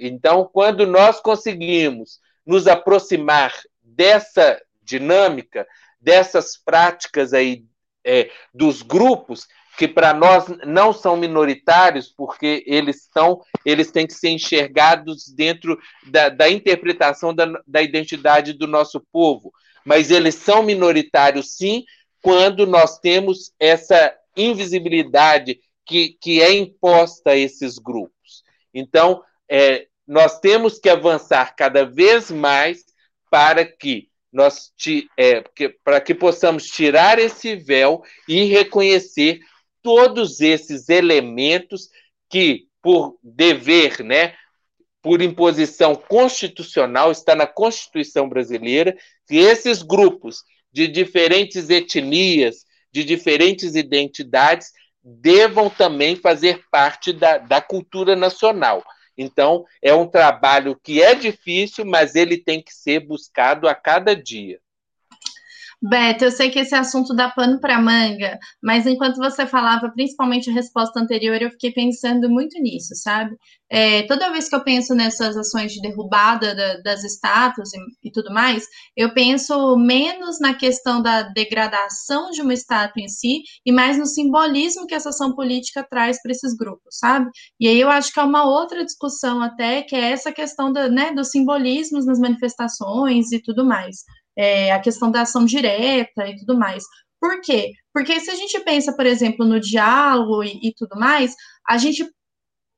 Então, 0.00 0.48
quando 0.50 0.86
nós 0.86 1.20
conseguimos 1.20 2.20
nos 2.46 2.66
aproximar 2.66 3.52
dessa 3.82 4.60
dinâmica, 4.82 5.66
dessas 6.00 6.56
práticas 6.56 7.34
aí 7.34 7.64
é, 8.04 8.30
dos 8.52 8.80
grupos, 8.80 9.46
que 9.76 9.86
para 9.86 10.12
nós 10.12 10.46
não 10.66 10.92
são 10.92 11.16
minoritários, 11.16 12.08
porque 12.08 12.64
eles 12.66 13.02
estão, 13.02 13.40
eles 13.64 13.90
têm 13.90 14.06
que 14.06 14.14
ser 14.14 14.30
enxergados 14.30 15.28
dentro 15.28 15.78
da, 16.06 16.28
da 16.28 16.50
interpretação 16.50 17.34
da, 17.34 17.46
da 17.66 17.82
identidade 17.82 18.52
do 18.52 18.66
nosso 18.66 19.00
povo. 19.12 19.52
Mas 19.84 20.10
eles 20.10 20.34
são 20.34 20.62
minoritários, 20.62 21.56
sim, 21.56 21.84
quando 22.22 22.66
nós 22.66 22.98
temos 22.98 23.52
essa 23.58 24.14
invisibilidade 24.36 25.58
que, 25.86 26.16
que 26.20 26.42
é 26.42 26.52
imposta 26.54 27.30
a 27.30 27.36
esses 27.36 27.78
grupos. 27.78 28.44
Então, 28.72 29.22
é, 29.48 29.88
nós 30.10 30.40
temos 30.40 30.80
que 30.80 30.88
avançar 30.88 31.54
cada 31.54 31.84
vez 31.86 32.32
mais 32.32 32.84
para 33.30 33.64
que 33.64 34.08
nós 34.32 34.72
é, 35.16 35.44
para 35.84 36.00
que 36.00 36.12
possamos 36.12 36.66
tirar 36.66 37.20
esse 37.20 37.54
véu 37.54 38.02
e 38.26 38.42
reconhecer 38.42 39.38
todos 39.80 40.40
esses 40.40 40.88
elementos 40.88 41.90
que, 42.28 42.66
por 42.82 43.20
dever, 43.22 44.02
né, 44.02 44.34
por 45.00 45.22
imposição 45.22 45.94
constitucional, 45.94 47.12
está 47.12 47.36
na 47.36 47.46
Constituição 47.46 48.28
brasileira, 48.28 48.96
que 49.28 49.36
esses 49.36 49.80
grupos 49.80 50.42
de 50.72 50.88
diferentes 50.88 51.70
etnias, 51.70 52.64
de 52.90 53.04
diferentes 53.04 53.76
identidades, 53.76 54.72
devam 55.04 55.70
também 55.70 56.16
fazer 56.16 56.64
parte 56.68 57.12
da, 57.12 57.38
da 57.38 57.60
cultura 57.60 58.16
nacional. 58.16 58.82
Então, 59.22 59.66
é 59.82 59.92
um 59.92 60.06
trabalho 60.06 60.74
que 60.82 61.02
é 61.02 61.14
difícil, 61.14 61.84
mas 61.84 62.14
ele 62.14 62.38
tem 62.38 62.62
que 62.62 62.72
ser 62.72 63.00
buscado 63.00 63.68
a 63.68 63.74
cada 63.74 64.16
dia. 64.16 64.58
Beto, 65.82 66.24
eu 66.24 66.30
sei 66.30 66.50
que 66.50 66.58
esse 66.58 66.74
assunto 66.74 67.14
dá 67.14 67.30
pano 67.30 67.58
para 67.58 67.80
manga, 67.80 68.38
mas 68.62 68.86
enquanto 68.86 69.16
você 69.16 69.46
falava, 69.46 69.90
principalmente 69.90 70.50
a 70.50 70.52
resposta 70.52 71.00
anterior, 71.00 71.40
eu 71.40 71.50
fiquei 71.52 71.72
pensando 71.72 72.28
muito 72.28 72.60
nisso, 72.60 72.94
sabe? 72.94 73.34
É, 73.70 74.02
toda 74.02 74.30
vez 74.30 74.46
que 74.46 74.54
eu 74.54 74.62
penso 74.62 74.94
nessas 74.94 75.38
ações 75.38 75.72
de 75.72 75.80
derrubada 75.80 76.54
da, 76.54 76.76
das 76.82 77.02
estátuas 77.02 77.72
e, 77.72 77.78
e, 78.08 78.12
tudo 78.12 78.30
mais, 78.30 78.66
eu 78.94 79.14
penso 79.14 79.74
menos 79.78 80.38
na 80.38 80.52
questão 80.54 81.00
da 81.00 81.22
degradação 81.22 82.30
de 82.30 82.42
uma 82.42 82.52
estátua 82.52 83.02
em 83.02 83.08
si 83.08 83.42
e 83.64 83.72
mais 83.72 83.96
no 83.96 84.04
simbolismo 84.04 84.86
que 84.86 84.94
essa 84.94 85.08
ação 85.08 85.34
política 85.34 85.86
traz 85.88 86.20
para 86.20 86.32
esses 86.32 86.54
grupos, 86.54 86.98
sabe? 86.98 87.30
E 87.58 87.66
aí 87.66 87.80
eu 87.80 87.88
acho 87.88 88.12
que 88.12 88.20
é 88.20 88.24
uma 88.24 88.44
outra 88.44 88.84
discussão 88.84 89.40
até, 89.40 89.82
que 89.82 89.96
é 89.96 90.10
essa 90.10 90.30
questão 90.30 90.70
da, 90.70 90.90
né, 90.90 91.12
dos 91.14 91.30
simbolismos 91.30 92.04
nas 92.04 92.18
manifestações 92.18 93.32
e 93.32 93.40
tudo 93.40 93.64
mais 93.64 94.04
é, 94.36 94.72
a 94.72 94.80
questão 94.80 95.10
da 95.10 95.22
ação 95.22 95.44
direta 95.44 96.26
e 96.28 96.36
tudo 96.36 96.58
mais. 96.58 96.84
Por 97.20 97.40
quê? 97.42 97.72
Porque 97.92 98.18
se 98.20 98.30
a 98.30 98.34
gente 98.34 98.58
pensa, 98.60 98.92
por 98.94 99.06
exemplo, 99.06 99.44
no 99.44 99.60
diálogo 99.60 100.42
e, 100.42 100.58
e 100.62 100.74
tudo 100.74 100.98
mais, 100.98 101.34
a 101.68 101.76
gente 101.76 102.08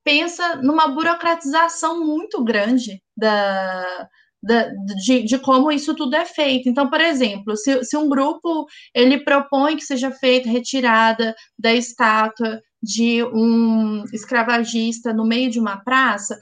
pensa 0.05 0.57
numa 0.57 0.89
burocratização 0.89 2.05
muito 2.05 2.43
grande 2.43 3.01
da, 3.17 4.09
da, 4.43 4.69
de, 5.05 5.23
de, 5.23 5.39
como 5.39 5.71
isso 5.71 5.95
tudo 5.95 6.17
é 6.17 6.25
feito. 6.25 6.69
Então, 6.69 6.91
por 6.91 7.01
exemplo, 7.01 7.57
se, 7.57 7.85
se 7.85 7.97
um 7.97 8.09
grupo 8.09 8.67
ele 8.95 9.23
propõe 9.23 9.77
que 9.77 9.85
seja 9.85 10.11
feita 10.11 10.49
retirada 10.49 11.35
da 11.59 11.73
estátua 11.73 12.61
de 12.83 13.23
um 13.25 14.03
escravagista 14.13 15.13
no 15.13 15.25
meio 15.25 15.49
de 15.51 15.61
uma 15.61 15.83
praça, 15.85 16.37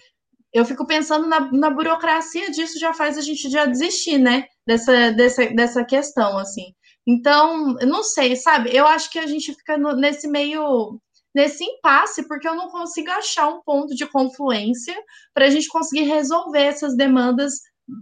eu 0.53 0.65
fico 0.65 0.87
pensando 0.87 1.27
na, 1.27 1.51
na 1.53 1.71
burocracia 1.71 2.51
disso 2.51 2.79
já 2.79 2.93
faz 2.93 3.17
a 3.17 3.21
gente 3.21 3.49
já 3.49 3.67
desistir, 3.67 4.19
né? 4.19 4.47
Dessa, 4.67 5.13
dessa, 5.13 5.47
dessa 5.47 5.85
questão, 5.85 6.39
assim. 6.39 6.75
Então, 7.07 7.75
não 7.87 8.03
sei, 8.03 8.37
sabe? 8.37 8.75
Eu 8.75 8.87
acho 8.87 9.11
que 9.11 9.19
a 9.19 9.27
gente 9.27 9.55
fica 9.55 9.79
no, 9.79 9.95
nesse 9.95 10.29
meio 10.29 11.01
nesse 11.33 11.63
impasse, 11.65 12.27
porque 12.27 12.49
eu 12.49 12.57
não 12.57 12.69
consigo 12.69 13.11
achar 13.11 13.49
um 13.49 13.63
ponto 13.63 13.95
de 13.95 14.05
confluência 14.05 14.97
para 15.33 15.47
a 15.47 15.51
gente 15.51 15.69
conseguir 15.69 16.03
resolver 16.03 16.63
essas 16.63 16.97
demandas 16.97 17.53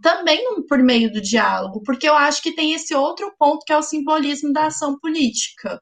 também 0.02 0.42
por 0.66 0.78
meio 0.78 1.12
do 1.12 1.20
diálogo, 1.20 1.82
porque 1.84 2.08
eu 2.08 2.14
acho 2.14 2.42
que 2.42 2.54
tem 2.54 2.72
esse 2.72 2.94
outro 2.94 3.32
ponto 3.38 3.64
que 3.64 3.72
é 3.72 3.76
o 3.76 3.82
simbolismo 3.82 4.52
da 4.52 4.66
ação 4.66 4.98
política. 4.98 5.80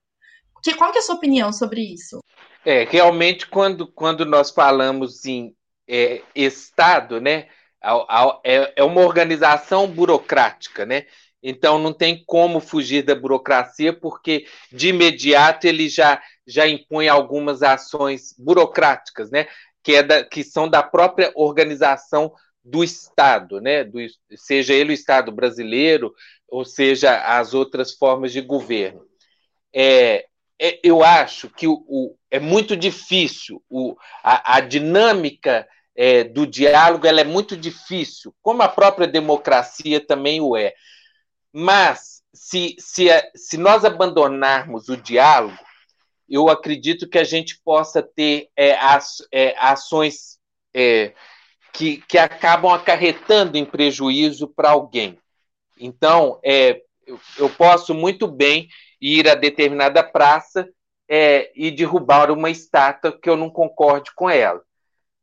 Que, 0.63 0.75
qual 0.75 0.91
que 0.91 0.99
é 0.99 1.01
a 1.01 1.05
sua 1.05 1.15
opinião 1.15 1.53
sobre 1.53 1.81
isso? 1.81 2.21
É, 2.65 2.85
realmente, 2.85 3.47
quando, 3.47 3.87
quando 3.93 4.25
nós 4.25 4.51
falamos 4.51 5.25
em 5.25 5.55
é, 5.89 6.23
Estado, 6.35 7.21
né? 7.21 7.49
É, 8.45 8.73
é 8.77 8.85
uma 8.85 9.01
organização 9.01 9.87
burocrática, 9.87 10.85
né? 10.85 11.07
Então 11.43 11.79
não 11.79 11.93
tem 11.93 12.25
como 12.27 12.59
fugir 12.59 13.03
da 13.03 13.15
burocracia, 13.15 13.93
porque 13.93 14.47
de 14.73 14.89
imediato 14.89 15.67
ele 15.67 15.89
já, 15.89 16.21
já 16.47 16.67
impõe 16.67 17.09
algumas 17.09 17.63
ações 17.63 18.35
burocráticas, 18.37 19.31
né? 19.31 19.47
Que, 19.83 19.97
é 19.97 20.03
da, 20.03 20.25
que 20.25 20.43
são 20.43 20.69
da 20.69 20.83
própria 20.83 21.31
organização 21.37 22.33
do 22.65 22.83
Estado, 22.83 23.61
né? 23.61 23.85
Do, 23.85 23.99
seja 24.35 24.75
ele 24.75 24.91
o 24.91 24.95
Estado 24.95 25.31
brasileiro, 25.31 26.13
ou 26.49 26.65
seja, 26.65 27.17
as 27.39 27.55
outras 27.55 27.93
formas 27.93 28.33
de 28.33 28.41
governo. 28.41 29.03
É, 29.73 30.27
é 30.61 30.81
eu 30.83 31.05
acho 31.05 31.49
que 31.51 31.69
o, 31.69 31.85
o, 31.87 32.17
é 32.29 32.41
muito 32.41 32.77
difícil 32.77 33.63
o, 33.71 33.95
a, 34.25 34.57
a 34.57 34.61
dinâmica 34.61 35.69
é, 35.97 36.23
do 36.23 36.47
diálogo 36.47 37.07
ela 37.07 37.23
é 37.23 37.25
muito 37.25 37.57
difícil, 37.57 38.35
como 38.43 38.63
a 38.63 38.69
própria 38.69 39.07
democracia 39.07 40.05
também 40.05 40.41
o 40.41 40.57
é. 40.57 40.75
Mas, 41.53 42.23
se, 42.35 42.77
se, 42.79 43.07
se 43.35 43.57
nós 43.57 43.85
abandonarmos 43.85 44.91
o 44.91 44.97
diálogo, 44.97 45.57
eu 46.29 46.49
acredito 46.51 47.09
que 47.09 47.19
a 47.19 47.25
gente 47.25 47.59
possa 47.65 48.03
ter 48.03 48.51
é, 48.55 48.77
é, 49.33 49.55
ações 49.59 50.39
é, 50.75 51.15
que, 51.73 51.99
que 52.09 52.19
acabam 52.19 52.73
acarretando 52.73 53.57
em 53.57 53.65
prejuízo 53.65 54.49
para 54.49 54.71
alguém. 54.71 55.19
Então, 55.79 56.39
é, 56.45 56.83
eu, 57.07 57.19
eu, 57.39 57.49
posso 57.49 57.95
muito 57.95 58.27
bem 58.27 58.69
ir 59.01 59.29
a 59.29 59.35
determinada 59.35 60.03
praça 60.03 60.69
é, 61.09 61.51
e 61.55 61.71
derrubar 61.71 62.31
uma 62.31 62.51
estátua 62.51 63.17
que 63.19 63.31
eu 63.31 63.37
não 63.37 63.49
concorde 63.49 64.11
com 64.15 64.29
ela 64.29 64.66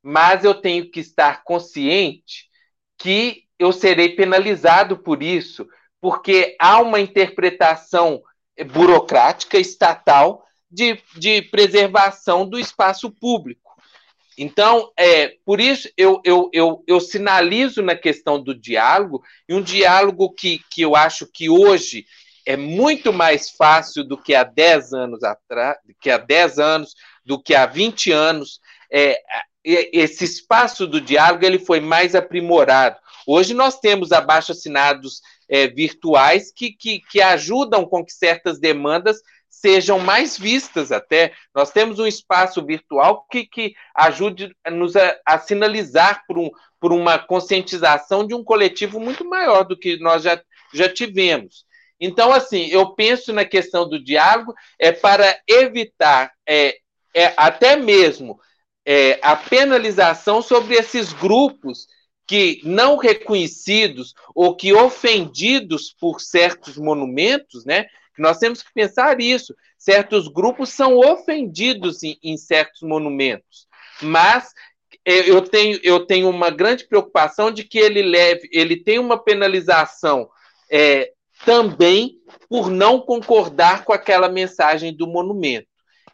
mas 0.03 0.43
eu 0.43 0.53
tenho 0.53 0.91
que 0.91 0.99
estar 0.99 1.43
consciente 1.43 2.49
que 2.97 3.43
eu 3.57 3.71
serei 3.71 4.09
penalizado 4.09 4.97
por 4.97 5.23
isso, 5.23 5.65
porque 6.01 6.55
há 6.59 6.81
uma 6.81 6.99
interpretação 6.99 8.21
burocrática 8.73 9.57
estatal 9.57 10.45
de, 10.69 11.01
de 11.15 11.41
preservação 11.43 12.47
do 12.47 12.59
espaço 12.59 13.09
público. 13.09 13.63
Então, 14.37 14.91
é, 14.97 15.35
por 15.45 15.61
isso 15.61 15.89
eu, 15.95 16.19
eu, 16.25 16.49
eu, 16.51 16.83
eu 16.87 16.99
sinalizo 16.99 17.81
na 17.81 17.95
questão 17.95 18.41
do 18.41 18.53
diálogo, 18.53 19.23
e 19.47 19.53
um 19.53 19.61
diálogo 19.61 20.33
que, 20.33 20.59
que 20.69 20.81
eu 20.81 20.95
acho 20.95 21.27
que 21.31 21.49
hoje 21.49 22.05
é 22.45 22.57
muito 22.57 23.13
mais 23.13 23.51
fácil 23.51 24.03
do 24.03 24.17
que 24.17 24.35
há 24.35 24.43
10 24.43 24.93
anos 24.93 25.23
atrás, 25.23 25.77
que 26.01 26.09
há 26.09 26.17
10 26.17 26.59
anos, 26.59 26.93
do 27.25 27.41
que 27.41 27.55
há 27.55 27.65
20 27.65 28.11
anos. 28.11 28.59
É, 28.91 29.21
esse 29.63 30.25
espaço 30.25 30.85
do 30.85 30.99
diálogo 30.99 31.45
ele 31.45 31.59
foi 31.59 31.79
mais 31.79 32.15
aprimorado. 32.15 32.97
Hoje 33.25 33.53
nós 33.53 33.79
temos 33.79 34.11
abaixo 34.11 34.51
assinados 34.51 35.21
é, 35.49 35.67
virtuais 35.67 36.51
que, 36.53 36.71
que, 36.71 36.99
que 36.99 37.21
ajudam 37.21 37.85
com 37.85 38.03
que 38.03 38.11
certas 38.11 38.59
demandas 38.59 39.21
sejam 39.49 39.97
mais 39.99 40.37
vistas 40.37 40.91
até. 40.91 41.33
Nós 41.55 41.71
temos 41.71 41.97
um 41.97 42.05
espaço 42.05 42.65
virtual 42.65 43.25
que, 43.31 43.45
que 43.45 43.73
ajude 43.95 44.53
nos 44.69 44.95
a, 44.95 45.17
a, 45.25 45.39
sinalizar 45.39 46.23
por, 46.27 46.37
um, 46.37 46.49
por 46.79 46.91
uma 46.91 47.17
conscientização 47.17 48.27
de 48.27 48.35
um 48.35 48.43
coletivo 48.43 48.99
muito 48.99 49.23
maior 49.23 49.63
do 49.63 49.77
que 49.77 49.97
nós 49.99 50.23
já, 50.23 50.41
já 50.73 50.91
tivemos. 50.91 51.65
Então, 51.97 52.33
assim, 52.33 52.67
eu 52.67 52.93
penso 52.93 53.31
na 53.31 53.45
questão 53.45 53.87
do 53.87 54.03
diálogo 54.03 54.53
é 54.77 54.91
para 54.91 55.39
evitar 55.47 56.33
é, 56.45 56.75
é, 57.15 57.33
até 57.37 57.77
mesmo 57.77 58.37
é, 58.85 59.19
a 59.21 59.35
penalização 59.35 60.41
sobre 60.41 60.75
esses 60.75 61.13
grupos 61.13 61.87
que 62.25 62.61
não 62.63 62.97
reconhecidos 62.97 64.13
ou 64.33 64.55
que 64.55 64.73
ofendidos 64.73 65.93
por 65.99 66.21
certos 66.21 66.77
monumentos, 66.77 67.65
né? 67.65 67.85
Nós 68.17 68.37
temos 68.37 68.61
que 68.61 68.71
pensar 68.73 69.19
isso. 69.19 69.53
Certos 69.77 70.27
grupos 70.27 70.69
são 70.69 70.97
ofendidos 70.97 72.03
em, 72.03 72.17
em 72.23 72.37
certos 72.37 72.81
monumentos. 72.81 73.67
mas 74.01 74.51
é, 75.05 75.29
eu 75.29 75.41
tenho, 75.41 75.79
eu 75.83 76.05
tenho 76.05 76.29
uma 76.29 76.49
grande 76.49 76.87
preocupação 76.87 77.51
de 77.51 77.63
que 77.63 77.77
ele 77.77 78.01
leve, 78.01 78.47
ele 78.53 78.77
tem 78.77 78.99
uma 78.99 79.21
penalização 79.21 80.29
é, 80.71 81.11
também 81.45 82.17
por 82.49 82.69
não 82.69 83.01
concordar 83.01 83.83
com 83.83 83.91
aquela 83.91 84.29
mensagem 84.29 84.95
do 84.95 85.05
monumento. 85.05 85.67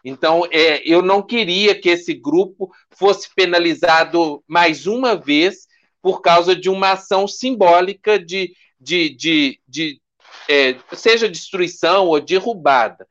Então, 0.03 0.45
é, 0.51 0.81
eu 0.87 1.01
não 1.01 1.21
queria 1.21 1.79
que 1.79 1.89
esse 1.89 2.13
grupo 2.13 2.71
fosse 2.91 3.29
penalizado 3.35 4.43
mais 4.47 4.87
uma 4.87 5.15
vez 5.15 5.67
por 6.01 6.21
causa 6.21 6.55
de 6.55 6.69
uma 6.69 6.91
ação 6.91 7.27
simbólica 7.27 8.17
de, 8.17 8.53
de, 8.79 9.09
de, 9.09 9.59
de 9.67 10.01
é, 10.49 10.75
seja 10.93 11.27
destruição 11.27 12.07
ou 12.07 12.19
derrubada. 12.19 13.07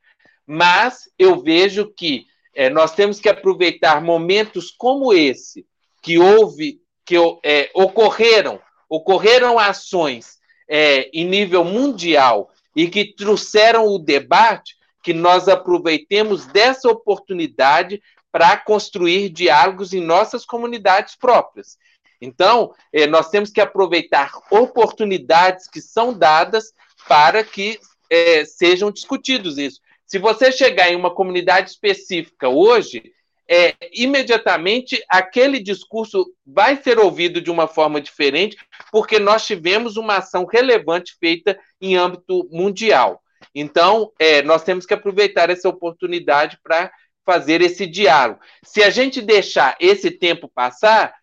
Mas 0.47 1.11
eu 1.19 1.43
vejo 1.43 1.93
que 1.95 2.25
é, 2.55 2.71
nós 2.71 2.95
temos 2.95 3.21
que 3.21 3.29
aproveitar 3.29 4.03
momentos 4.03 4.71
como 4.71 5.13
esse, 5.13 5.67
que 6.03 6.19
houve, 6.19 6.81
que 7.05 7.17
é, 7.45 7.71
ocorreram, 7.75 8.61
ocorreram 8.89 9.59
ações 9.59 10.39
é, 10.69 11.11
em 11.13 11.25
nível 11.25 11.65
mundial 11.65 12.51
e 12.75 12.89
que 12.89 13.15
trouxeram 13.15 13.87
o 13.87 13.99
debate, 13.99 14.77
que 15.09 15.15
nós 15.15 15.49
aproveitemos 15.49 16.45
dessa 16.45 16.87
oportunidade 16.87 18.03
para 18.31 18.59
construir 18.59 19.31
diálogos 19.31 19.95
em 19.95 20.03
nossas 20.03 20.45
comunidades 20.45 21.17
próprias. 21.17 21.79
Então, 22.21 22.75
eh, 22.93 23.07
nós 23.07 23.31
temos 23.31 23.49
que 23.49 23.59
aproveitar 23.59 24.31
oportunidades 24.51 25.67
que 25.67 25.81
são 25.81 26.13
dadas 26.13 26.75
para 27.09 27.43
que 27.43 27.81
eh, 28.11 28.45
sejam 28.45 28.91
discutidos 28.91 29.57
isso. 29.57 29.81
Se 30.07 30.19
você 30.19 30.53
chegar 30.53 30.93
em 30.93 30.97
uma 30.97 31.15
comunidade 31.15 31.71
específica 31.71 32.51
hoje, 32.51 33.03
é, 33.51 33.75
imediatamente 33.95 35.03
aquele 35.09 35.59
discurso 35.59 36.27
vai 36.47 36.77
ser 36.83 36.99
ouvido 36.99 37.41
de 37.41 37.51
uma 37.51 37.67
forma 37.67 37.99
diferente, 37.99 38.59
porque 38.93 39.19
nós 39.19 39.47
tivemos 39.47 39.97
uma 39.97 40.19
ação 40.19 40.45
relevante 40.45 41.17
feita 41.19 41.59
em 41.81 41.97
âmbito 41.97 42.47
mundial. 42.53 43.23
Então, 43.55 44.13
é, 44.19 44.43
nós 44.43 44.63
temos 44.63 44.87
que 44.87 44.95
aproveitar 44.95 45.51
essa 45.51 45.69
oportunidade 45.69 46.59
para 46.63 46.91
fazer 47.25 47.61
esse 47.61 47.87
diálogo. 47.87 48.41
Se 48.63 48.83
a 48.83 48.91
gente 48.91 49.21
deixar 49.21 49.77
esse 49.79 50.11
tempo 50.11 50.49
passar, 50.49 51.15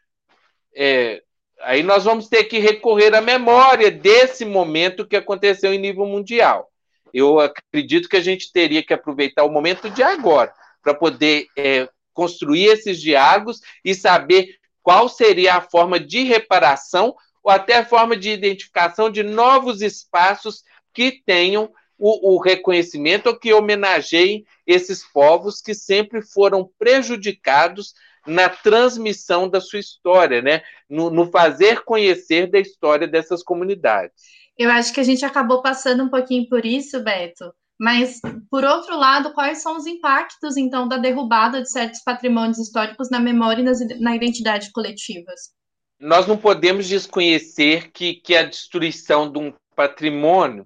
é, 0.76 1.22
aí 1.62 1.82
nós 1.82 2.04
vamos 2.04 2.28
ter 2.28 2.44
que 2.44 2.60
recorrer 2.60 3.16
à 3.16 3.22
memória 3.22 3.90
desse 3.90 4.46
momento 4.46 5.08
que 5.08 5.16
aconteceu 5.16 5.74
em 5.74 5.80
nível 5.80 6.06
mundial. 6.06 6.70
Eu 7.14 7.40
acredito 7.40 8.10
que 8.10 8.18
a 8.18 8.22
gente 8.22 8.52
teria 8.52 8.84
que 8.84 8.94
aproveitar 8.94 9.46
o 9.46 9.52
momento 9.52 9.90
de 9.90 10.04
agora 10.04 10.54
para 10.84 10.94
poder 10.94 11.48
é, 11.58 11.90
construir 12.14 12.66
esses 12.66 13.02
diálogos 13.02 13.62
e 13.84 13.96
saber 13.96 14.56
qual 14.84 15.10
seria 15.10 15.56
a 15.56 15.62
forma 15.62 16.00
de 16.00 16.24
reparação 16.24 17.16
ou 17.42 17.52
até 17.52 17.78
a 17.78 17.86
forma 17.86 18.16
de 18.16 18.30
identificação 18.30 19.10
de 19.10 19.24
novos 19.24 19.82
espaços 19.82 20.64
que 20.94 21.24
tenham 21.26 21.72
o, 21.98 22.36
o, 22.36 22.42
reconhecimento 22.42 23.28
ou 23.28 23.40
que 23.40 23.54
homenageiem 23.54 24.46
esses 24.66 25.04
povos 25.04 25.62
que 25.62 25.74
sempre 25.74 26.22
foram 26.22 26.70
prejudicados 26.78 27.94
na 28.28 28.50
transmissão 28.50 29.48
da 29.48 29.62
sua 29.62 29.80
história, 29.80 30.42
né? 30.42 30.62
no, 30.90 31.10
no 31.10 31.30
fazer 31.30 31.84
conhecer 31.84 32.50
da 32.50 32.60
história 32.60 33.08
dessas 33.08 33.44
comunidades. 33.44 34.16
Eu 34.58 34.72
acho 34.72 34.94
que 34.94 35.00
a 35.00 35.04
gente 35.04 35.26
acabou 35.26 35.62
passando 35.62 36.04
um 36.04 36.10
pouquinho 36.10 36.48
por 36.48 36.66
isso, 36.66 37.04
Beto, 37.04 37.54
mas, 37.80 38.22
por 38.50 38.64
outro 38.64 38.98
lado, 38.98 39.34
quais 39.34 39.62
são 39.62 39.76
os 39.76 39.86
impactos, 39.86 40.56
então, 40.56 40.88
da 40.88 40.98
derrubada 40.98 41.62
de 41.62 41.70
certos 41.70 42.02
patrimônios 42.04 42.58
históricos 42.58 43.10
na 43.10 43.20
memória 43.20 43.62
e 43.62 43.66
nas, 43.66 43.80
na 44.00 44.16
identidade 44.16 44.72
coletivas? 44.72 45.54
Nós 46.00 46.26
não 46.26 46.38
podemos 46.38 46.88
desconhecer 46.88 47.92
que, 47.92 48.16
que 48.16 48.36
a 48.36 48.44
destruição 48.44 49.30
de 49.30 49.40
um 49.40 49.54
patrimônio 49.76 50.66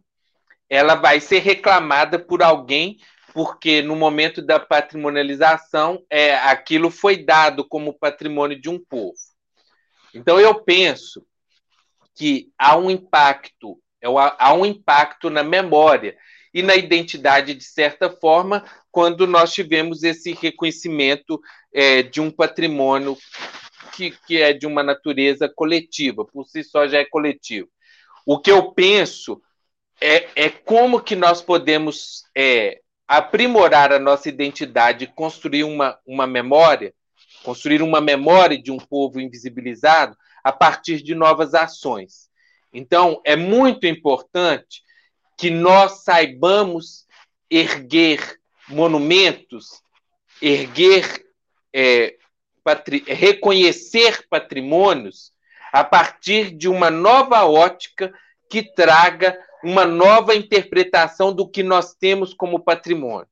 ela 0.70 0.96
vai 0.96 1.20
ser 1.20 1.40
reclamada 1.40 2.20
por 2.20 2.44
alguém, 2.44 2.98
porque 3.34 3.82
no 3.82 3.96
momento 3.96 4.42
da 4.42 4.60
patrimonialização, 4.60 6.04
é, 6.10 6.36
aquilo 6.36 6.92
foi 6.92 7.18
dado 7.24 7.68
como 7.68 7.98
patrimônio 7.98 8.60
de 8.60 8.70
um 8.70 8.78
povo. 8.78 9.18
Então, 10.14 10.40
eu 10.40 10.64
penso 10.64 11.26
que 12.16 12.52
há 12.58 12.78
um 12.78 12.90
impacto, 12.90 13.80
é 14.02 14.08
há 14.08 14.54
um 14.54 14.66
impacto 14.66 15.30
na 15.30 15.44
memória 15.44 16.18
e 16.54 16.62
na 16.62 16.76
identidade, 16.76 17.54
de 17.54 17.64
certa 17.64 18.10
forma, 18.10 18.66
quando 18.92 19.28
nós 19.28 19.54
tivemos 19.54 20.04
esse 20.04 20.34
reconhecimento 20.34 21.40
é, 21.74 22.02
de 22.02 22.20
um 22.20 22.32
patrimônio 22.32 23.16
que, 23.94 24.12
que 24.26 24.42
é 24.42 24.54
de 24.54 24.66
uma 24.66 24.84
natureza 24.84 25.48
coletiva, 25.48 26.26
por 26.26 26.46
si 26.46 26.64
só 26.64 26.88
já 26.88 27.00
é 27.00 27.06
coletivo. 27.06 27.70
O 28.26 28.40
que 28.40 28.52
eu 28.52 28.72
penso 28.72 29.42
é, 30.02 30.28
é 30.36 30.50
como 30.50 31.02
que 31.02 31.16
nós 31.16 31.42
podemos 31.42 32.24
é, 32.36 32.82
aprimorar 33.08 33.92
a 33.92 34.00
nossa 34.00 34.30
identidade, 34.30 35.08
construir 35.08 35.64
uma, 35.64 35.98
uma 36.06 36.28
memória, 36.28 36.94
construir 37.44 37.82
uma 37.82 38.00
memória 38.00 38.62
de 38.62 38.72
um 38.72 38.78
povo 38.78 39.20
invisibilizado 39.20 40.16
a 40.44 40.52
partir 40.52 41.02
de 41.02 41.16
novas 41.16 41.54
ações. 41.54 42.30
Então, 42.72 43.22
é 43.26 43.36
muito 43.36 43.88
importante 43.88 44.84
que 45.38 45.50
nós 45.50 46.04
saibamos 46.04 47.08
erguer 47.50 48.40
monumentos, 48.68 49.82
erguer, 50.42 51.26
é, 51.74 52.16
patri 52.64 53.04
reconhecer 53.08 54.28
patrimônios 54.30 55.32
a 55.74 55.84
partir 55.84 56.52
de 56.52 56.68
uma 56.68 56.92
nova 56.92 57.46
ótica 57.46 58.14
que 58.50 58.64
traga 58.64 59.38
uma 59.64 59.86
nova 59.86 60.36
interpretação 60.36 61.34
do 61.34 61.50
que 61.50 61.64
nós 61.64 61.94
temos 61.94 62.34
como 62.34 62.64
patrimônio. 62.64 63.28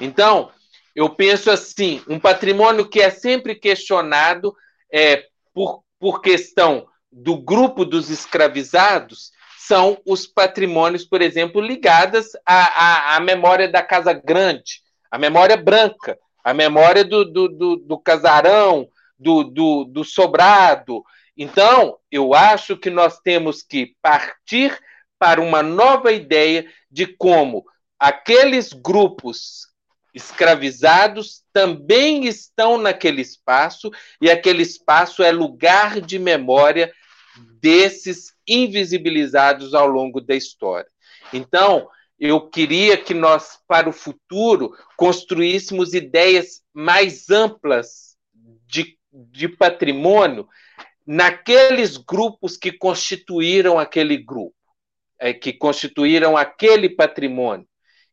Então, 0.00 0.50
eu 0.94 1.10
penso 1.10 1.50
assim: 1.50 2.02
um 2.08 2.18
patrimônio 2.18 2.88
que 2.88 3.00
é 3.00 3.10
sempre 3.10 3.54
questionado 3.54 4.54
é, 4.92 5.24
por, 5.54 5.82
por 5.98 6.20
questão 6.20 6.86
do 7.10 7.36
grupo 7.36 7.84
dos 7.84 8.10
escravizados 8.10 9.32
são 9.58 10.00
os 10.06 10.26
patrimônios, 10.26 11.04
por 11.04 11.22
exemplo, 11.22 11.60
ligados 11.60 12.28
à, 12.46 13.14
à, 13.14 13.16
à 13.16 13.20
memória 13.20 13.68
da 13.68 13.82
Casa 13.82 14.12
Grande, 14.12 14.82
a 15.10 15.18
memória 15.18 15.56
branca, 15.56 16.18
a 16.42 16.52
memória 16.54 17.04
do, 17.04 17.24
do, 17.24 17.48
do, 17.48 17.76
do 17.76 17.98
casarão, 17.98 18.88
do, 19.18 19.44
do, 19.44 19.84
do 19.84 20.04
sobrado. 20.04 21.04
Então, 21.36 21.98
eu 22.10 22.34
acho 22.34 22.76
que 22.76 22.90
nós 22.90 23.20
temos 23.20 23.62
que 23.62 23.94
partir 24.02 24.76
para 25.20 25.40
uma 25.40 25.62
nova 25.62 26.10
ideia 26.10 26.66
de 26.90 27.06
como 27.06 27.66
aqueles 27.98 28.72
grupos 28.72 29.68
escravizados 30.14 31.44
também 31.52 32.26
estão 32.26 32.78
naquele 32.78 33.20
espaço 33.20 33.90
e 34.20 34.30
aquele 34.30 34.62
espaço 34.62 35.22
é 35.22 35.30
lugar 35.30 36.00
de 36.00 36.18
memória 36.18 36.92
desses 37.60 38.32
invisibilizados 38.48 39.74
ao 39.74 39.86
longo 39.86 40.20
da 40.22 40.34
história. 40.34 40.90
Então, 41.32 41.86
eu 42.18 42.40
queria 42.48 42.96
que 42.96 43.14
nós, 43.14 43.58
para 43.68 43.88
o 43.88 43.92
futuro, 43.92 44.74
construíssemos 44.96 45.92
ideias 45.92 46.62
mais 46.72 47.28
amplas 47.28 48.16
de, 48.66 48.98
de 49.12 49.48
patrimônio 49.48 50.48
naqueles 51.06 51.96
grupos 51.96 52.56
que 52.56 52.72
constituíram 52.72 53.78
aquele 53.78 54.16
grupo, 54.16 54.54
é, 55.20 55.32
que 55.34 55.52
constituíram 55.52 56.36
aquele 56.36 56.88
patrimônio. 56.88 57.66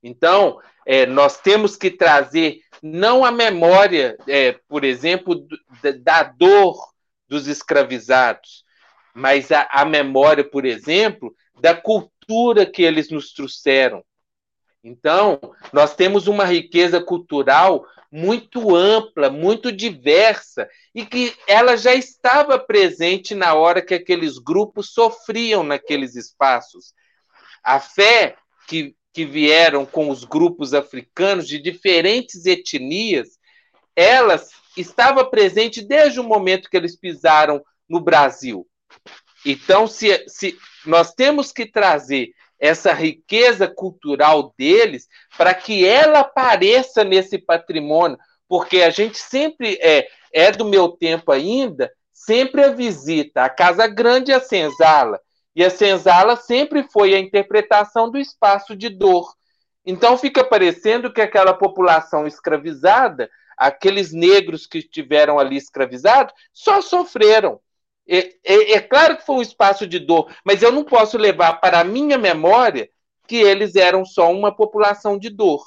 Então, 0.03 0.59
é, 0.85 1.05
nós 1.05 1.39
temos 1.39 1.75
que 1.75 1.89
trazer 1.89 2.59
não 2.83 3.25
a 3.25 3.31
memória, 3.31 4.17
é, 4.27 4.53
por 4.67 4.83
exemplo, 4.83 5.47
da 6.01 6.23
dor 6.23 6.77
dos 7.27 7.47
escravizados, 7.47 8.63
mas 9.13 9.51
a, 9.51 9.67
a 9.71 9.83
memória, 9.83 10.43
por 10.43 10.65
exemplo, 10.65 11.33
da 11.59 11.75
cultura 11.75 12.65
que 12.65 12.83
eles 12.83 13.09
nos 13.09 13.33
trouxeram. 13.33 14.03
Então, 14.83 15.39
nós 15.73 15.95
temos 15.95 16.27
uma 16.27 16.45
riqueza 16.45 17.01
cultural 17.01 17.85
muito 18.11 18.75
ampla, 18.75 19.29
muito 19.29 19.71
diversa, 19.71 20.67
e 20.95 21.05
que 21.05 21.35
ela 21.45 21.75
já 21.75 21.93
estava 21.93 22.57
presente 22.57 23.35
na 23.35 23.53
hora 23.53 23.81
que 23.81 23.93
aqueles 23.93 24.37
grupos 24.37 24.93
sofriam 24.93 25.63
naqueles 25.63 26.15
espaços. 26.15 26.93
A 27.63 27.79
fé 27.79 28.37
que, 28.67 28.95
que 29.13 29.25
vieram 29.25 29.85
com 29.85 30.09
os 30.09 30.23
grupos 30.23 30.73
africanos 30.73 31.47
de 31.47 31.59
diferentes 31.59 32.45
etnias, 32.45 33.37
elas 33.95 34.51
estava 34.77 35.25
presente 35.25 35.81
desde 35.81 36.19
o 36.19 36.23
momento 36.23 36.69
que 36.69 36.77
eles 36.77 36.95
pisaram 36.95 37.61
no 37.89 37.99
Brasil. 37.99 38.65
Então, 39.45 39.87
se, 39.87 40.23
se 40.27 40.57
nós 40.85 41.13
temos 41.13 41.51
que 41.51 41.65
trazer 41.65 42.31
essa 42.59 42.93
riqueza 42.93 43.67
cultural 43.67 44.53
deles 44.57 45.07
para 45.37 45.53
que 45.53 45.85
ela 45.85 46.19
apareça 46.19 47.03
nesse 47.03 47.37
patrimônio, 47.37 48.17
porque 48.47 48.81
a 48.81 48.89
gente 48.89 49.17
sempre 49.17 49.77
é, 49.81 50.07
é 50.33 50.51
do 50.51 50.65
meu 50.65 50.89
tempo 50.89 51.31
ainda, 51.31 51.91
sempre 52.13 52.63
a 52.63 52.69
visita 52.69 53.43
a 53.43 53.49
Casa 53.49 53.87
Grande 53.87 54.31
e 54.31 54.33
a 54.33 54.39
Senzala. 54.39 55.19
E 55.55 55.63
a 55.63 55.69
Senzala 55.69 56.35
sempre 56.35 56.83
foi 56.91 57.15
a 57.15 57.19
interpretação 57.19 58.11
do 58.11 58.17
espaço 58.17 58.75
de 58.75 58.89
dor. 58.89 59.33
Então 59.83 60.17
fica 60.17 60.43
parecendo 60.43 61.11
que 61.11 61.21
aquela 61.21 61.53
população 61.53 62.27
escravizada, 62.27 63.29
aqueles 63.57 64.11
negros 64.11 64.67
que 64.67 64.79
estiveram 64.79 65.39
ali 65.39 65.57
escravizados, 65.57 66.33
só 66.53 66.81
sofreram. 66.81 67.59
É, 68.07 68.33
é, 68.45 68.73
é, 68.73 68.81
claro 68.81 69.17
que 69.17 69.25
foi 69.25 69.35
um 69.35 69.41
espaço 69.41 69.85
de 69.85 69.99
dor, 69.99 70.33
mas 70.43 70.61
eu 70.61 70.71
não 70.71 70.83
posso 70.83 71.17
levar 71.17 71.53
para 71.59 71.81
a 71.81 71.83
minha 71.83 72.17
memória 72.17 72.89
que 73.27 73.35
eles 73.35 73.75
eram 73.75 74.05
só 74.05 74.31
uma 74.31 74.55
população 74.55 75.17
de 75.19 75.29
dor. 75.29 75.63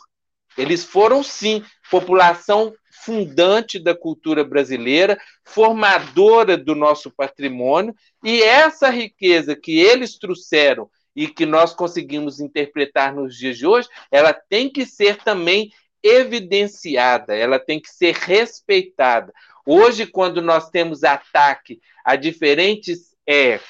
Eles 0.57 0.83
foram, 0.83 1.23
sim, 1.23 1.63
população 1.91 2.75
fundante 3.05 3.79
da 3.79 3.95
cultura 3.95 4.45
brasileira, 4.45 5.19
formadora 5.45 6.57
do 6.57 6.75
nosso 6.75 7.11
patrimônio, 7.11 7.95
e 8.23 8.43
essa 8.43 8.91
riqueza 8.91 9.57
que 9.57 9.79
eles 9.79 10.19
trouxeram 10.19 10.91
e 11.15 11.27
que 11.27 11.47
nós 11.47 11.75
conseguimos 11.75 12.41
interpretar 12.41 13.15
nos 13.15 13.37
dias 13.37 13.57
de 13.59 13.67
hoje, 13.67 13.89
ela 14.11 14.33
tem 14.33 14.71
que 14.71 14.85
ser 14.87 15.17
também 15.19 15.71
evidenciada, 16.03 17.35
ela 17.35 17.59
tem 17.59 17.81
que 17.81 17.89
ser 17.89 18.15
respeitada. 18.15 19.33
Hoje, 19.73 20.05
quando 20.05 20.43
nós 20.43 20.69
temos 20.69 21.05
ataque 21.05 21.81
a 22.05 22.17
diferentes 22.17 23.15
é, 23.25 23.61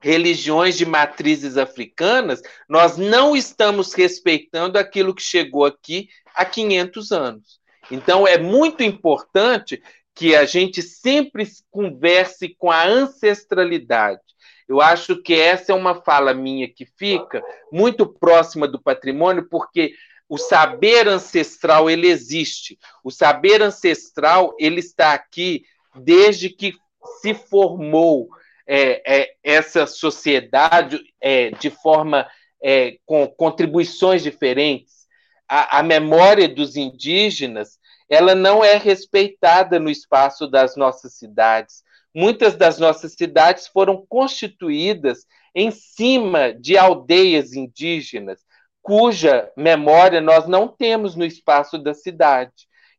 religiões 0.00 0.78
de 0.78 0.86
matrizes 0.86 1.56
africanas, 1.56 2.40
nós 2.68 2.96
não 2.96 3.34
estamos 3.34 3.92
respeitando 3.92 4.78
aquilo 4.78 5.12
que 5.12 5.22
chegou 5.22 5.64
aqui 5.64 6.08
há 6.32 6.44
500 6.44 7.10
anos. 7.10 7.60
Então, 7.90 8.24
é 8.24 8.38
muito 8.38 8.84
importante 8.84 9.82
que 10.14 10.36
a 10.36 10.44
gente 10.44 10.80
sempre 10.80 11.44
converse 11.72 12.54
com 12.56 12.70
a 12.70 12.86
ancestralidade. 12.86 14.20
Eu 14.68 14.80
acho 14.80 15.20
que 15.20 15.34
essa 15.34 15.72
é 15.72 15.74
uma 15.74 16.02
fala 16.02 16.32
minha 16.32 16.72
que 16.72 16.86
fica 16.86 17.42
muito 17.72 18.06
próxima 18.06 18.68
do 18.68 18.80
patrimônio, 18.80 19.48
porque 19.48 19.92
o 20.28 20.38
saber 20.38 21.08
ancestral 21.08 21.88
ele 21.88 22.08
existe. 22.08 22.78
O 23.04 23.10
saber 23.10 23.62
ancestral 23.62 24.54
ele 24.58 24.80
está 24.80 25.12
aqui 25.12 25.64
desde 25.94 26.50
que 26.50 26.74
se 27.20 27.32
formou 27.34 28.28
é, 28.66 29.20
é, 29.20 29.34
essa 29.44 29.86
sociedade 29.86 31.00
é, 31.20 31.50
de 31.50 31.70
forma 31.70 32.28
é, 32.62 32.98
com 33.06 33.26
contribuições 33.28 34.22
diferentes. 34.22 35.06
A, 35.48 35.78
a, 35.78 35.82
memória 35.82 36.48
dos 36.48 36.76
indígenas 36.76 37.78
ela 38.08 38.34
não 38.34 38.64
é 38.64 38.76
respeitada 38.76 39.78
no 39.78 39.90
espaço 39.90 40.48
das 40.48 40.76
nossas 40.76 41.14
cidades. 41.14 41.84
Muitas 42.14 42.56
das 42.56 42.78
nossas 42.78 43.12
cidades 43.12 43.68
foram 43.68 44.04
constituídas 44.08 45.26
em 45.54 45.70
cima 45.70 46.52
de 46.52 46.76
aldeias 46.76 47.52
indígenas, 47.52 48.45
cuja 48.86 49.50
memória 49.56 50.20
nós 50.20 50.46
não 50.46 50.68
temos 50.68 51.16
no 51.16 51.24
espaço 51.24 51.76
da 51.76 51.92
cidade. 51.92 52.52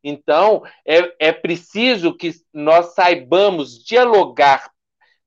Então, 0.04 0.62
é, 0.86 1.30
é 1.30 1.32
preciso 1.32 2.14
que 2.14 2.34
nós 2.54 2.94
saibamos 2.94 3.82
dialogar 3.86 4.70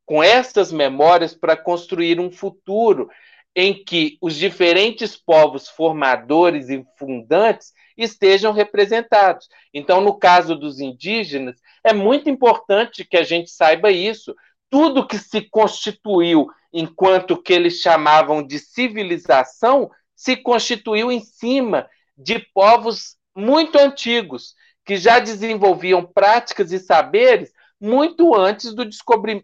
com 0.04 0.22
essas 0.22 0.70
memórias 0.70 1.34
para 1.34 1.56
construir 1.56 2.20
um 2.20 2.30
futuro 2.30 3.08
em 3.56 3.82
que 3.82 4.18
os 4.20 4.36
diferentes 4.36 5.16
povos 5.16 5.66
formadores 5.66 6.68
e 6.68 6.84
fundantes 6.98 7.72
estejam 7.96 8.52
representados. 8.52 9.48
Então, 9.72 10.02
no 10.02 10.18
caso 10.18 10.54
dos 10.54 10.78
indígenas, 10.78 11.56
é 11.82 11.94
muito 11.94 12.28
importante 12.28 13.02
que 13.02 13.16
a 13.16 13.22
gente 13.22 13.50
saiba 13.50 13.90
isso. 13.90 14.36
Tudo 14.68 15.06
que 15.06 15.16
se 15.16 15.40
constituiu 15.40 16.48
enquanto 16.70 17.40
que 17.40 17.54
eles 17.54 17.80
chamavam 17.80 18.46
de 18.46 18.58
civilização 18.58 19.90
se 20.20 20.36
constituiu 20.36 21.10
em 21.10 21.20
cima 21.24 21.88
de 22.14 22.40
povos 22.52 23.16
muito 23.34 23.78
antigos, 23.78 24.54
que 24.84 24.98
já 24.98 25.18
desenvolviam 25.18 26.04
práticas 26.04 26.72
e 26.72 26.78
saberes 26.78 27.50
muito 27.80 28.34
antes 28.34 28.74
do, 28.74 28.84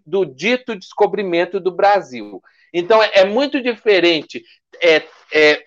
do 0.05 0.27
dito 0.27 0.77
descobrimento 0.77 1.59
do 1.59 1.71
Brasil. 1.71 2.43
Então, 2.75 3.03
é, 3.03 3.11
é 3.15 3.25
muito 3.25 3.63
diferente 3.63 4.45
é, 4.83 5.03
é, 5.33 5.65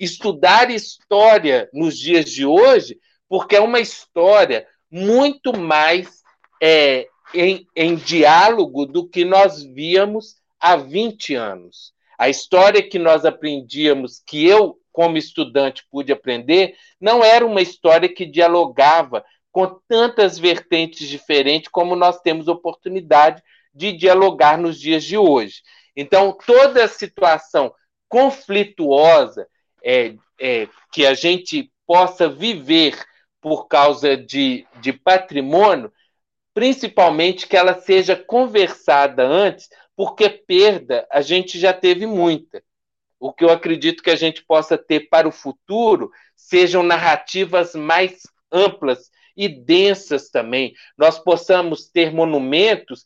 estudar 0.00 0.68
história 0.68 1.70
nos 1.72 1.96
dias 1.96 2.24
de 2.24 2.44
hoje, 2.44 2.98
porque 3.28 3.54
é 3.54 3.60
uma 3.60 3.78
história 3.78 4.66
muito 4.90 5.56
mais 5.56 6.24
é, 6.60 7.06
em, 7.32 7.68
em 7.76 7.94
diálogo 7.94 8.84
do 8.84 9.08
que 9.08 9.24
nós 9.24 9.62
víamos 9.62 10.34
há 10.58 10.74
20 10.74 11.36
anos. 11.36 11.94
A 12.20 12.28
história 12.28 12.86
que 12.86 12.98
nós 12.98 13.24
aprendíamos, 13.24 14.22
que 14.26 14.46
eu, 14.46 14.78
como 14.92 15.16
estudante, 15.16 15.86
pude 15.90 16.12
aprender, 16.12 16.76
não 17.00 17.24
era 17.24 17.46
uma 17.46 17.62
história 17.62 18.12
que 18.12 18.26
dialogava 18.26 19.24
com 19.50 19.80
tantas 19.88 20.38
vertentes 20.38 21.08
diferentes 21.08 21.70
como 21.70 21.96
nós 21.96 22.20
temos 22.20 22.46
oportunidade 22.46 23.42
de 23.72 23.92
dialogar 23.92 24.58
nos 24.58 24.78
dias 24.78 25.02
de 25.02 25.16
hoje. 25.16 25.62
Então, 25.96 26.36
toda 26.46 26.86
situação 26.88 27.72
conflituosa 28.06 29.48
é, 29.82 30.14
é, 30.38 30.68
que 30.92 31.06
a 31.06 31.14
gente 31.14 31.72
possa 31.86 32.28
viver 32.28 33.02
por 33.40 33.66
causa 33.66 34.14
de, 34.14 34.66
de 34.82 34.92
patrimônio, 34.92 35.90
principalmente 36.52 37.48
que 37.48 37.56
ela 37.56 37.80
seja 37.80 38.14
conversada 38.14 39.26
antes, 39.26 39.70
porque 40.00 40.30
perda 40.30 41.06
a 41.10 41.20
gente 41.20 41.58
já 41.58 41.74
teve 41.74 42.06
muita. 42.06 42.62
O 43.18 43.34
que 43.34 43.44
eu 43.44 43.50
acredito 43.50 44.02
que 44.02 44.08
a 44.08 44.16
gente 44.16 44.42
possa 44.42 44.78
ter 44.78 45.10
para 45.10 45.28
o 45.28 45.30
futuro 45.30 46.10
sejam 46.34 46.82
narrativas 46.82 47.74
mais 47.74 48.22
amplas 48.50 49.10
e 49.36 49.46
densas 49.46 50.30
também. 50.30 50.72
Nós 50.96 51.18
possamos 51.18 51.86
ter 51.86 52.14
monumentos 52.14 53.04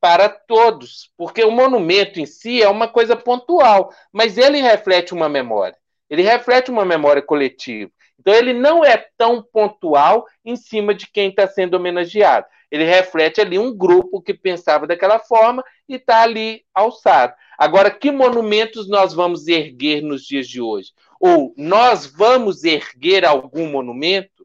para 0.00 0.28
todos, 0.28 1.12
porque 1.16 1.44
o 1.44 1.52
monumento 1.52 2.18
em 2.18 2.26
si 2.26 2.60
é 2.60 2.68
uma 2.68 2.88
coisa 2.88 3.14
pontual, 3.14 3.94
mas 4.12 4.36
ele 4.36 4.60
reflete 4.60 5.14
uma 5.14 5.28
memória. 5.28 5.78
Ele 6.10 6.22
reflete 6.22 6.72
uma 6.72 6.84
memória 6.84 7.22
coletiva. 7.22 7.92
Então 8.18 8.34
ele 8.34 8.52
não 8.52 8.84
é 8.84 8.96
tão 9.16 9.40
pontual 9.40 10.26
em 10.44 10.56
cima 10.56 10.92
de 10.92 11.06
quem 11.06 11.28
está 11.28 11.46
sendo 11.46 11.74
homenageado. 11.74 12.48
Ele 12.70 12.84
reflete 12.84 13.40
ali 13.40 13.58
um 13.58 13.76
grupo 13.76 14.20
que 14.20 14.34
pensava 14.34 14.86
daquela 14.86 15.18
forma 15.18 15.64
e 15.88 15.94
está 15.94 16.22
ali 16.22 16.64
alçado. 16.74 17.34
Agora, 17.58 17.90
que 17.90 18.10
monumentos 18.10 18.88
nós 18.88 19.14
vamos 19.14 19.46
erguer 19.46 20.02
nos 20.02 20.22
dias 20.22 20.48
de 20.48 20.60
hoje? 20.60 20.92
Ou 21.20 21.54
nós 21.56 22.06
vamos 22.06 22.64
erguer 22.64 23.24
algum 23.24 23.70
monumento? 23.70 24.36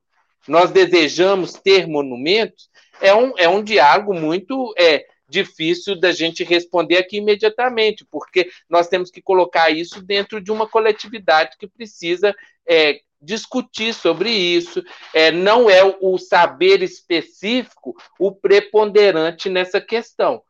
nós 0.47 0.71
desejamos 0.71 1.53
ter 1.53 1.87
monumentos, 1.87 2.69
é 2.99 3.13
um, 3.13 3.33
é 3.37 3.47
um 3.47 3.63
diálogo 3.63 4.13
muito 4.13 4.73
é, 4.77 5.05
difícil 5.27 5.99
da 5.99 6.11
gente 6.11 6.43
responder 6.43 6.97
aqui 6.97 7.17
imediatamente, 7.17 8.05
porque 8.09 8.49
nós 8.69 8.87
temos 8.87 9.09
que 9.09 9.21
colocar 9.21 9.69
isso 9.69 10.01
dentro 10.01 10.41
de 10.41 10.51
uma 10.51 10.67
coletividade 10.67 11.57
que 11.57 11.67
precisa 11.67 12.35
é, 12.67 12.99
discutir 13.21 13.93
sobre 13.93 14.29
isso. 14.29 14.83
É, 15.13 15.31
não 15.31 15.69
é 15.69 15.83
o 16.01 16.17
saber 16.17 16.81
específico 16.81 17.95
o 18.19 18.33
preponderante 18.33 19.49
nessa 19.49 19.79
questão. 19.79 20.41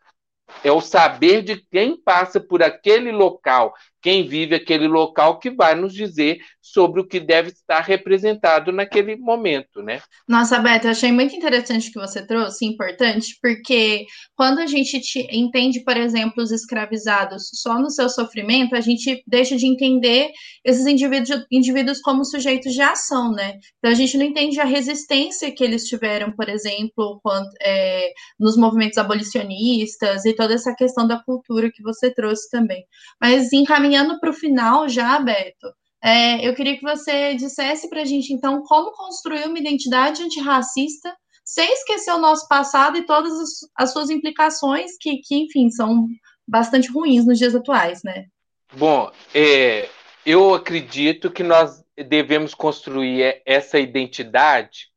É 0.64 0.72
o 0.72 0.82
saber 0.82 1.42
de 1.42 1.58
quem 1.72 1.96
passa 1.96 2.40
por 2.40 2.62
aquele 2.62 3.12
local, 3.12 3.74
quem 4.02 4.28
vive 4.28 4.56
aquele 4.56 4.88
local, 4.88 5.40
que 5.40 5.52
vai 5.52 5.76
nos 5.76 5.94
dizer 5.94 6.40
sobre 6.62 7.02
o 7.02 7.08
que 7.08 7.20
deve 7.20 7.50
estar 7.50 7.82
representado 7.82 8.72
naquele 8.72 9.16
momento, 9.16 9.82
né? 9.82 10.02
Nossa, 10.28 10.60
Beto, 10.60 10.88
eu 10.88 10.92
achei 10.92 11.12
muito 11.12 11.36
interessante 11.36 11.90
o 11.90 11.92
que 11.92 12.00
você 12.00 12.26
trouxe, 12.26 12.66
importante, 12.66 13.38
porque 13.42 14.06
quando 14.36 14.60
a 14.60 14.66
gente 14.66 15.00
entende, 15.32 15.84
por 15.84 15.98
exemplo, 15.98 16.44
os 16.44 16.52
escravizados 16.52 17.50
só 17.54 17.80
no 17.80 17.90
seu 17.90 18.10
sofrimento, 18.10 18.76
a 18.76 18.82
gente 18.82 19.24
deixa 19.28 19.56
de 19.56 19.68
entender 19.68 20.32
esses 20.66 20.86
indivíduos, 20.86 21.46
indivíduos 21.52 22.00
como 22.02 22.26
sujeitos 22.26 22.74
de 22.74 22.82
ação, 22.82 23.32
né? 23.32 23.60
Então 23.78 23.92
a 23.92 23.96
gente 23.96 24.18
não 24.18 24.26
entende 24.26 24.60
a 24.60 24.66
resistência 24.66 25.54
que 25.54 25.64
eles 25.64 25.86
tiveram, 25.86 26.32
por 26.32 26.50
exemplo, 26.50 27.20
quando, 27.24 27.50
é, 27.62 28.12
nos 28.40 28.58
movimentos 28.58 28.98
abolicionistas 28.98 30.26
e 30.26 30.34
toda 30.34 30.54
essa 30.54 30.74
questão 30.76 31.08
da 31.08 31.22
cultura 31.22 31.72
que 31.72 31.84
você 31.84 32.12
trouxe 32.14 32.50
também. 32.50 32.84
Mas 33.20 33.52
encaminhando 33.54 33.91
para 34.20 34.30
o 34.30 34.34
final 34.34 34.88
já, 34.88 35.20
Beto, 35.20 35.68
é, 36.04 36.48
eu 36.48 36.56
queria 36.56 36.78
que 36.78 36.84
você 36.84 37.36
dissesse 37.36 37.90
para 37.90 38.02
a 38.02 38.06
gente, 38.06 38.34
então, 38.34 38.64
como 38.64 38.92
construir 38.92 39.46
uma 39.46 39.60
identidade 39.60 40.24
antirracista 40.24 41.16
sem 41.44 41.72
esquecer 41.74 42.12
o 42.12 42.18
nosso 42.18 42.48
passado 42.48 42.98
e 42.98 43.06
todas 43.06 43.34
as, 43.34 43.50
as 43.76 43.92
suas 43.92 44.10
implicações, 44.10 44.92
que, 45.00 45.18
que, 45.18 45.36
enfim, 45.36 45.70
são 45.70 46.08
bastante 46.48 46.90
ruins 46.92 47.26
nos 47.26 47.38
dias 47.38 47.54
atuais, 47.54 48.02
né? 48.04 48.26
Bom, 48.74 49.12
é, 49.34 49.90
eu 50.26 50.54
acredito 50.54 51.30
que 51.30 51.44
nós 51.44 51.84
devemos 51.96 52.54
construir 52.54 53.42
essa 53.46 53.80
identidade 53.80 54.88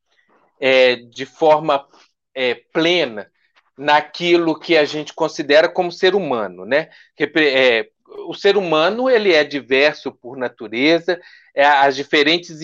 é, 0.61 0.97
de 0.97 1.27
forma 1.27 1.87
é, 2.35 2.55
plena 2.55 3.31
naquilo 3.77 4.59
que 4.59 4.77
a 4.77 4.85
gente 4.85 5.13
considera 5.13 5.69
como 5.69 5.91
ser 5.91 6.15
humano, 6.15 6.65
né? 6.65 6.89
É, 7.19 7.89
o 8.07 8.35
ser 8.35 8.57
humano 8.57 9.09
ele 9.09 9.33
é 9.33 9.43
diverso 9.45 10.13
por 10.13 10.37
natureza, 10.37 11.21
é, 11.55 11.65
as 11.65 11.97
diferentes 11.97 12.61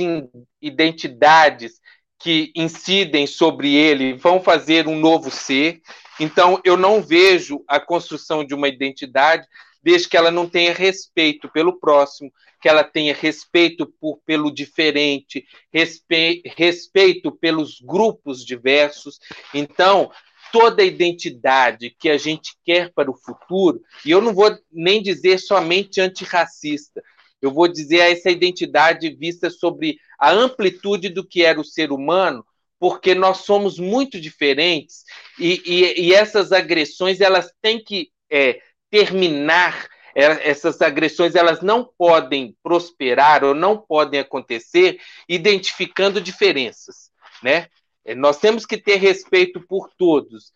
identidades 0.61 1.81
que 2.19 2.53
incidem 2.55 3.27
sobre 3.27 3.75
ele 3.75 4.15
vão 4.15 4.43
fazer 4.43 4.87
um 4.87 4.97
novo 4.97 5.31
ser. 5.31 5.81
Então, 6.19 6.61
eu 6.65 6.77
não 6.77 7.01
vejo 7.01 7.65
a 7.67 7.81
construção 7.81 8.45
de 8.45 8.55
uma 8.55 8.69
identidade 8.69 9.47
desde 9.83 10.09
que 10.09 10.17
ela 10.17 10.31
não 10.31 10.47
tenha 10.47 10.75
respeito 10.75 11.49
pelo 11.49 11.81
próximo, 11.81 12.31
que 12.61 12.69
ela 12.69 12.85
tenha 12.85 13.15
respeito 13.15 13.87
por, 13.99 14.21
pelo 14.27 14.53
diferente, 14.53 15.47
respe, 15.73 16.43
respeito 16.45 17.33
pelos 17.33 17.81
grupos 17.81 18.45
diversos. 18.45 19.19
Então, 19.55 20.11
toda 20.53 20.83
a 20.83 20.87
identidade 20.87 21.95
que 21.99 22.09
a 22.09 22.17
gente 22.17 22.57
quer 22.65 22.93
para 22.93 23.11
o 23.11 23.17
futuro, 23.17 23.81
e 24.05 24.11
eu 24.11 24.21
não 24.21 24.35
vou 24.35 24.57
nem 24.73 25.03
dizer 25.03 25.39
somente 25.39 26.01
antirracista, 26.01 27.03
eu 27.41 27.51
vou 27.51 27.67
dizer 27.67 27.99
essa 27.99 28.31
identidade 28.31 29.09
vista 29.11 29.49
sobre 29.49 29.99
a 30.19 30.31
amplitude 30.31 31.09
do 31.09 31.27
que 31.27 31.43
era 31.43 31.59
o 31.59 31.65
ser 31.65 31.91
humano, 31.91 32.45
porque 32.79 33.15
nós 33.15 33.39
somos 33.39 33.79
muito 33.79 34.21
diferentes 34.21 35.05
e, 35.39 35.63
e, 35.65 36.07
e 36.07 36.15
essas 36.15 36.53
agressões 36.53 37.21
elas 37.21 37.53
têm 37.61 37.83
que 37.83 38.11
é, 38.31 38.61
terminar. 38.91 39.87
É, 40.13 40.51
essas 40.51 40.83
agressões 40.83 41.37
elas 41.37 41.63
não 41.63 41.89
podem 41.97 42.57
prosperar 42.65 43.45
ou 43.45 43.55
não 43.55 43.79
podem 43.79 44.19
acontecer 44.19 44.99
identificando 45.29 46.21
diferenças, 46.21 47.11
né? 47.43 47.69
É, 48.05 48.15
nós 48.15 48.39
temos 48.39 48.65
que 48.65 48.77
ter 48.77 48.97
respeito 48.97 49.61
por 49.61 49.91
todos. 49.97 50.53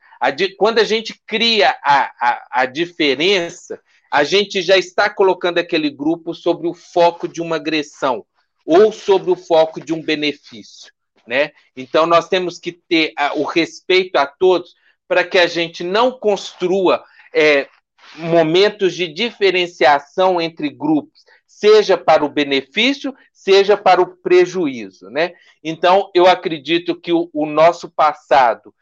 quando 0.57 0.79
a 0.79 0.85
gente 0.85 1.21
cria 1.27 1.77
a, 1.83 2.13
a, 2.21 2.47
a 2.63 2.67
diferença, 2.67 3.81
a 4.11 4.25
gente 4.25 4.63
já 4.63 4.77
está 4.77 5.11
colocando 5.11 5.59
aquele 5.59 5.91
grupo 5.91 6.35
sobre 6.35 6.69
o 6.69 6.75
foco 6.75 7.27
de 7.27 7.43
uma 7.43 7.57
agressão 7.57 8.25
ou 8.65 8.93
sobre 8.93 9.31
o 9.31 9.37
foco 9.37 9.81
de 9.81 9.93
um 9.93 10.03
benefício. 10.03 10.93
Né? 11.27 11.53
Então, 11.77 12.07
nós 12.07 12.29
temos 12.29 12.59
que 12.59 12.73
ter 12.73 13.13
o 13.35 13.45
respeito 13.45 14.17
a 14.17 14.27
todos 14.27 14.75
para 15.07 15.25
que 15.25 15.39
a 15.39 15.47
gente 15.47 15.83
não 15.83 16.13
construa 16.13 17.05
é, 17.33 17.69
momentos 18.17 18.95
de 18.95 19.09
diferenciação 19.09 20.41
entre 20.41 20.71
grupos, 20.71 21.25
seja 21.55 21.97
para 21.97 22.25
o 22.25 22.29
benefício, 22.29 23.15
seja 23.33 23.77
para 23.77 24.03
o 24.03 24.17
prejuízo, 24.17 25.09
né? 25.09 25.35
Então, 25.63 26.11
eu 26.15 26.27
acredito 26.27 26.99
que 27.01 27.13
o, 27.13 27.31
o 27.33 27.47
nosso 27.47 27.89
passado 27.89 28.75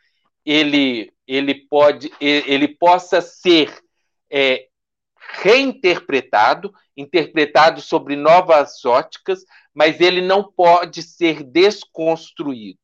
ele, 0.44 1.12
ele 1.26 1.54
pode 1.54 2.10
ele 2.18 2.66
possa 2.66 3.20
ser 3.20 3.78
é, 4.30 4.68
reinterpretado, 5.42 6.72
interpretado 6.96 7.80
sobre 7.80 8.16
novas 8.16 8.84
óticas, 8.84 9.44
mas 9.74 10.00
ele 10.00 10.22
não 10.22 10.42
pode 10.42 11.02
ser 11.02 11.42
desconstruído, 11.42 12.78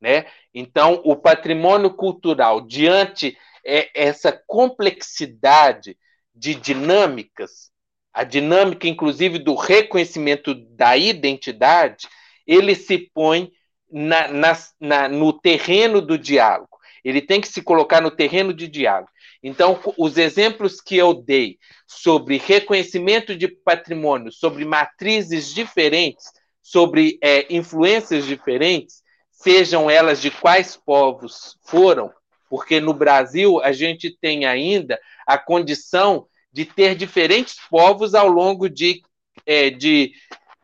né? 0.00 0.26
Então, 0.54 1.02
o 1.04 1.16
patrimônio 1.16 1.92
cultural 1.92 2.60
diante 2.60 3.36
é, 3.66 3.90
essa 3.94 4.32
complexidade 4.46 5.98
de 6.32 6.54
dinâmicas 6.54 7.73
a 8.14 8.22
dinâmica, 8.22 8.86
inclusive, 8.86 9.40
do 9.40 9.56
reconhecimento 9.56 10.54
da 10.54 10.96
identidade, 10.96 12.06
ele 12.46 12.76
se 12.76 13.10
põe 13.12 13.50
na, 13.90 14.28
na, 14.28 14.58
na, 14.80 15.08
no 15.08 15.32
terreno 15.32 16.00
do 16.00 16.16
diálogo. 16.16 16.78
Ele 17.04 17.20
tem 17.20 17.40
que 17.40 17.48
se 17.48 17.60
colocar 17.60 18.00
no 18.00 18.12
terreno 18.12 18.54
de 18.54 18.68
diálogo. 18.68 19.10
Então, 19.42 19.78
os 19.98 20.16
exemplos 20.16 20.80
que 20.80 20.96
eu 20.96 21.12
dei 21.12 21.58
sobre 21.86 22.38
reconhecimento 22.38 23.36
de 23.36 23.48
patrimônio, 23.48 24.32
sobre 24.32 24.64
matrizes 24.64 25.52
diferentes, 25.52 26.24
sobre 26.62 27.18
é, 27.20 27.52
influências 27.54 28.24
diferentes, 28.24 29.02
sejam 29.30 29.90
elas 29.90 30.22
de 30.22 30.30
quais 30.30 30.76
povos 30.76 31.58
foram, 31.66 32.10
porque 32.48 32.80
no 32.80 32.94
Brasil 32.94 33.60
a 33.60 33.72
gente 33.72 34.16
tem 34.18 34.46
ainda 34.46 34.98
a 35.26 35.36
condição 35.36 36.26
de 36.54 36.64
ter 36.64 36.94
diferentes 36.94 37.56
povos 37.68 38.14
ao 38.14 38.28
longo 38.28 38.68
de, 38.70 39.02
é, 39.44 39.70
de, 39.70 40.12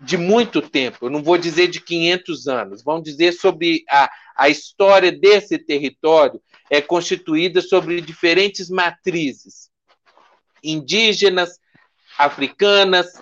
de 0.01 0.16
muito 0.16 0.62
tempo. 0.62 1.07
Eu 1.07 1.11
não 1.11 1.20
vou 1.20 1.36
dizer 1.36 1.66
de 1.66 1.80
500 1.80 2.47
anos, 2.47 2.84
vamos 2.84 3.03
dizer 3.03 3.32
sobre 3.32 3.82
a, 3.91 4.09
a 4.36 4.49
história 4.49 5.11
desse 5.11 5.59
território 5.59 6.41
é 6.70 6.80
constituída 6.80 7.61
sobre 7.61 8.01
diferentes 8.01 8.70
matrizes 8.70 9.68
indígenas, 10.62 11.59
africanas, 12.16 13.20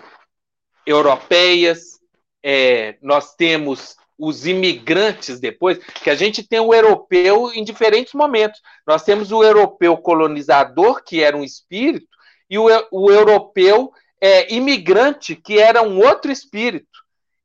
europeias. 0.85 1.99
É, 2.43 2.99
nós 3.01 3.35
temos 3.35 3.97
os 4.19 4.47
imigrantes 4.47 5.41
depois, 5.41 5.79
que 6.03 6.11
a 6.11 6.14
gente 6.14 6.47
tem 6.47 6.61
o 6.61 6.75
europeu 6.75 7.51
em 7.55 7.64
diferentes 7.64 8.12
momentos. 8.12 8.61
Nós 8.87 9.05
temos 9.05 9.33
o 9.33 9.43
europeu 9.43 9.97
colonizador, 9.97 11.03
que 11.03 11.23
era 11.23 11.35
um 11.35 11.45
espírito, 11.45 12.18
e 12.49 12.59
o, 12.59 12.66
o 12.90 13.11
europeu 13.11 13.92
é, 14.20 14.53
imigrante, 14.53 15.36
que 15.36 15.59
era 15.59 15.82
um 15.82 15.99
outro 15.99 16.30
espírito. 16.30 16.86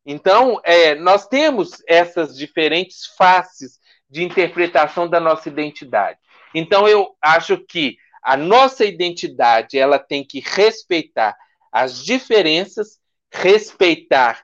Então, 0.05 0.59
é, 0.63 0.95
nós 0.95 1.27
temos 1.27 1.81
essas 1.87 2.35
diferentes 2.35 3.05
faces 3.17 3.79
de 4.09 4.23
interpretação 4.23 5.07
da 5.07 5.19
nossa 5.19 5.49
identidade. 5.49 6.19
Então, 6.53 6.87
eu 6.87 7.15
acho 7.21 7.57
que 7.57 7.97
a 8.21 8.37
nossa 8.37 8.85
identidade 8.85 9.77
ela 9.77 9.99
tem 9.99 10.23
que 10.23 10.39
respeitar 10.39 11.35
as 11.71 12.03
diferenças, 12.03 12.99
respeitar 13.31 14.43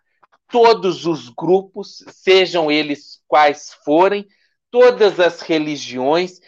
todos 0.50 1.06
os 1.06 1.30
grupos, 1.30 2.04
sejam 2.08 2.72
eles 2.72 3.22
quais 3.28 3.74
forem, 3.86 4.28
todas 4.72 5.20
as 5.20 5.42
religiões, 5.42 6.40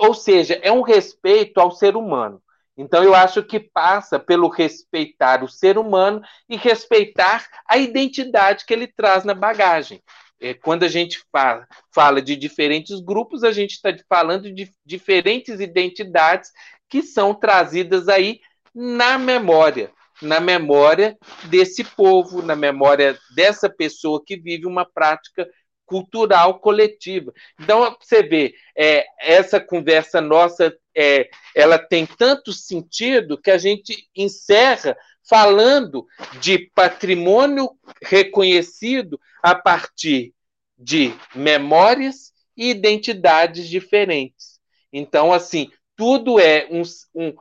ou 0.00 0.14
seja, 0.14 0.58
é 0.62 0.72
um 0.72 0.82
respeito 0.82 1.60
ao 1.60 1.70
ser 1.70 1.96
humano. 1.96 2.42
Então, 2.80 3.04
eu 3.04 3.14
acho 3.14 3.42
que 3.42 3.60
passa 3.60 4.18
pelo 4.18 4.48
respeitar 4.48 5.44
o 5.44 5.48
ser 5.48 5.76
humano 5.76 6.22
e 6.48 6.56
respeitar 6.56 7.46
a 7.68 7.76
identidade 7.76 8.64
que 8.64 8.72
ele 8.72 8.86
traz 8.86 9.22
na 9.22 9.34
bagagem. 9.34 10.02
É, 10.40 10.54
quando 10.54 10.84
a 10.84 10.88
gente 10.88 11.22
fala, 11.30 11.68
fala 11.94 12.22
de 12.22 12.34
diferentes 12.34 12.98
grupos, 13.00 13.44
a 13.44 13.52
gente 13.52 13.72
está 13.72 13.94
falando 14.08 14.50
de 14.50 14.72
diferentes 14.82 15.60
identidades 15.60 16.50
que 16.88 17.02
são 17.02 17.34
trazidas 17.34 18.08
aí 18.08 18.40
na 18.74 19.18
memória, 19.18 19.92
na 20.22 20.40
memória 20.40 21.18
desse 21.50 21.84
povo, 21.84 22.40
na 22.40 22.56
memória 22.56 23.18
dessa 23.34 23.68
pessoa 23.68 24.22
que 24.24 24.38
vive 24.38 24.64
uma 24.64 24.86
prática 24.86 25.46
cultural 25.90 26.60
coletiva. 26.60 27.34
Então, 27.60 27.96
você 28.00 28.22
vê, 28.22 28.54
é, 28.78 29.04
essa 29.20 29.58
conversa 29.58 30.20
nossa, 30.20 30.72
é, 30.96 31.28
ela 31.52 31.80
tem 31.80 32.06
tanto 32.06 32.52
sentido 32.52 33.36
que 33.36 33.50
a 33.50 33.58
gente 33.58 34.08
encerra 34.14 34.96
falando 35.28 36.06
de 36.40 36.70
patrimônio 36.76 37.72
reconhecido 38.00 39.20
a 39.42 39.52
partir 39.52 40.32
de 40.78 41.12
memórias 41.34 42.32
e 42.56 42.70
identidades 42.70 43.68
diferentes. 43.68 44.60
Então, 44.92 45.32
assim, 45.32 45.72
tudo 45.96 46.38
é 46.38 46.68
um, 46.70 46.82
um, 47.16 47.34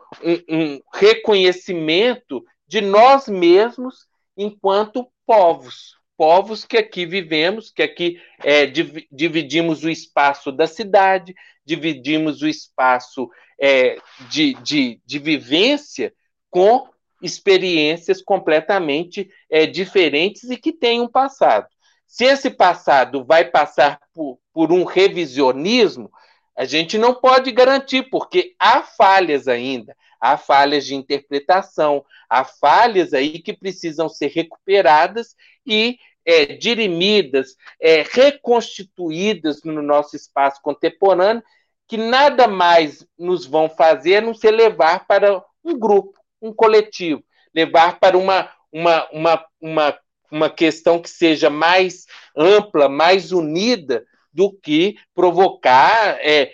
um 0.50 0.82
reconhecimento 0.92 2.44
de 2.68 2.82
nós 2.82 3.28
mesmos 3.28 4.08
enquanto 4.36 5.08
povos 5.24 5.99
povos 6.20 6.66
que 6.66 6.78
aqui 6.78 7.06
vivemos, 7.06 7.72
que 7.72 7.82
aqui 7.82 8.22
é, 8.44 8.66
div 8.66 9.08
dividimos 9.10 9.86
o 9.86 9.90
espaço 9.90 10.52
da 10.52 10.68
cidade, 10.68 11.34
dividimos 11.66 12.42
o 12.42 12.48
espaço 12.50 13.30
é, 13.58 13.98
de, 14.30 14.54
de, 14.56 15.02
de 15.06 15.18
vivência 15.18 16.14
com 16.50 16.90
experiências 17.22 18.22
completamente 18.22 19.30
é, 19.50 19.66
diferentes 19.66 20.50
e 20.50 20.58
que 20.58 20.74
têm 20.74 21.00
um 21.00 21.08
passado. 21.08 21.68
Se 22.06 22.26
esse 22.26 22.50
passado 22.50 23.24
vai 23.24 23.46
passar 23.46 23.98
por, 24.14 24.40
por 24.52 24.74
um 24.74 24.84
revisionismo, 24.84 26.12
a 26.54 26.66
gente 26.66 26.98
não 26.98 27.14
pode 27.14 27.50
garantir, 27.54 28.10
porque 28.10 28.56
há 28.60 28.84
falhas 28.84 29.48
ainda, 29.48 29.96
há 30.20 30.36
falhas 30.36 30.86
de 30.86 30.96
interpretação, 30.96 32.04
há 32.30 32.44
falhas 32.44 33.14
aí 33.14 33.40
que 33.40 33.54
precisam 33.54 34.10
ser 34.10 34.28
recuperadas 34.28 35.34
e 35.66 35.98
é, 36.26 36.46
dirimidas, 36.46 37.56
é, 37.82 38.04
reconstituídas 38.04 39.64
no 39.64 39.82
nosso 39.82 40.16
espaço 40.16 40.62
contemporâneo, 40.62 41.44
que 41.88 41.98
nada 41.98 42.48
mais 42.48 43.06
nos 43.18 43.46
vão 43.46 43.70
fazer 43.70 44.22
não 44.22 44.34
ser 44.34 44.52
levar 44.52 45.08
para 45.08 45.44
um 45.64 45.78
grupo, 45.78 46.20
um 46.42 46.54
coletivo, 46.54 47.24
levar 47.54 48.00
para 48.00 48.18
uma, 48.18 48.50
uma, 48.72 49.10
uma, 49.12 49.46
uma, 49.60 50.00
uma 50.32 50.50
questão 50.50 51.02
que 51.02 51.10
seja 51.10 51.50
mais 51.50 52.06
ampla, 52.38 52.88
mais 52.88 53.32
unida 53.32 54.06
do 54.32 54.52
que 54.52 54.98
provocar 55.16 56.20
é, 56.22 56.54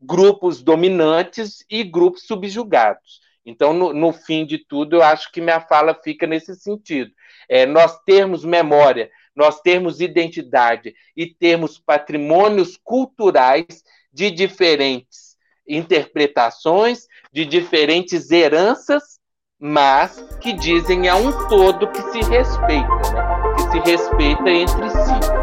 grupos 0.00 0.62
dominantes 0.62 1.64
e 1.70 1.82
grupos 1.82 2.26
subjugados. 2.26 3.20
Então, 3.44 3.72
no, 3.72 3.92
no, 3.92 4.12
fim 4.12 4.44
de 4.44 4.58
tudo, 4.58 4.96
eu 4.96 5.02
acho 5.02 5.30
que 5.30 5.40
minha 5.40 5.60
fala 5.60 5.94
fica 5.94 6.26
nesse 6.26 6.54
sentido. 6.56 7.12
É, 7.48 7.66
nós 7.66 7.98
termos 8.04 8.44
memória, 8.44 9.10
nós 9.34 9.60
termos 9.60 10.00
identidade 10.00 10.94
e 11.16 11.26
termos 11.26 11.78
patrimônios 11.78 12.78
culturais 12.82 13.84
de 14.12 14.30
diferentes 14.30 15.36
interpretações, 15.68 17.06
de 17.32 17.44
diferentes 17.44 18.30
heranças, 18.30 19.18
mas 19.58 20.22
que 20.40 20.52
dizem 20.52 21.08
a 21.08 21.16
um 21.16 21.48
todo 21.48 21.90
que 21.90 22.02
se 22.02 22.20
respeita, 22.20 23.12
né? 23.12 23.54
que 23.56 23.70
se 23.72 23.90
respeita 23.90 24.50
entre 24.50 24.90
si. 24.90 25.35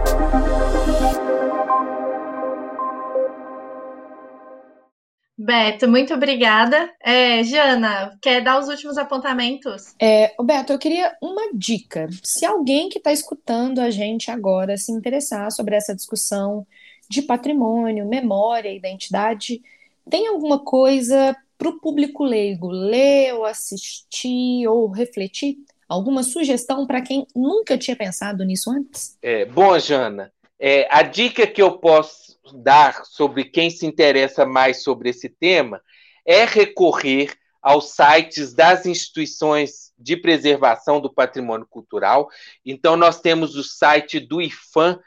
Beto, 5.37 5.87
muito 5.87 6.13
obrigada. 6.13 6.91
É, 7.01 7.43
Jana, 7.43 8.17
quer 8.21 8.41
dar 8.41 8.59
os 8.59 8.67
últimos 8.67 8.97
apontamentos? 8.97 9.95
É, 9.99 10.33
Beto, 10.41 10.73
eu 10.73 10.79
queria 10.79 11.15
uma 11.21 11.51
dica. 11.53 12.07
Se 12.23 12.45
alguém 12.45 12.87
que 12.87 12.99
está 12.99 13.11
escutando 13.11 13.79
a 13.79 13.89
gente 13.89 14.29
agora 14.29 14.77
se 14.77 14.91
interessar 14.91 15.51
sobre 15.51 15.75
essa 15.75 15.95
discussão 15.95 16.65
de 17.09 17.21
patrimônio, 17.21 18.07
memória, 18.07 18.71
identidade, 18.71 19.61
tem 20.09 20.27
alguma 20.27 20.59
coisa 20.59 21.35
para 21.57 21.69
o 21.69 21.79
público 21.79 22.23
leigo 22.23 22.67
ler 22.67 23.33
ou 23.33 23.45
assistir 23.45 24.67
ou 24.67 24.89
refletir? 24.89 25.57
Alguma 25.87 26.23
sugestão 26.23 26.85
para 26.85 27.01
quem 27.01 27.25
nunca 27.35 27.77
tinha 27.77 27.95
pensado 27.95 28.43
nisso 28.43 28.69
antes? 28.71 29.17
É, 29.21 29.45
bom, 29.45 29.77
Jana, 29.79 30.31
é, 30.59 30.87
a 30.89 31.03
dica 31.03 31.45
que 31.45 31.61
eu 31.61 31.77
posso 31.77 32.32
dar 32.61 33.05
sobre 33.05 33.45
quem 33.45 33.69
se 33.69 33.85
interessa 33.85 34.45
mais 34.45 34.83
sobre 34.83 35.09
esse 35.09 35.29
tema 35.29 35.81
é 36.25 36.45
recorrer 36.45 37.33
aos 37.61 37.91
sites 37.91 38.53
das 38.53 38.85
instituições 38.85 39.93
de 39.97 40.17
preservação 40.17 40.99
do 40.99 41.13
patrimônio 41.13 41.65
cultural. 41.65 42.29
Então, 42.65 42.97
nós 42.97 43.21
temos 43.21 43.55
o 43.55 43.63
site 43.63 44.19
do 44.19 44.41
IFAM, 44.41 44.99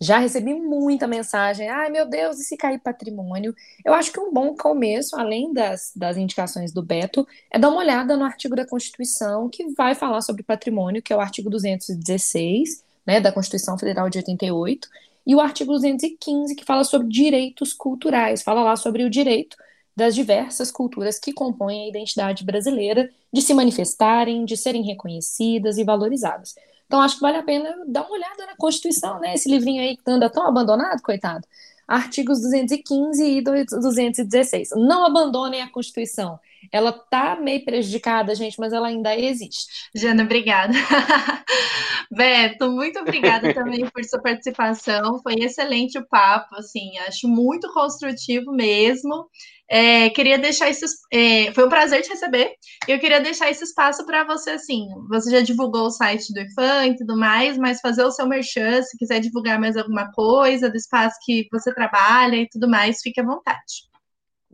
Já 0.00 0.16
recebi 0.16 0.54
muita 0.54 1.06
mensagem, 1.06 1.68
ai 1.68 1.90
meu 1.90 2.08
Deus, 2.08 2.40
e 2.40 2.44
se 2.44 2.56
cair 2.56 2.78
patrimônio? 2.78 3.54
Eu 3.84 3.92
acho 3.92 4.10
que 4.10 4.18
um 4.18 4.32
bom 4.32 4.56
começo, 4.56 5.16
além 5.16 5.52
das, 5.52 5.92
das 5.94 6.16
indicações 6.16 6.72
do 6.72 6.82
Beto, 6.82 7.28
é 7.52 7.58
dar 7.58 7.68
uma 7.68 7.80
olhada 7.80 8.16
no 8.16 8.24
artigo 8.24 8.56
da 8.56 8.66
Constituição 8.66 9.50
que 9.50 9.68
vai 9.74 9.94
falar 9.94 10.22
sobre 10.22 10.42
patrimônio, 10.42 11.02
que 11.02 11.12
é 11.12 11.16
o 11.16 11.20
artigo 11.20 11.50
216, 11.50 12.82
né, 13.06 13.20
da 13.20 13.32
Constituição 13.32 13.78
Federal 13.78 14.08
de 14.08 14.18
88, 14.18 14.88
e 15.26 15.34
o 15.34 15.40
artigo 15.40 15.72
215, 15.72 16.54
que 16.54 16.64
fala 16.64 16.84
sobre 16.84 17.08
direitos 17.08 17.72
culturais, 17.72 18.42
fala 18.42 18.62
lá 18.62 18.76
sobre 18.76 19.04
o 19.04 19.10
direito 19.10 19.56
das 19.96 20.14
diversas 20.14 20.70
culturas 20.70 21.18
que 21.18 21.32
compõem 21.32 21.84
a 21.84 21.88
identidade 21.88 22.44
brasileira 22.44 23.08
de 23.32 23.40
se 23.40 23.54
manifestarem, 23.54 24.44
de 24.44 24.56
serem 24.56 24.82
reconhecidas 24.82 25.78
e 25.78 25.84
valorizadas. 25.84 26.54
Então, 26.86 27.00
acho 27.00 27.16
que 27.16 27.22
vale 27.22 27.38
a 27.38 27.42
pena 27.42 27.74
dar 27.86 28.02
uma 28.02 28.12
olhada 28.12 28.46
na 28.46 28.56
Constituição, 28.56 29.18
né? 29.20 29.34
Esse 29.34 29.48
livrinho 29.48 29.82
aí 29.82 29.96
que 29.96 30.10
anda 30.10 30.28
tão 30.28 30.46
abandonado, 30.46 31.00
coitado. 31.00 31.46
Artigos 31.86 32.40
215 32.40 33.24
e 33.24 33.42
216. 33.42 34.70
Não 34.76 35.04
abandonem 35.04 35.62
a 35.62 35.70
Constituição. 35.70 36.38
Ela 36.72 36.92
tá 36.92 37.36
meio 37.36 37.64
prejudicada, 37.64 38.34
gente, 38.34 38.58
mas 38.58 38.72
ela 38.72 38.88
ainda 38.88 39.16
existe. 39.16 39.66
Jana, 39.94 40.22
obrigada. 40.22 40.72
Beto, 42.10 42.70
muito 42.70 42.98
obrigada 43.00 43.52
também 43.54 43.88
por 43.88 44.04
sua 44.04 44.20
participação. 44.20 45.20
Foi 45.22 45.34
excelente 45.34 45.98
o 45.98 46.06
papo, 46.06 46.56
assim, 46.56 46.98
acho 46.98 47.28
muito 47.28 47.72
construtivo 47.72 48.52
mesmo. 48.52 49.28
É, 49.68 50.10
queria 50.10 50.38
deixar 50.38 50.68
esse. 50.68 50.84
É, 51.12 51.52
foi 51.52 51.64
um 51.64 51.68
prazer 51.68 52.02
te 52.02 52.10
receber. 52.10 52.52
Eu 52.86 52.98
queria 52.98 53.20
deixar 53.20 53.50
esse 53.50 53.64
espaço 53.64 54.04
para 54.04 54.24
você, 54.24 54.50
assim. 54.50 54.86
Você 55.08 55.30
já 55.30 55.40
divulgou 55.40 55.86
o 55.86 55.90
site 55.90 56.32
do 56.32 56.40
IFAM 56.40 56.88
e 56.88 56.96
tudo 56.96 57.16
mais, 57.16 57.56
mas 57.56 57.80
fazer 57.80 58.04
o 58.04 58.10
seu 58.10 58.26
merchan, 58.26 58.82
se 58.82 58.96
quiser 58.98 59.20
divulgar 59.20 59.58
mais 59.58 59.76
alguma 59.76 60.10
coisa 60.12 60.68
do 60.68 60.76
espaço 60.76 61.16
que 61.24 61.48
você 61.50 61.74
trabalha 61.74 62.36
e 62.36 62.48
tudo 62.48 62.68
mais, 62.68 63.00
fique 63.02 63.20
à 63.20 63.24
vontade. 63.24 63.93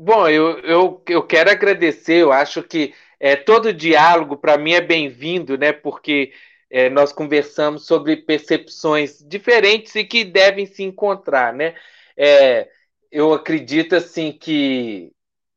Bom, 0.03 0.27
eu, 0.29 0.59
eu, 0.61 1.03
eu 1.09 1.23
quero 1.27 1.51
agradecer, 1.51 2.23
eu 2.23 2.33
acho 2.33 2.63
que 2.63 2.95
é, 3.19 3.37
todo 3.37 3.71
diálogo 3.73 4.35
para 4.37 4.57
mim 4.57 4.73
é 4.73 4.81
bem-vindo, 4.81 5.59
né? 5.59 5.73
Porque 5.75 6.33
é, 6.71 6.89
nós 6.89 7.13
conversamos 7.13 7.85
sobre 7.85 8.17
percepções 8.17 9.19
diferentes 9.23 9.95
e 9.95 10.03
que 10.05 10.25
devem 10.25 10.65
se 10.65 10.83
encontrar, 10.83 11.53
né? 11.53 11.75
É, 12.17 12.67
eu 13.13 13.35
acredito 13.35 13.95
assim 13.95 14.33
que 14.33 15.13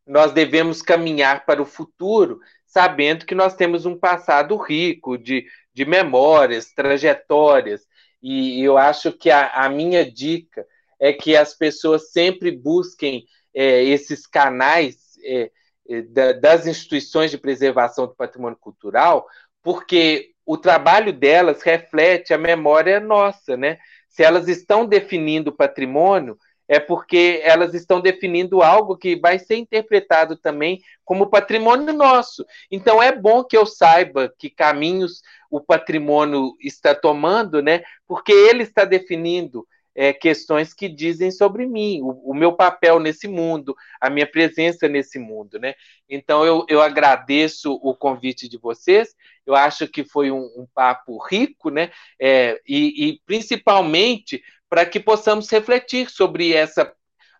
nós 0.05 0.33
devemos 0.33 0.81
caminhar 0.81 1.45
para 1.45 1.61
o 1.61 1.65
futuro 1.65 2.39
sabendo 2.65 3.25
que 3.25 3.33
nós 3.35 3.55
temos 3.55 3.85
um 3.85 3.97
passado 3.97 4.57
rico 4.57 5.17
de, 5.17 5.45
de 5.73 5.85
memórias, 5.85 6.73
trajetórias, 6.73 7.87
e 8.21 8.61
eu 8.61 8.77
acho 8.77 9.11
que 9.13 9.29
a, 9.29 9.49
a 9.53 9.69
minha 9.69 10.09
dica 10.09 10.65
é 10.99 11.13
que 11.13 11.35
as 11.35 11.53
pessoas 11.53 12.11
sempre 12.11 12.51
busquem 12.51 13.25
é, 13.53 13.83
esses 13.83 14.25
canais 14.25 15.17
é, 15.23 15.51
é, 15.89 16.01
da, 16.01 16.33
das 16.33 16.65
instituições 16.67 17.31
de 17.31 17.37
preservação 17.37 18.07
do 18.07 18.15
patrimônio 18.15 18.57
cultural, 18.57 19.27
porque 19.61 20.31
o 20.45 20.57
trabalho 20.57 21.13
delas 21.13 21.61
reflete 21.61 22.33
a 22.33 22.37
memória 22.37 22.99
nossa, 22.99 23.55
né? 23.55 23.77
Se 24.09 24.23
elas 24.23 24.47
estão 24.47 24.85
definindo 24.85 25.49
o 25.49 25.55
patrimônio, 25.55 26.37
é 26.67 26.79
porque 26.79 27.41
elas 27.43 27.73
estão 27.73 27.99
definindo 27.99 28.61
algo 28.61 28.97
que 28.97 29.15
vai 29.15 29.37
ser 29.37 29.55
interpretado 29.55 30.37
também 30.37 30.81
como 31.03 31.29
patrimônio 31.29 31.93
nosso. 31.93 32.45
Então 32.71 33.01
é 33.01 33.11
bom 33.11 33.43
que 33.43 33.57
eu 33.57 33.65
saiba 33.65 34.33
que 34.37 34.49
caminhos 34.49 35.21
o 35.49 35.59
patrimônio 35.59 36.55
está 36.59 36.95
tomando, 36.95 37.61
né? 37.61 37.83
Porque 38.07 38.31
ele 38.31 38.63
está 38.63 38.85
definindo 38.85 39.67
é, 39.95 40.11
questões 40.11 40.73
que 40.73 40.89
dizem 40.89 41.31
sobre 41.31 41.65
mim, 41.65 42.01
o, 42.01 42.31
o, 42.31 42.33
meu 42.33 42.53
papel 42.53 42.99
nesse 42.99 43.27
mundo, 43.27 43.75
a 44.01 44.09
minha 44.09 44.25
presença 44.25 44.87
nesse 44.87 45.19
mundo, 45.19 45.59
né? 45.59 45.75
Então 46.09 46.45
eu, 46.45 46.65
eu 46.67 46.81
agradeço 46.81 47.73
o 47.73 47.95
convite 47.95 48.47
de 48.47 48.57
vocês. 48.57 49.15
Eu 49.45 49.55
acho 49.55 49.87
que 49.87 50.03
foi 50.03 50.31
um, 50.31 50.43
um 50.57 50.67
papo 50.73 51.17
rico, 51.25 51.69
né? 51.69 51.91
É, 52.19 52.59
e, 52.67 53.09
e 53.09 53.21
principalmente 53.25 54.41
para 54.69 54.85
que 54.85 54.99
possamos 54.99 55.49
refletir 55.49 56.09
sobre 56.09 56.53
essa, 56.53 56.91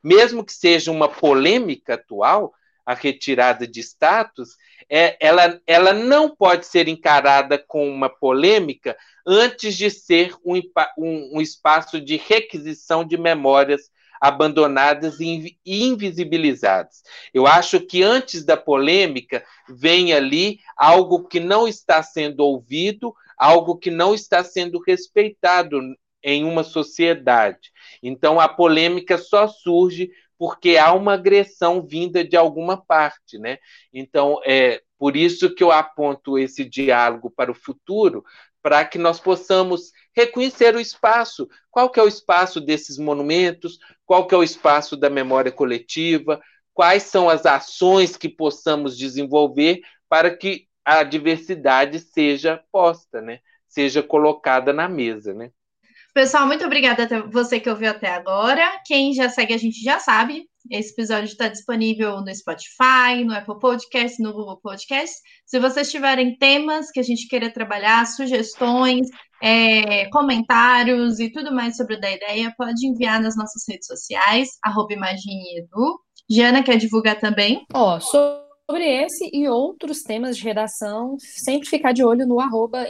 mesmo 0.04 0.46
que 0.46 0.54
seja 0.54 0.92
uma 0.92 1.10
polêmica 1.10 1.96
atual, 1.96 2.54
a 2.86 2.94
retirada 2.94 3.68
de 3.68 3.80
status, 3.80 4.58
é, 4.90 5.18
ela, 5.20 5.60
ela 5.66 5.94
não 5.94 6.36
pode 6.36 6.66
ser 6.66 6.88
encarada 6.88 7.58
com 7.58 7.90
uma 7.90 8.10
polêmica 8.10 8.98
antes 9.26 9.76
de 9.76 9.90
ser 9.90 10.36
um, 10.46 10.58
um, 10.98 11.38
um 11.38 11.42
espaço 11.42 12.00
de 12.02 12.18
requisição 12.18 13.06
de 13.06 13.18
memórias 13.18 13.90
abandonadas 14.20 15.20
e 15.20 15.54
invisibilizadas. 15.66 17.04
Eu 17.34 17.46
acho 17.46 17.82
que 17.82 18.02
antes 18.02 18.46
da 18.46 18.56
polêmica 18.56 19.44
vem 19.68 20.14
ali 20.14 20.60
algo 20.78 21.28
que 21.28 21.42
não 21.42 21.68
está 21.68 22.02
sendo 22.02 22.40
ouvido, 22.40 23.14
algo 23.38 23.78
que 23.78 23.92
não 23.92 24.14
está 24.14 24.42
sendo 24.42 24.80
respeitado 24.80 25.82
em 26.24 26.46
uma 26.46 26.64
sociedade. 26.64 27.74
Então, 28.02 28.40
a 28.40 28.48
polêmica 28.48 29.18
só 29.18 29.46
surge 29.46 30.10
porque 30.38 30.78
há 30.78 30.94
uma 30.94 31.14
agressão 31.14 31.86
vinda 31.86 32.24
de 32.24 32.36
alguma 32.36 32.78
parte, 32.78 33.38
né? 33.38 33.58
Então, 33.94 34.40
é 34.46 34.82
por 34.98 35.16
isso 35.16 35.54
que 35.54 35.64
eu 35.64 35.72
aponto 35.72 36.38
esse 36.38 36.64
diálogo 36.64 37.30
para 37.30 37.52
o 37.52 37.56
futuro, 37.56 38.24
para 38.62 38.86
que 38.86 38.98
nós 38.98 39.20
possamos 39.20 39.92
reconhecer 40.16 40.76
o 40.76 40.80
espaço. 40.80 41.48
Qual 41.70 41.90
que 41.90 42.00
é 42.00 42.04
o 42.04 42.08
espaço 42.08 42.62
desses 42.62 42.98
monumentos? 42.98 43.78
Qual 44.06 44.26
que 44.26 44.34
é 44.34 44.38
o 44.38 44.44
espaço 44.44 44.96
da 44.96 45.10
memória 45.10 45.52
coletiva? 45.52 46.42
Quais 46.74 47.04
são 47.04 47.30
as 47.30 47.46
ações 47.46 48.16
que 48.16 48.30
possamos 48.30 48.98
desenvolver 48.98 49.82
para 50.08 50.36
que 50.36 50.68
a 50.86 51.04
diversidade 51.04 52.00
seja 52.00 52.64
posta, 52.72 53.22
né? 53.22 53.40
Seja 53.68 54.02
colocada 54.02 54.72
na 54.72 54.88
mesa, 54.88 55.34
né? 55.34 55.52
Pessoal, 56.14 56.46
muito 56.46 56.64
obrigada 56.64 57.04
a 57.04 57.28
você 57.28 57.60
que 57.60 57.70
ouviu 57.70 57.90
até 57.90 58.08
agora. 58.08 58.80
Quem 58.86 59.14
já 59.14 59.30
segue 59.30 59.54
a 59.54 59.58
gente 59.58 59.82
já 59.82 59.98
sabe, 59.98 60.48
esse 60.70 60.94
episódio 60.94 61.26
está 61.26 61.48
disponível 61.48 62.22
no 62.22 62.36
Spotify, 62.36 63.24
no 63.26 63.34
Apple 63.34 63.60
Podcast, 63.60 64.22
no 64.22 64.32
Google 64.32 64.60
Podcast. 64.62 65.16
Se 65.46 65.60
vocês 65.60 65.90
tiverem 65.90 66.38
temas 66.38 66.92
que 66.92 67.00
a 67.00 67.04
gente 67.04 67.28
queira 67.28 67.52
trabalhar, 67.52 68.06
sugestões, 68.06 69.08
é, 69.42 70.08
comentários 70.12 71.20
e 71.20 71.32
tudo 71.32 71.52
mais 71.52 71.76
sobre 71.76 71.96
a 71.96 72.12
ideia, 72.12 72.54
pode 72.58 72.86
enviar 72.88 73.20
nas 73.20 73.36
nossas 73.36 73.64
redes 73.68 73.88
sociais, 73.88 74.50
arroba 74.64 74.94
Edu. 74.94 76.00
Jana 76.30 76.64
quer 76.64 76.78
divulgar 76.78 77.20
também? 77.20 77.66
Ó, 77.74 77.98
oh, 77.98 78.00
sobre 78.70 78.86
esse 78.86 79.30
e 79.34 79.48
outros 79.48 80.04
temas 80.04 80.38
de 80.38 80.44
redação, 80.44 81.18
sempre 81.20 81.68
ficar 81.68 81.92
de 81.92 82.04
olho 82.04 82.26
no 82.26 82.40
arroba 82.40 82.86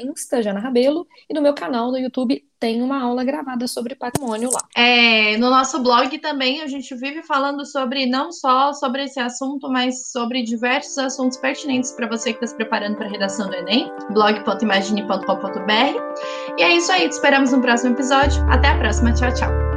Rabelo 0.61 1.07
e 1.30 1.34
no 1.34 1.41
meu 1.41 1.53
canal 1.53 1.91
no 1.91 1.97
YouTube 1.97 2.43
tem 2.59 2.82
uma 2.82 3.01
aula 3.01 3.26
gravada 3.26 3.67
sobre 3.67 3.95
patrimônio 3.95 4.49
lá. 4.49 4.61
É, 4.76 5.36
no 5.38 5.49
nosso 5.49 5.82
blog 5.82 6.17
também 6.19 6.61
a 6.61 6.67
gente 6.67 6.95
vive 6.95 7.21
falando 7.24 7.65
sobre 7.65 8.05
não 8.05 8.32
só 8.32 8.71
sobre 8.71 9.03
esse 9.03 9.19
assunto, 9.19 9.69
mas 9.69 10.11
sobre 10.11 10.43
diversos 10.43 10.97
assuntos 10.97 11.38
pertinentes 11.38 11.91
para 11.91 12.07
você 12.07 12.32
que 12.32 12.38
está 12.38 12.47
se 12.47 12.55
preparando 12.55 12.95
para 12.95 13.07
a 13.07 13.09
redação 13.09 13.49
do 13.49 13.55
Enem, 13.55 13.91
blog.imagine.com.br. 14.11 16.57
E 16.57 16.63
é 16.63 16.78
isso 16.78 16.91
aí, 16.91 17.09
te 17.09 17.13
esperamos 17.13 17.51
no 17.51 17.61
próximo 17.61 17.93
episódio. 17.93 18.41
Até 18.49 18.69
a 18.69 18.78
próxima, 18.78 19.11
tchau, 19.11 19.34
tchau. 19.34 19.72